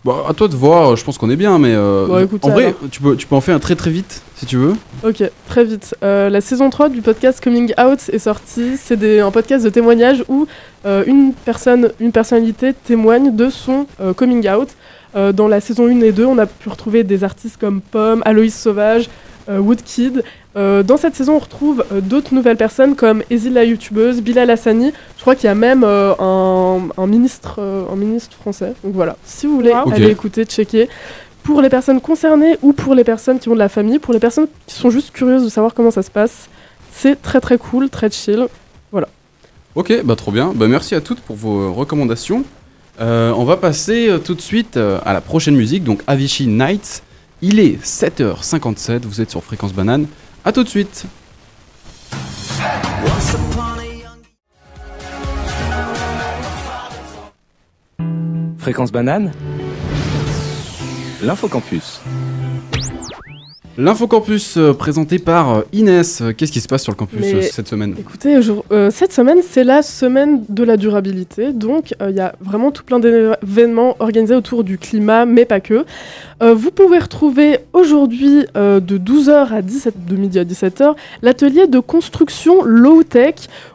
Bon, 0.05 0.17
à 0.29 0.35
toi 0.35 0.49
de 0.49 0.57
voir, 0.57 0.97
je 0.97 1.05
pense 1.05 1.17
qu'on 1.17 1.31
est 1.31 1.37
bien, 1.37 1.59
mais. 1.61 1.73
euh, 1.75 2.07
Bon, 2.09 2.19
écoute, 2.19 2.45
en 2.45 2.51
vrai, 2.51 2.65
alors. 2.65 2.75
tu 2.91 3.01
peux, 3.01 3.15
tu 3.15 3.27
peux 3.29 3.37
en 3.37 3.41
faire 3.41 3.55
un 3.55 3.61
très 3.61 3.77
très 3.77 3.91
vite, 3.91 4.21
si 4.35 4.47
tu 4.47 4.57
veux. 4.57 4.75
Ok, 5.05 5.23
très 5.47 5.65
vite. 5.65 5.95
Euh, 6.03 6.29
la 6.29 6.41
saison 6.41 6.71
3 6.71 6.89
du 6.89 7.03
podcast 7.03 7.43
Coming 7.43 7.73
Out 7.81 8.09
est 8.13 8.19
sortie. 8.19 8.77
C'est 8.77 8.97
des- 8.97 9.21
un 9.21 9.31
podcast 9.31 9.65
de 9.65 9.71
témoignage 9.71 10.25
où 10.29 10.47
euh, 10.87 11.05
une 11.07 11.33
personne, 11.45 11.93
une 12.01 12.11
personnalité 12.11 12.75
témoigne 12.75 13.35
de 13.37 13.49
son 13.49 13.87
euh, 14.01 14.13
coming 14.13 14.49
out. 14.51 14.71
Euh, 15.15 15.31
dans 15.31 15.47
la 15.47 15.61
saison 15.61 15.87
1 15.87 16.01
et 16.01 16.11
2, 16.11 16.25
on 16.25 16.39
a 16.39 16.47
pu 16.47 16.69
retrouver 16.69 17.05
des 17.05 17.23
artistes 17.23 17.59
comme 17.61 17.81
Pomme, 17.81 18.23
Aloïs 18.25 18.59
Sauvage, 18.59 19.09
Woodkid. 19.49 20.23
Euh, 20.57 20.83
dans 20.83 20.97
cette 20.97 21.15
saison, 21.15 21.37
on 21.37 21.39
retrouve 21.39 21.85
euh, 21.93 22.01
d'autres 22.01 22.35
nouvelles 22.35 22.57
personnes 22.57 22.95
comme 22.95 23.23
Ezil 23.31 23.53
la 23.55 23.65
youtubeuse, 23.65 24.21
Bilal 24.21 24.51
Hassani. 24.51 24.93
Je 25.17 25.21
crois 25.23 25.35
qu'il 25.35 25.45
y 25.47 25.51
a 25.51 25.55
même 25.55 25.83
euh, 25.85 26.13
un, 26.19 26.81
un 26.97 27.07
ministre, 27.07 27.57
euh, 27.59 27.85
un 27.93 27.97
ministre 27.97 28.37
français. 28.37 28.75
Donc 28.85 28.95
voilà, 28.95 29.17
si 29.25 29.47
vous 29.47 29.57
voulez, 29.57 29.71
Wow. 29.73 29.87
Ok. 29.87 29.93
allez 29.95 30.11
écouter, 30.11 30.45
checker. 30.45 30.89
Pour 31.43 31.61
les 31.63 31.69
personnes 31.71 32.01
concernées 32.01 32.57
ou 32.63 32.73
pour 32.73 32.95
les 32.95 33.03
personnes 33.05 33.39
qui 33.41 33.49
ont 33.49 33.55
de 33.55 33.59
la 33.59 33.69
famille, 33.69 33.99
pour 33.99 34.13
les 34.15 34.21
personnes 34.21 34.47
qui 34.67 34.75
sont 34.77 34.91
juste 34.91 35.11
curieuses 35.11 35.43
de 35.45 35.49
savoir 35.49 35.75
comment 35.75 35.91
ça 35.91 36.03
se 36.03 36.11
passe, 36.11 36.49
c'est 36.93 37.21
très 37.21 37.41
très 37.41 37.59
cool, 37.59 37.89
très 37.91 38.11
chill. 38.11 38.47
Ok, 39.75 40.03
bah 40.05 40.17
trop 40.17 40.31
bien. 40.31 40.53
Bah 40.55 40.69
merci 40.69 40.95
à 40.95 41.01
toutes 41.01 41.21
pour 41.21 41.35
vos 41.35 41.61
euh, 41.63 41.71
recommandations. 41.71 42.45
Euh, 43.01 43.33
on 43.35 43.45
va 43.45 43.57
passer 43.57 44.07
euh, 44.11 44.19
tout 44.19 44.35
de 44.35 44.43
suite 44.43 44.77
euh, 44.77 44.99
à 45.07 45.15
la 45.15 45.23
prochaine 45.23 45.57
musique, 45.57 45.83
donc 45.83 46.03
Avicii 46.07 46.47
Nights. 46.47 47.03
Il 47.45 47.59
est 47.59 47.85
7h57, 47.85 49.01
vous 49.03 49.21
êtes 49.21 49.31
sur 49.31 49.43
Fréquence 49.43 49.73
Banane. 49.73 50.07
À 50.45 50.53
tout 50.53 50.63
de 50.63 50.69
suite. 50.69 51.07
Fréquence 58.59 58.93
banane 58.93 59.33
L'infocampus. 61.21 62.01
L'infocampus 63.79 64.59
euh, 64.59 64.75
présenté 64.75 65.19
par 65.19 65.51
euh, 65.51 65.63
Inès. 65.73 66.23
Qu'est-ce 66.37 66.53
qui 66.53 66.61
se 66.61 66.69
passe 66.69 66.83
sur 66.83 66.93
le 66.93 66.97
campus 66.97 67.21
Mais- 67.21 67.35
euh, 67.35 67.43
cette 67.43 67.69
semaine? 67.69 67.95
Écoutez, 67.99 68.39
euh, 68.71 68.91
cette 68.91 69.13
semaine, 69.15 69.39
c'est 69.43 69.65
la 69.65 69.81
semaine 69.83 70.45
de 70.51 70.63
la 70.63 70.77
durabilité, 70.77 71.53
donc 71.55 71.95
euh, 72.03 72.11
il 72.11 72.17
y 72.17 72.21
a 72.21 72.35
vraiment 72.41 72.71
tout 72.71 72.85
plein 72.85 73.01
d'événements 73.01 73.97
organisés 73.99 74.35
autour 74.35 74.63
du 74.63 74.77
climat, 74.77 75.25
mais 75.25 75.47
pas 75.47 75.61
que. 75.61 75.87
Euh, 76.43 76.53
vous 76.55 76.71
pouvez 76.71 76.99
retrouver 76.99 77.59
aujourd'hui, 77.73 78.45
de 78.55 78.99
12h 78.99 79.53
à 79.53 79.63
17, 79.63 80.05
de 80.07 80.17
midi 80.17 80.39
à 80.39 80.45
17h, 80.45 80.95
l'atelier 81.23 81.67
de 81.67 81.79
construction 81.79 82.63
low-tech, 82.65 83.35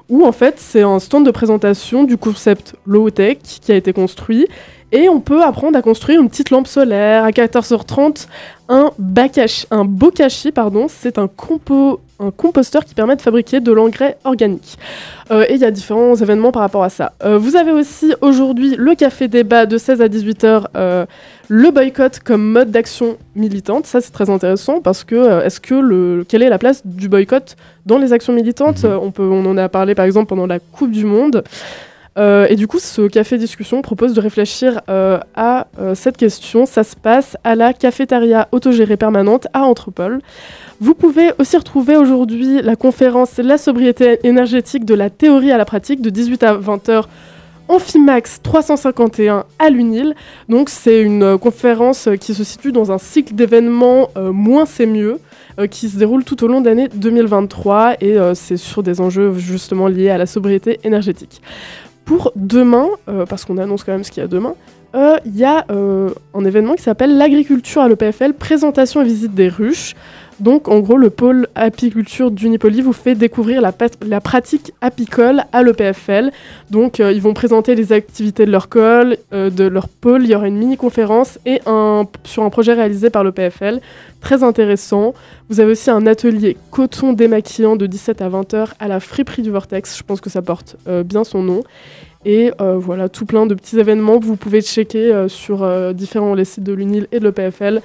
où 0.09 0.25
en 0.25 0.31
fait 0.31 0.55
c'est 0.57 0.83
un 0.83 0.99
stand 0.99 1.25
de 1.25 1.31
présentation 1.31 2.03
du 2.03 2.17
concept 2.17 2.75
low-tech 2.85 3.37
qui 3.61 3.71
a 3.71 3.75
été 3.75 3.93
construit. 3.93 4.47
Et 4.91 5.09
on 5.09 5.19
peut 5.19 5.43
apprendre 5.43 5.77
à 5.77 5.81
construire 5.81 6.21
une 6.21 6.29
petite 6.29 6.49
lampe 6.49 6.67
solaire 6.67 7.25
à 7.25 7.31
14h30, 7.31 8.27
un 8.69 8.91
bakashi, 8.97 9.65
un 9.69 9.83
bokashi, 9.83 10.53
pardon, 10.53 10.87
c'est 10.89 11.17
un, 11.17 11.27
compo, 11.27 11.99
un 12.19 12.31
composteur 12.31 12.85
qui 12.85 12.93
permet 12.93 13.17
de 13.17 13.21
fabriquer 13.21 13.59
de 13.59 13.71
l'engrais 13.73 14.17
organique. 14.23 14.77
Euh, 15.29 15.45
et 15.49 15.55
il 15.55 15.59
y 15.59 15.65
a 15.65 15.71
différents 15.71 16.15
événements 16.15 16.53
par 16.53 16.61
rapport 16.61 16.83
à 16.83 16.89
ça. 16.89 17.11
Euh, 17.23 17.37
vous 17.37 17.57
avez 17.57 17.71
aussi 17.71 18.13
aujourd'hui 18.21 18.75
le 18.77 18.95
café 18.95 19.27
débat 19.27 19.65
de 19.65 19.77
16 19.77 20.01
à 20.01 20.07
18h, 20.07 20.67
euh, 20.77 21.05
le 21.49 21.71
boycott 21.71 22.19
comme 22.19 22.51
mode 22.51 22.71
d'action 22.71 23.17
militante. 23.35 23.85
Ça 23.85 23.99
c'est 24.01 24.11
très 24.11 24.29
intéressant 24.29 24.81
parce 24.81 25.03
que 25.03 25.43
est-ce 25.45 25.59
que 25.59 25.75
le, 25.75 26.25
quelle 26.27 26.43
est 26.43 26.49
la 26.49 26.57
place 26.57 26.85
du 26.85 27.09
boycott 27.09 27.55
dans 27.85 27.97
les 27.97 28.13
actions 28.13 28.33
militantes? 28.33 28.83
Mhm. 28.83 28.89
Euh, 28.89 28.99
on, 29.01 29.11
peut, 29.11 29.23
on 29.23 29.45
en 29.45 29.57
a 29.57 29.69
parlé 29.69 29.95
par 29.95 30.05
exemple 30.05 30.27
pendant 30.27 30.47
la 30.47 30.59
Coupe 30.59 30.91
du 30.91 31.05
Monde. 31.05 31.43
Euh, 32.17 32.47
et 32.49 32.55
du 32.55 32.67
coup, 32.67 32.79
ce 32.79 33.07
café 33.07 33.37
discussion 33.37 33.81
propose 33.81 34.13
de 34.13 34.21
réfléchir 34.21 34.81
euh, 34.89 35.19
à 35.35 35.67
euh, 35.79 35.93
cette 35.93 36.17
question. 36.17 36.65
Ça 36.65 36.83
se 36.83 36.95
passe 36.95 37.37
à 37.43 37.55
la 37.55 37.73
cafétéria 37.73 38.47
autogérée 38.51 38.97
permanente 38.97 39.47
à 39.53 39.63
Entrepole. 39.63 40.21
Vous 40.79 40.95
pouvez 40.95 41.31
aussi 41.37 41.57
retrouver 41.57 41.95
aujourd'hui 41.95 42.61
la 42.61 42.75
conférence 42.75 43.37
La 43.37 43.57
sobriété 43.57 44.19
énergétique 44.23 44.85
de 44.85 44.95
la 44.95 45.09
théorie 45.09 45.51
à 45.51 45.57
la 45.57 45.65
pratique 45.65 46.01
de 46.01 46.09
18 46.09 46.43
à 46.43 46.53
20 46.53 46.89
heures. 46.89 47.09
Amphimax 47.69 48.41
351 48.41 49.43
à 49.59 49.69
l'UNIL. 49.69 50.15
Donc 50.47 50.69
c'est 50.69 51.01
une 51.01 51.37
conférence 51.37 52.07
qui 52.19 52.33
se 52.33 52.45
situe 52.45 52.71
dans 52.71 52.93
un 52.93 52.97
cycle 52.97 53.35
d'événements 53.35 54.07
moins 54.15 54.65
c'est 54.65 54.85
mieux 54.85 55.19
qui 55.69 55.89
se 55.89 55.97
déroule 55.97 56.23
tout 56.23 56.45
au 56.45 56.47
long 56.47 56.61
de 56.61 56.69
l'année 56.69 56.87
2023 56.87 57.95
et 57.99 58.15
c'est 58.35 58.55
sur 58.55 58.83
des 58.83 59.01
enjeux 59.01 59.33
justement 59.33 59.89
liés 59.89 60.09
à 60.09 60.17
la 60.17 60.27
sobriété 60.27 60.79
énergétique. 60.85 61.41
Pour 62.07 62.31
demain, 62.37 62.87
euh, 63.09 63.25
parce 63.25 63.43
qu'on 63.43 63.57
annonce 63.57 63.83
quand 63.83 63.91
même 63.91 64.05
ce 64.05 64.11
qu'il 64.11 64.21
y 64.21 64.23
a 64.23 64.29
demain, 64.29 64.55
euh, 64.95 65.17
il 65.25 65.35
y 65.35 65.43
a 65.43 65.65
euh, 65.69 66.09
un 66.33 66.45
événement 66.45 66.75
qui 66.75 66.81
s'appelle 66.81 67.17
l'agriculture 67.17 67.81
à 67.81 67.89
l'EPFL, 67.89 68.33
présentation 68.33 69.01
et 69.01 69.03
visite 69.03 69.35
des 69.35 69.49
ruches. 69.49 69.93
Donc 70.39 70.67
en 70.67 70.79
gros, 70.79 70.97
le 70.97 71.09
pôle 71.09 71.47
apiculture 71.55 72.29
d'Unipoli 72.29 72.81
vous 72.81 72.93
fait 72.93 73.15
découvrir 73.15 73.61
la, 73.61 74.21
pratique 74.21 74.71
apicole 74.81 75.43
à 75.51 75.63
l'EPFL. 75.63 76.31
Donc 76.69 76.99
euh, 76.99 77.11
ils 77.11 77.21
vont 77.21 77.33
présenter 77.33 77.73
les 77.73 77.91
activités 77.91 78.45
de 78.45 78.51
leur 78.51 78.69
col, 78.69 79.17
euh, 79.33 79.49
de 79.49 79.63
leur 79.63 79.87
pôle, 79.87 80.23
il 80.23 80.29
y 80.29 80.35
aura 80.35 80.47
une 80.47 80.57
mini-conférence 80.57 81.39
et 81.45 81.61
sur 82.23 82.43
un 82.43 82.49
projet 82.49 82.73
réalisé 82.73 83.09
par 83.09 83.23
l'EPFL. 83.23 83.79
Très 84.21 84.43
intéressant. 84.43 85.13
Vous 85.49 85.59
avez 85.59 85.71
aussi 85.71 85.89
un 85.89 86.05
atelier 86.05 86.57
coton 86.71 87.13
démaquillant 87.13 87.75
de 87.75 87.87
17 87.87 88.21
à 88.21 88.29
20 88.29 88.53
heures 88.53 88.73
à 88.79 88.87
la 88.87 88.99
friperie 88.99 89.41
du 89.41 89.49
Vortex. 89.49 89.97
Je 89.97 90.03
pense 90.03 90.21
que 90.21 90.29
ça 90.29 90.41
porte 90.41 90.75
euh, 90.87 91.03
bien 91.03 91.23
son 91.23 91.41
nom. 91.41 91.63
Et 92.25 92.51
voilà, 92.59 93.07
tout 93.07 93.25
plein 93.25 93.45
de 93.45 93.53
petits 93.53 93.79
événements 93.79 94.19
que 94.19 94.25
vous 94.25 94.35
pouvez 94.35 94.59
checker 94.59 95.27
sur 95.29 95.65
différents 95.93 96.33
les 96.33 96.43
sites 96.43 96.63
de 96.63 96.73
l'UNIL 96.73 97.07
et 97.13 97.21
de 97.21 97.23
l'EPFL. 97.23 97.79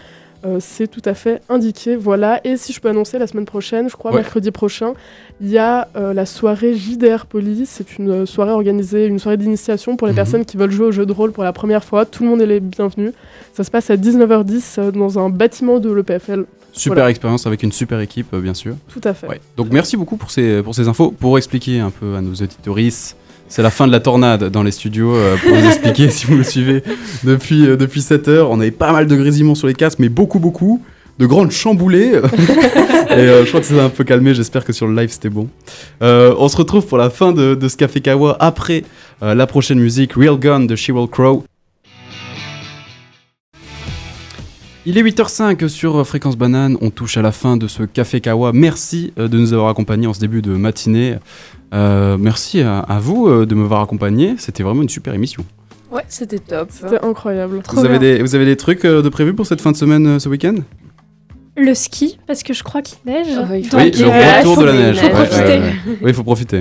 Euh, 0.44 0.56
c'est 0.60 0.88
tout 0.88 1.02
à 1.04 1.14
fait 1.14 1.40
indiqué, 1.48 1.94
voilà. 1.94 2.40
Et 2.44 2.56
si 2.56 2.72
je 2.72 2.80
peux 2.80 2.88
annoncer 2.88 3.18
la 3.18 3.26
semaine 3.28 3.44
prochaine, 3.44 3.88
je 3.88 3.94
crois 3.96 4.10
Ouais. 4.10 4.16
mercredi 4.18 4.50
prochain, 4.50 4.94
il 5.40 5.48
y 5.48 5.56
a 5.58 5.86
euh, 5.94 6.12
la 6.12 6.26
soirée 6.26 6.74
JDR 6.74 7.26
Police. 7.26 7.70
C'est 7.70 7.96
une 7.98 8.10
euh, 8.10 8.26
soirée 8.26 8.50
organisée, 8.50 9.06
une 9.06 9.20
soirée 9.20 9.36
d'initiation 9.36 9.96
pour 9.96 10.08
les 10.08 10.12
Mhm. 10.12 10.16
personnes 10.16 10.44
qui 10.44 10.56
veulent 10.56 10.70
jouer 10.72 10.86
au 10.86 10.92
jeu 10.92 11.06
de 11.06 11.12
rôle 11.12 11.30
pour 11.32 11.44
la 11.44 11.52
première 11.52 11.84
fois. 11.84 12.06
Tout 12.06 12.24
le 12.24 12.30
monde 12.30 12.42
est 12.42 12.46
les 12.46 12.58
bienvenus. 12.60 13.12
Ça 13.54 13.62
se 13.62 13.70
passe 13.70 13.88
à 13.90 13.96
19h10 13.96 14.76
euh, 14.78 14.90
dans 14.90 15.18
un 15.18 15.28
bâtiment 15.30 15.78
de 15.78 15.92
l'EPFL. 15.92 16.44
Super 16.72 16.94
Voilà. 16.94 17.10
expérience 17.10 17.46
avec 17.46 17.62
une 17.62 17.70
super 17.70 18.00
équipe, 18.00 18.34
bien 18.34 18.54
sûr. 18.54 18.74
Tout 18.88 19.00
à 19.04 19.14
fait. 19.14 19.28
Ouais. 19.28 19.40
Donc 19.56 19.68
merci 19.70 19.96
beaucoup 19.96 20.16
pour 20.16 20.30
ces, 20.30 20.62
pour 20.62 20.74
ces 20.74 20.88
infos. 20.88 21.10
Pour 21.12 21.36
expliquer 21.38 21.80
un 21.80 21.90
peu 21.90 22.16
à 22.16 22.20
nos 22.20 22.32
auditoristes, 22.32 23.16
c'est 23.48 23.62
la 23.62 23.70
fin 23.70 23.86
de 23.86 23.92
la 23.92 24.00
tornade 24.00 24.44
dans 24.50 24.62
les 24.62 24.70
studios. 24.70 25.14
euh, 25.14 25.36
pour 25.36 25.54
vous 25.54 25.66
expliquer, 25.66 26.10
si 26.10 26.26
vous 26.26 26.36
me 26.36 26.42
suivez 26.42 26.82
depuis, 27.24 27.66
euh, 27.66 27.76
depuis 27.76 28.00
7 28.02 28.28
heures, 28.28 28.50
on 28.50 28.60
avait 28.60 28.70
pas 28.70 28.92
mal 28.92 29.06
de 29.06 29.16
grésillements 29.16 29.54
sur 29.54 29.66
les 29.66 29.74
casques, 29.74 29.98
mais 29.98 30.08
beaucoup, 30.08 30.38
beaucoup. 30.38 30.82
De 31.18 31.26
grandes 31.26 31.50
chamboulées. 31.52 32.12
Et 33.10 33.12
euh, 33.12 33.44
je 33.44 33.48
crois 33.48 33.60
que 33.60 33.66
ça 33.66 33.74
s'est 33.74 33.80
un 33.80 33.90
peu 33.90 34.02
calmé. 34.02 34.34
J'espère 34.34 34.64
que 34.64 34.72
sur 34.72 34.86
le 34.86 34.96
live 34.96 35.10
c'était 35.10 35.28
bon. 35.28 35.46
On 36.00 36.48
se 36.48 36.56
retrouve 36.56 36.86
pour 36.86 36.96
la 36.96 37.10
fin 37.10 37.32
de, 37.32 37.54
de 37.54 37.68
ce 37.68 37.76
Café 37.76 38.00
Kawa 38.00 38.34
après 38.40 38.82
la 39.20 39.46
prochaine 39.46 39.78
musique 39.78 40.14
Real 40.14 40.38
Gun 40.38 40.60
de 40.60 40.74
She 40.74 40.88
Will 40.88 41.08
Crow. 41.08 41.44
Il 44.84 44.98
est 44.98 45.02
8h05 45.02 45.68
sur 45.68 46.04
Fréquence 46.06 46.36
Banane, 46.36 46.76
on 46.80 46.90
touche 46.90 47.16
à 47.16 47.22
la 47.22 47.30
fin 47.30 47.56
de 47.56 47.68
ce 47.68 47.84
Café 47.84 48.20
Kawa. 48.20 48.50
Merci 48.52 49.12
euh, 49.18 49.28
de 49.28 49.38
nous 49.38 49.52
avoir 49.52 49.68
accompagnés 49.68 50.08
en 50.08 50.14
ce 50.14 50.18
début 50.20 50.42
de 50.42 50.50
matinée. 50.56 51.16
Euh, 51.72 52.16
merci 52.18 52.60
à, 52.62 52.80
à 52.80 52.98
vous 52.98 53.28
euh, 53.28 53.46
de 53.46 53.54
m'avoir 53.54 53.80
accompagné, 53.80 54.34
c'était 54.38 54.62
vraiment 54.64 54.82
une 54.82 54.88
super 54.88 55.14
émission. 55.14 55.44
Ouais, 55.92 56.02
c'était 56.08 56.38
top. 56.40 56.68
C'était 56.70 57.04
incroyable. 57.04 57.60
Vous 57.72 57.84
avez, 57.84 57.98
des, 57.98 58.22
vous 58.22 58.34
avez 58.34 58.44
des 58.46 58.56
trucs 58.56 58.82
de 58.84 59.08
prévus 59.08 59.34
pour 59.34 59.46
cette 59.46 59.60
fin 59.60 59.70
de 59.72 59.76
semaine 59.76 60.18
ce 60.18 60.28
week-end? 60.28 60.54
Le 61.56 61.74
ski, 61.74 62.18
parce 62.26 62.42
que 62.42 62.54
je 62.54 62.62
crois 62.64 62.80
qu'il 62.82 62.98
neige. 63.06 63.26
Oui, 63.50 63.62
Donc, 63.68 63.80
Oui, 63.80 63.92
le 63.94 64.38
retour 64.38 64.56
de 64.56 64.64
la 64.64 64.72
faut- 64.72 64.78
neige. 64.78 64.96
faut 64.98 65.04
ouais, 65.06 65.12
profiter. 65.12 65.44
ouais, 65.44 65.58
ouais. 65.60 65.72
Oui, 65.86 65.96
il 66.10 66.14
faut 66.14 66.22
profiter. 66.24 66.60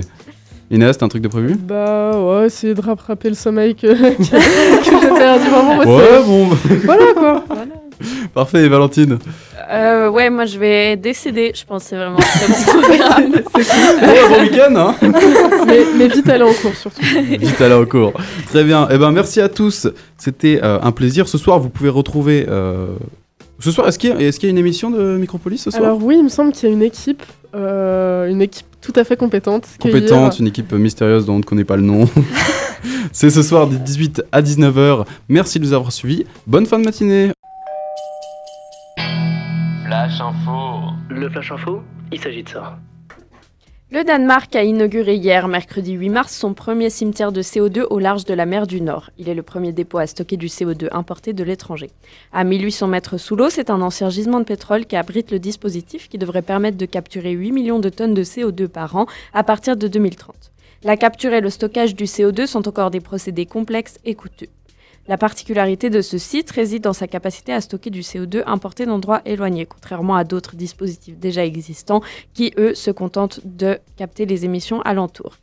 Inès, 0.70 0.96
t'as 0.96 1.06
un 1.06 1.08
truc 1.08 1.22
de 1.22 1.28
prévu? 1.28 1.54
Bah 1.56 2.12
ouais, 2.22 2.46
essayer 2.46 2.74
de 2.74 2.80
rattraper 2.80 3.30
le 3.30 3.34
sommeil 3.34 3.74
que, 3.74 3.86
que, 4.16 4.22
j'ai 4.22 5.08
perdu. 5.18 5.48
Vraiment, 5.48 5.78
Ouais, 5.78 6.22
bon, 6.26 6.48
Voilà 6.84 7.04
quoi. 7.14 7.44
parfait, 8.34 8.68
Valentine. 8.68 9.18
Euh, 9.70 10.08
ouais, 10.10 10.28
moi 10.30 10.44
je 10.44 10.58
vais 10.58 10.96
décéder. 10.96 11.52
Je 11.54 11.64
pense 11.64 11.84
que 11.84 11.88
c'est 11.90 11.96
vraiment 11.96 12.18
un 12.18 12.22
très 12.22 12.48
bon 12.48 12.82
programme. 12.82 13.32
Ouais, 14.02 14.28
bon 14.28 14.42
week-end, 14.42 14.74
hein 14.76 14.94
mais, 15.66 15.80
mais 15.96 16.08
vite 16.08 16.28
aller 16.28 16.42
en 16.44 16.52
cours 16.52 16.74
surtout. 16.74 17.00
Vite 17.02 17.60
à 17.60 17.68
la 17.68 17.84
cours. 17.86 18.12
Très 18.48 18.64
bien. 18.64 18.88
Eh 18.90 18.98
ben, 18.98 19.10
merci 19.12 19.40
à 19.40 19.48
tous. 19.48 19.86
C'était 20.18 20.60
euh, 20.62 20.78
un 20.82 20.92
plaisir. 20.92 21.28
Ce 21.28 21.38
soir, 21.38 21.58
vous 21.60 21.68
pouvez 21.70 21.88
retrouver. 21.90 22.44
euh, 22.48 22.88
Ce 23.60 23.70
soir, 23.70 23.86
est-ce 23.88 23.98
qu'il 23.98 24.10
y, 24.10 24.12
a- 24.12 24.20
est-ce 24.20 24.38
qu'il 24.40 24.48
y 24.48 24.50
a 24.50 24.52
une 24.52 24.58
émission 24.58 24.90
de 24.90 25.16
Micropolis 25.16 25.58
ce 25.62 25.70
soir? 25.70 25.82
Alors 25.84 26.02
oui, 26.02 26.16
il 26.18 26.24
me 26.24 26.28
semble 26.28 26.52
qu'il 26.52 26.68
y 26.68 26.72
a 26.72 26.74
une 26.74 26.82
équipe, 26.82 27.22
euh, 27.54 28.28
une 28.28 28.42
équipe 28.42 28.66
tout 28.80 28.92
à 28.96 29.04
fait 29.04 29.16
compétente. 29.16 29.66
Compétente, 29.80 30.38
une 30.40 30.48
équipe 30.48 30.72
mystérieuse 30.72 31.24
dont 31.26 31.34
on 31.34 31.38
ne 31.38 31.44
connaît 31.44 31.64
pas 31.64 31.76
le 31.76 31.82
nom. 31.82 32.08
C'est 33.12 33.30
ce 33.30 33.42
soir 33.42 33.68
de 33.68 33.76
18 33.76 34.22
à 34.32 34.42
19h. 34.42 35.04
Merci 35.28 35.60
de 35.60 35.64
nous 35.64 35.72
avoir 35.72 35.92
suivis. 35.92 36.24
Bonne 36.48 36.66
fin 36.66 36.78
de 36.80 36.84
matinée. 36.84 37.30
Flash 40.12 40.20
info. 40.20 40.92
Le 41.08 41.30
Flash 41.30 41.52
Info, 41.52 41.82
il 42.12 42.20
s'agit 42.20 42.42
de 42.42 42.48
ça. 42.50 42.78
Le 43.90 44.04
Danemark 44.04 44.54
a 44.54 44.62
inauguré 44.62 45.14
hier, 45.14 45.48
mercredi 45.48 45.92
8 45.92 46.10
mars, 46.10 46.36
son 46.36 46.52
premier 46.52 46.90
cimetière 46.90 47.32
de 47.32 47.40
CO2 47.40 47.84
au 47.88 47.98
large 47.98 48.26
de 48.26 48.34
la 48.34 48.44
mer 48.44 48.66
du 48.66 48.82
Nord. 48.82 49.08
Il 49.16 49.30
est 49.30 49.34
le 49.34 49.42
premier 49.42 49.72
dépôt 49.72 49.96
à 49.96 50.06
stocker 50.06 50.36
du 50.36 50.48
CO2 50.48 50.88
importé 50.92 51.32
de 51.32 51.42
l'étranger. 51.42 51.90
À 52.30 52.44
1800 52.44 52.88
mètres 52.88 53.16
sous 53.16 53.36
l'eau, 53.36 53.48
c'est 53.48 53.70
un 53.70 53.80
ancien 53.80 54.10
gisement 54.10 54.40
de 54.40 54.44
pétrole 54.44 54.84
qui 54.84 54.96
abrite 54.96 55.30
le 55.30 55.38
dispositif 55.38 56.10
qui 56.10 56.18
devrait 56.18 56.42
permettre 56.42 56.76
de 56.76 56.86
capturer 56.86 57.30
8 57.30 57.52
millions 57.52 57.78
de 57.78 57.88
tonnes 57.88 58.14
de 58.14 58.24
CO2 58.24 58.68
par 58.68 58.96
an 58.96 59.06
à 59.32 59.44
partir 59.44 59.78
de 59.78 59.88
2030. 59.88 60.52
La 60.84 60.98
capture 60.98 61.32
et 61.32 61.40
le 61.40 61.48
stockage 61.48 61.94
du 61.94 62.04
CO2 62.04 62.46
sont 62.46 62.68
encore 62.68 62.90
des 62.90 63.00
procédés 63.00 63.46
complexes 63.46 63.98
et 64.04 64.14
coûteux. 64.14 64.48
La 65.08 65.18
particularité 65.18 65.90
de 65.90 66.00
ce 66.00 66.16
site 66.16 66.52
réside 66.52 66.84
dans 66.84 66.92
sa 66.92 67.08
capacité 67.08 67.52
à 67.52 67.60
stocker 67.60 67.90
du 67.90 68.02
CO2 68.02 68.44
importé 68.46 68.86
d'endroits 68.86 69.20
éloignés, 69.24 69.66
contrairement 69.66 70.14
à 70.14 70.22
d'autres 70.22 70.54
dispositifs 70.54 71.18
déjà 71.18 71.44
existants 71.44 72.02
qui, 72.34 72.52
eux, 72.56 72.74
se 72.76 72.92
contentent 72.92 73.40
de 73.44 73.80
capter 73.96 74.26
les 74.26 74.44
émissions 74.44 74.80
alentour. 74.82 75.38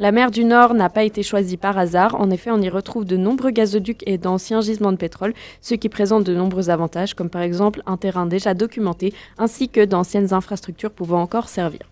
La 0.00 0.10
mer 0.10 0.32
du 0.32 0.42
Nord 0.42 0.74
n'a 0.74 0.90
pas 0.90 1.04
été 1.04 1.22
choisie 1.22 1.56
par 1.56 1.78
hasard. 1.78 2.20
En 2.20 2.28
effet, 2.30 2.50
on 2.50 2.60
y 2.60 2.68
retrouve 2.68 3.04
de 3.04 3.16
nombreux 3.16 3.52
gazoducs 3.52 4.02
et 4.08 4.18
d'anciens 4.18 4.60
gisements 4.60 4.90
de 4.90 4.96
pétrole, 4.96 5.34
ce 5.60 5.76
qui 5.76 5.88
présente 5.88 6.24
de 6.24 6.34
nombreux 6.34 6.68
avantages, 6.68 7.14
comme 7.14 7.30
par 7.30 7.42
exemple 7.42 7.82
un 7.86 7.96
terrain 7.96 8.26
déjà 8.26 8.54
documenté, 8.54 9.14
ainsi 9.38 9.68
que 9.68 9.84
d'anciennes 9.84 10.34
infrastructures 10.34 10.90
pouvant 10.90 11.22
encore 11.22 11.48
servir. 11.48 11.82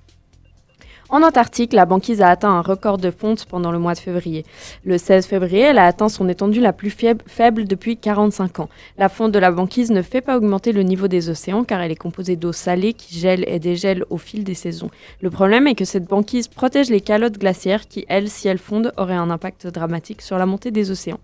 En 1.13 1.23
Antarctique, 1.23 1.75
la 1.75 1.85
banquise 1.85 2.23
a 2.23 2.31
atteint 2.31 2.49
un 2.49 2.63
record 2.63 2.97
de 2.97 3.11
fonte 3.11 3.45
pendant 3.45 3.71
le 3.71 3.79
mois 3.79 3.93
de 3.93 3.99
février. 3.99 4.47
Le 4.83 4.97
16 4.97 5.27
février, 5.27 5.61
elle 5.61 5.77
a 5.77 5.85
atteint 5.85 6.09
son 6.09 6.27
étendue 6.27 6.63
la 6.63 6.73
plus 6.73 6.89
faible 6.89 7.67
depuis 7.67 7.99
45 7.99 8.61
ans. 8.61 8.71
La 8.97 9.11
fonte 9.11 9.31
de 9.31 9.39
la 9.39 9.51
banquise 9.51 9.91
ne 9.91 10.01
fait 10.01 10.23
pas 10.23 10.39
augmenter 10.39 10.73
le 10.73 10.83
niveau 10.83 11.09
des 11.09 11.29
océans 11.29 11.65
car 11.65 11.83
elle 11.83 11.93
est 11.93 11.97
composée 11.97 12.37
d'eau 12.37 12.53
salée 12.53 12.95
qui 12.95 13.19
gèle 13.19 13.45
et 13.47 13.59
dégèle 13.59 14.07
au 14.09 14.17
fil 14.17 14.43
des 14.43 14.55
saisons. 14.55 14.89
Le 15.21 15.29
problème 15.29 15.67
est 15.67 15.75
que 15.75 15.85
cette 15.85 16.09
banquise 16.09 16.49
protège 16.49 16.89
les 16.89 17.03
calottes 17.03 17.39
glaciaires 17.39 17.87
qui, 17.87 18.07
elles, 18.09 18.31
si 18.31 18.49
elles 18.49 18.57
fondent, 18.57 18.95
auraient 18.97 19.13
un 19.13 19.29
impact 19.29 19.67
dramatique 19.67 20.23
sur 20.23 20.39
la 20.39 20.47
montée 20.47 20.71
des 20.71 20.91
océans. 20.91 21.21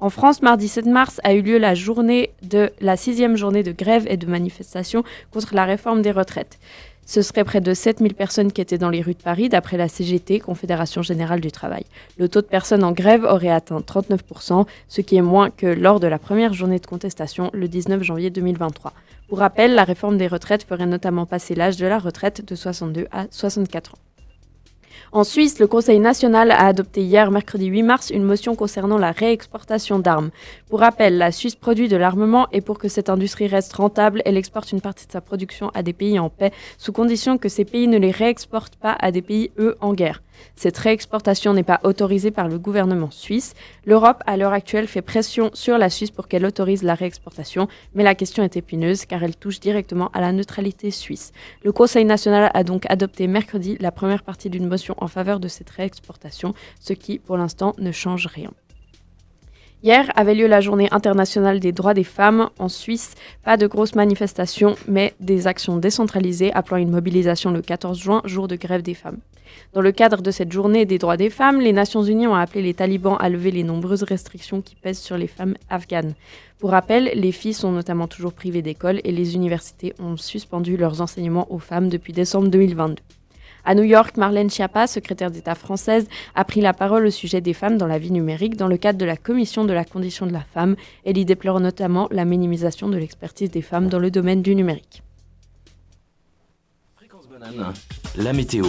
En 0.00 0.10
France, 0.10 0.42
mardi 0.42 0.68
7 0.68 0.86
mars 0.86 1.20
a 1.24 1.34
eu 1.34 1.42
lieu 1.42 1.56
la 1.56 1.74
journée 1.74 2.30
de 2.42 2.70
la 2.80 2.96
sixième 2.96 3.36
journée 3.36 3.62
de 3.62 3.72
grève 3.72 4.06
et 4.08 4.16
de 4.16 4.26
manifestation 4.26 5.04
contre 5.30 5.54
la 5.54 5.64
réforme 5.64 6.02
des 6.02 6.10
retraites. 6.10 6.58
Ce 7.10 7.22
serait 7.22 7.42
près 7.42 7.60
de 7.60 7.74
7000 7.74 8.14
personnes 8.14 8.52
qui 8.52 8.60
étaient 8.60 8.78
dans 8.78 8.88
les 8.88 9.02
rues 9.02 9.14
de 9.14 9.22
Paris, 9.22 9.48
d'après 9.48 9.76
la 9.76 9.88
CGT, 9.88 10.38
Confédération 10.38 11.02
Générale 11.02 11.40
du 11.40 11.50
Travail. 11.50 11.82
Le 12.18 12.28
taux 12.28 12.40
de 12.40 12.46
personnes 12.46 12.84
en 12.84 12.92
grève 12.92 13.24
aurait 13.24 13.50
atteint 13.50 13.80
39%, 13.80 14.64
ce 14.86 15.00
qui 15.00 15.16
est 15.16 15.20
moins 15.20 15.50
que 15.50 15.66
lors 15.66 15.98
de 15.98 16.06
la 16.06 16.20
première 16.20 16.52
journée 16.52 16.78
de 16.78 16.86
contestation, 16.86 17.50
le 17.52 17.66
19 17.66 18.04
janvier 18.04 18.30
2023. 18.30 18.92
Pour 19.26 19.40
rappel, 19.40 19.74
la 19.74 19.82
réforme 19.82 20.18
des 20.18 20.28
retraites 20.28 20.62
ferait 20.62 20.86
notamment 20.86 21.26
passer 21.26 21.56
l'âge 21.56 21.78
de 21.78 21.86
la 21.86 21.98
retraite 21.98 22.46
de 22.46 22.54
62 22.54 23.08
à 23.10 23.26
64 23.32 23.94
ans. 23.94 24.09
En 25.12 25.24
Suisse, 25.24 25.58
le 25.58 25.66
Conseil 25.66 25.98
national 25.98 26.52
a 26.52 26.66
adopté 26.66 27.02
hier, 27.02 27.32
mercredi 27.32 27.66
8 27.66 27.82
mars, 27.82 28.10
une 28.10 28.22
motion 28.22 28.54
concernant 28.54 28.96
la 28.96 29.10
réexportation 29.10 29.98
d'armes. 29.98 30.30
Pour 30.68 30.78
rappel, 30.78 31.18
la 31.18 31.32
Suisse 31.32 31.56
produit 31.56 31.88
de 31.88 31.96
l'armement 31.96 32.46
et 32.52 32.60
pour 32.60 32.78
que 32.78 32.86
cette 32.86 33.10
industrie 33.10 33.48
reste 33.48 33.72
rentable, 33.72 34.22
elle 34.24 34.36
exporte 34.36 34.70
une 34.70 34.80
partie 34.80 35.08
de 35.08 35.12
sa 35.12 35.20
production 35.20 35.70
à 35.74 35.82
des 35.82 35.92
pays 35.92 36.20
en 36.20 36.28
paix, 36.28 36.52
sous 36.78 36.92
condition 36.92 37.38
que 37.38 37.48
ces 37.48 37.64
pays 37.64 37.88
ne 37.88 37.98
les 37.98 38.12
réexportent 38.12 38.76
pas 38.76 38.96
à 39.00 39.10
des 39.10 39.20
pays, 39.20 39.50
eux, 39.58 39.74
en 39.80 39.94
guerre. 39.94 40.22
Cette 40.56 40.78
réexportation 40.78 41.54
n'est 41.54 41.62
pas 41.62 41.80
autorisée 41.84 42.30
par 42.30 42.48
le 42.48 42.58
gouvernement 42.58 43.10
suisse. 43.10 43.54
L'Europe, 43.84 44.22
à 44.26 44.36
l'heure 44.36 44.52
actuelle, 44.52 44.86
fait 44.86 45.02
pression 45.02 45.50
sur 45.54 45.78
la 45.78 45.90
Suisse 45.90 46.10
pour 46.10 46.28
qu'elle 46.28 46.44
autorise 46.44 46.82
la 46.82 46.94
réexportation, 46.94 47.68
mais 47.94 48.04
la 48.04 48.14
question 48.14 48.42
est 48.42 48.56
épineuse 48.56 49.04
car 49.04 49.22
elle 49.22 49.36
touche 49.36 49.60
directement 49.60 50.10
à 50.12 50.20
la 50.20 50.32
neutralité 50.32 50.90
suisse. 50.90 51.32
Le 51.62 51.72
Conseil 51.72 52.04
national 52.04 52.50
a 52.54 52.64
donc 52.64 52.84
adopté 52.88 53.26
mercredi 53.26 53.76
la 53.80 53.92
première 53.92 54.22
partie 54.22 54.50
d'une 54.50 54.68
motion 54.68 54.94
en 54.98 55.08
faveur 55.08 55.40
de 55.40 55.48
cette 55.48 55.70
réexportation, 55.70 56.54
ce 56.80 56.92
qui, 56.92 57.18
pour 57.18 57.36
l'instant, 57.36 57.74
ne 57.78 57.92
change 57.92 58.26
rien. 58.26 58.50
Hier 59.82 60.12
avait 60.14 60.34
lieu 60.34 60.46
la 60.46 60.60
journée 60.60 60.88
internationale 60.90 61.58
des 61.58 61.72
droits 61.72 61.94
des 61.94 62.04
femmes 62.04 62.50
en 62.58 62.68
Suisse. 62.68 63.14
Pas 63.44 63.56
de 63.56 63.66
grosses 63.66 63.94
manifestations, 63.94 64.76
mais 64.86 65.14
des 65.20 65.46
actions 65.46 65.78
décentralisées 65.78 66.52
appelant 66.52 66.76
une 66.76 66.90
mobilisation 66.90 67.50
le 67.50 67.62
14 67.62 67.98
juin, 67.98 68.20
jour 68.26 68.46
de 68.46 68.56
grève 68.56 68.82
des 68.82 68.92
femmes. 68.92 69.16
Dans 69.72 69.80
le 69.80 69.90
cadre 69.90 70.20
de 70.20 70.30
cette 70.30 70.52
journée 70.52 70.84
des 70.84 70.98
droits 70.98 71.16
des 71.16 71.30
femmes, 71.30 71.60
les 71.60 71.72
Nations 71.72 72.02
Unies 72.02 72.26
ont 72.26 72.34
appelé 72.34 72.60
les 72.60 72.74
talibans 72.74 73.16
à 73.18 73.30
lever 73.30 73.50
les 73.50 73.64
nombreuses 73.64 74.02
restrictions 74.02 74.60
qui 74.60 74.76
pèsent 74.76 75.00
sur 75.00 75.16
les 75.16 75.26
femmes 75.26 75.56
afghanes. 75.70 76.12
Pour 76.58 76.72
rappel, 76.72 77.12
les 77.14 77.32
filles 77.32 77.54
sont 77.54 77.72
notamment 77.72 78.06
toujours 78.06 78.34
privées 78.34 78.62
d'école 78.62 79.00
et 79.04 79.12
les 79.12 79.34
universités 79.34 79.94
ont 79.98 80.18
suspendu 80.18 80.76
leurs 80.76 81.00
enseignements 81.00 81.50
aux 81.50 81.58
femmes 81.58 81.88
depuis 81.88 82.12
décembre 82.12 82.48
2022. 82.48 82.96
À 83.64 83.74
New 83.74 83.82
York, 83.82 84.16
Marlène 84.16 84.50
Schiappa, 84.50 84.86
secrétaire 84.86 85.30
d'État 85.30 85.54
française, 85.54 86.08
a 86.34 86.44
pris 86.44 86.60
la 86.60 86.72
parole 86.72 87.06
au 87.06 87.10
sujet 87.10 87.40
des 87.40 87.54
femmes 87.54 87.78
dans 87.78 87.86
la 87.86 87.98
vie 87.98 88.12
numérique 88.12 88.56
dans 88.56 88.68
le 88.68 88.76
cadre 88.76 88.98
de 88.98 89.04
la 89.04 89.16
Commission 89.16 89.64
de 89.64 89.72
la 89.72 89.84
condition 89.84 90.26
de 90.26 90.32
la 90.32 90.40
femme. 90.40 90.76
Elle 91.04 91.18
y 91.18 91.24
déplore 91.24 91.60
notamment 91.60 92.08
la 92.10 92.24
minimisation 92.24 92.88
de 92.88 92.96
l'expertise 92.96 93.50
des 93.50 93.62
femmes 93.62 93.88
dans 93.88 93.98
le 93.98 94.10
domaine 94.10 94.42
du 94.42 94.54
numérique. 94.54 95.02
La 98.16 98.32
météo. 98.34 98.66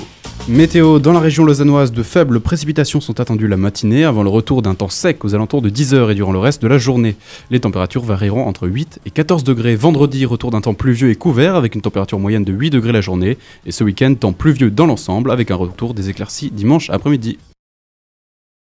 Météo, 0.48 1.00
dans 1.00 1.12
la 1.12 1.20
région 1.20 1.44
lausannoise, 1.44 1.92
de 1.92 2.04
faibles 2.04 2.40
précipitations 2.40 3.02
sont 3.02 3.20
attendues 3.20 3.50
la 3.50 3.58
matinée 3.58 4.06
avant 4.06 4.24
le 4.24 4.30
retour 4.30 4.62
d'un 4.62 4.76
temps 4.76 4.88
sec 4.88 5.26
aux 5.26 5.36
alentours 5.36 5.62
de 5.62 5.70
10h 5.70 6.10
et 6.10 6.16
durant 6.16 6.32
le 6.32 6.40
reste 6.40 6.62
de 6.62 6.70
la 6.70 6.78
journée. 6.78 7.18
Les 7.50 7.60
températures 7.60 8.04
varieront 8.04 8.48
entre 8.48 8.68
8 8.68 9.02
et 9.06 9.10
14 9.10 9.44
degrés. 9.44 9.76
Vendredi, 9.76 10.26
retour 10.26 10.52
d'un 10.52 10.62
temps 10.62 10.74
pluvieux 10.74 11.10
et 11.10 11.16
couvert 11.16 11.56
avec 11.56 11.76
une 11.76 11.82
température 11.82 12.20
moyenne 12.20 12.46
de 12.46 12.54
8 12.54 12.70
degrés 12.70 12.94
la 12.94 13.02
journée. 13.02 13.38
Et 13.66 13.72
ce 13.72 13.84
week-end, 13.84 14.14
temps 14.16 14.34
pluvieux 14.34 14.72
dans 14.72 14.86
l'ensemble 14.86 15.32
avec 15.32 15.52
un 15.52 15.56
retour 15.56 15.94
des 15.94 16.10
éclaircies 16.10 16.50
dimanche 16.50 16.90
après-midi. 16.90 17.40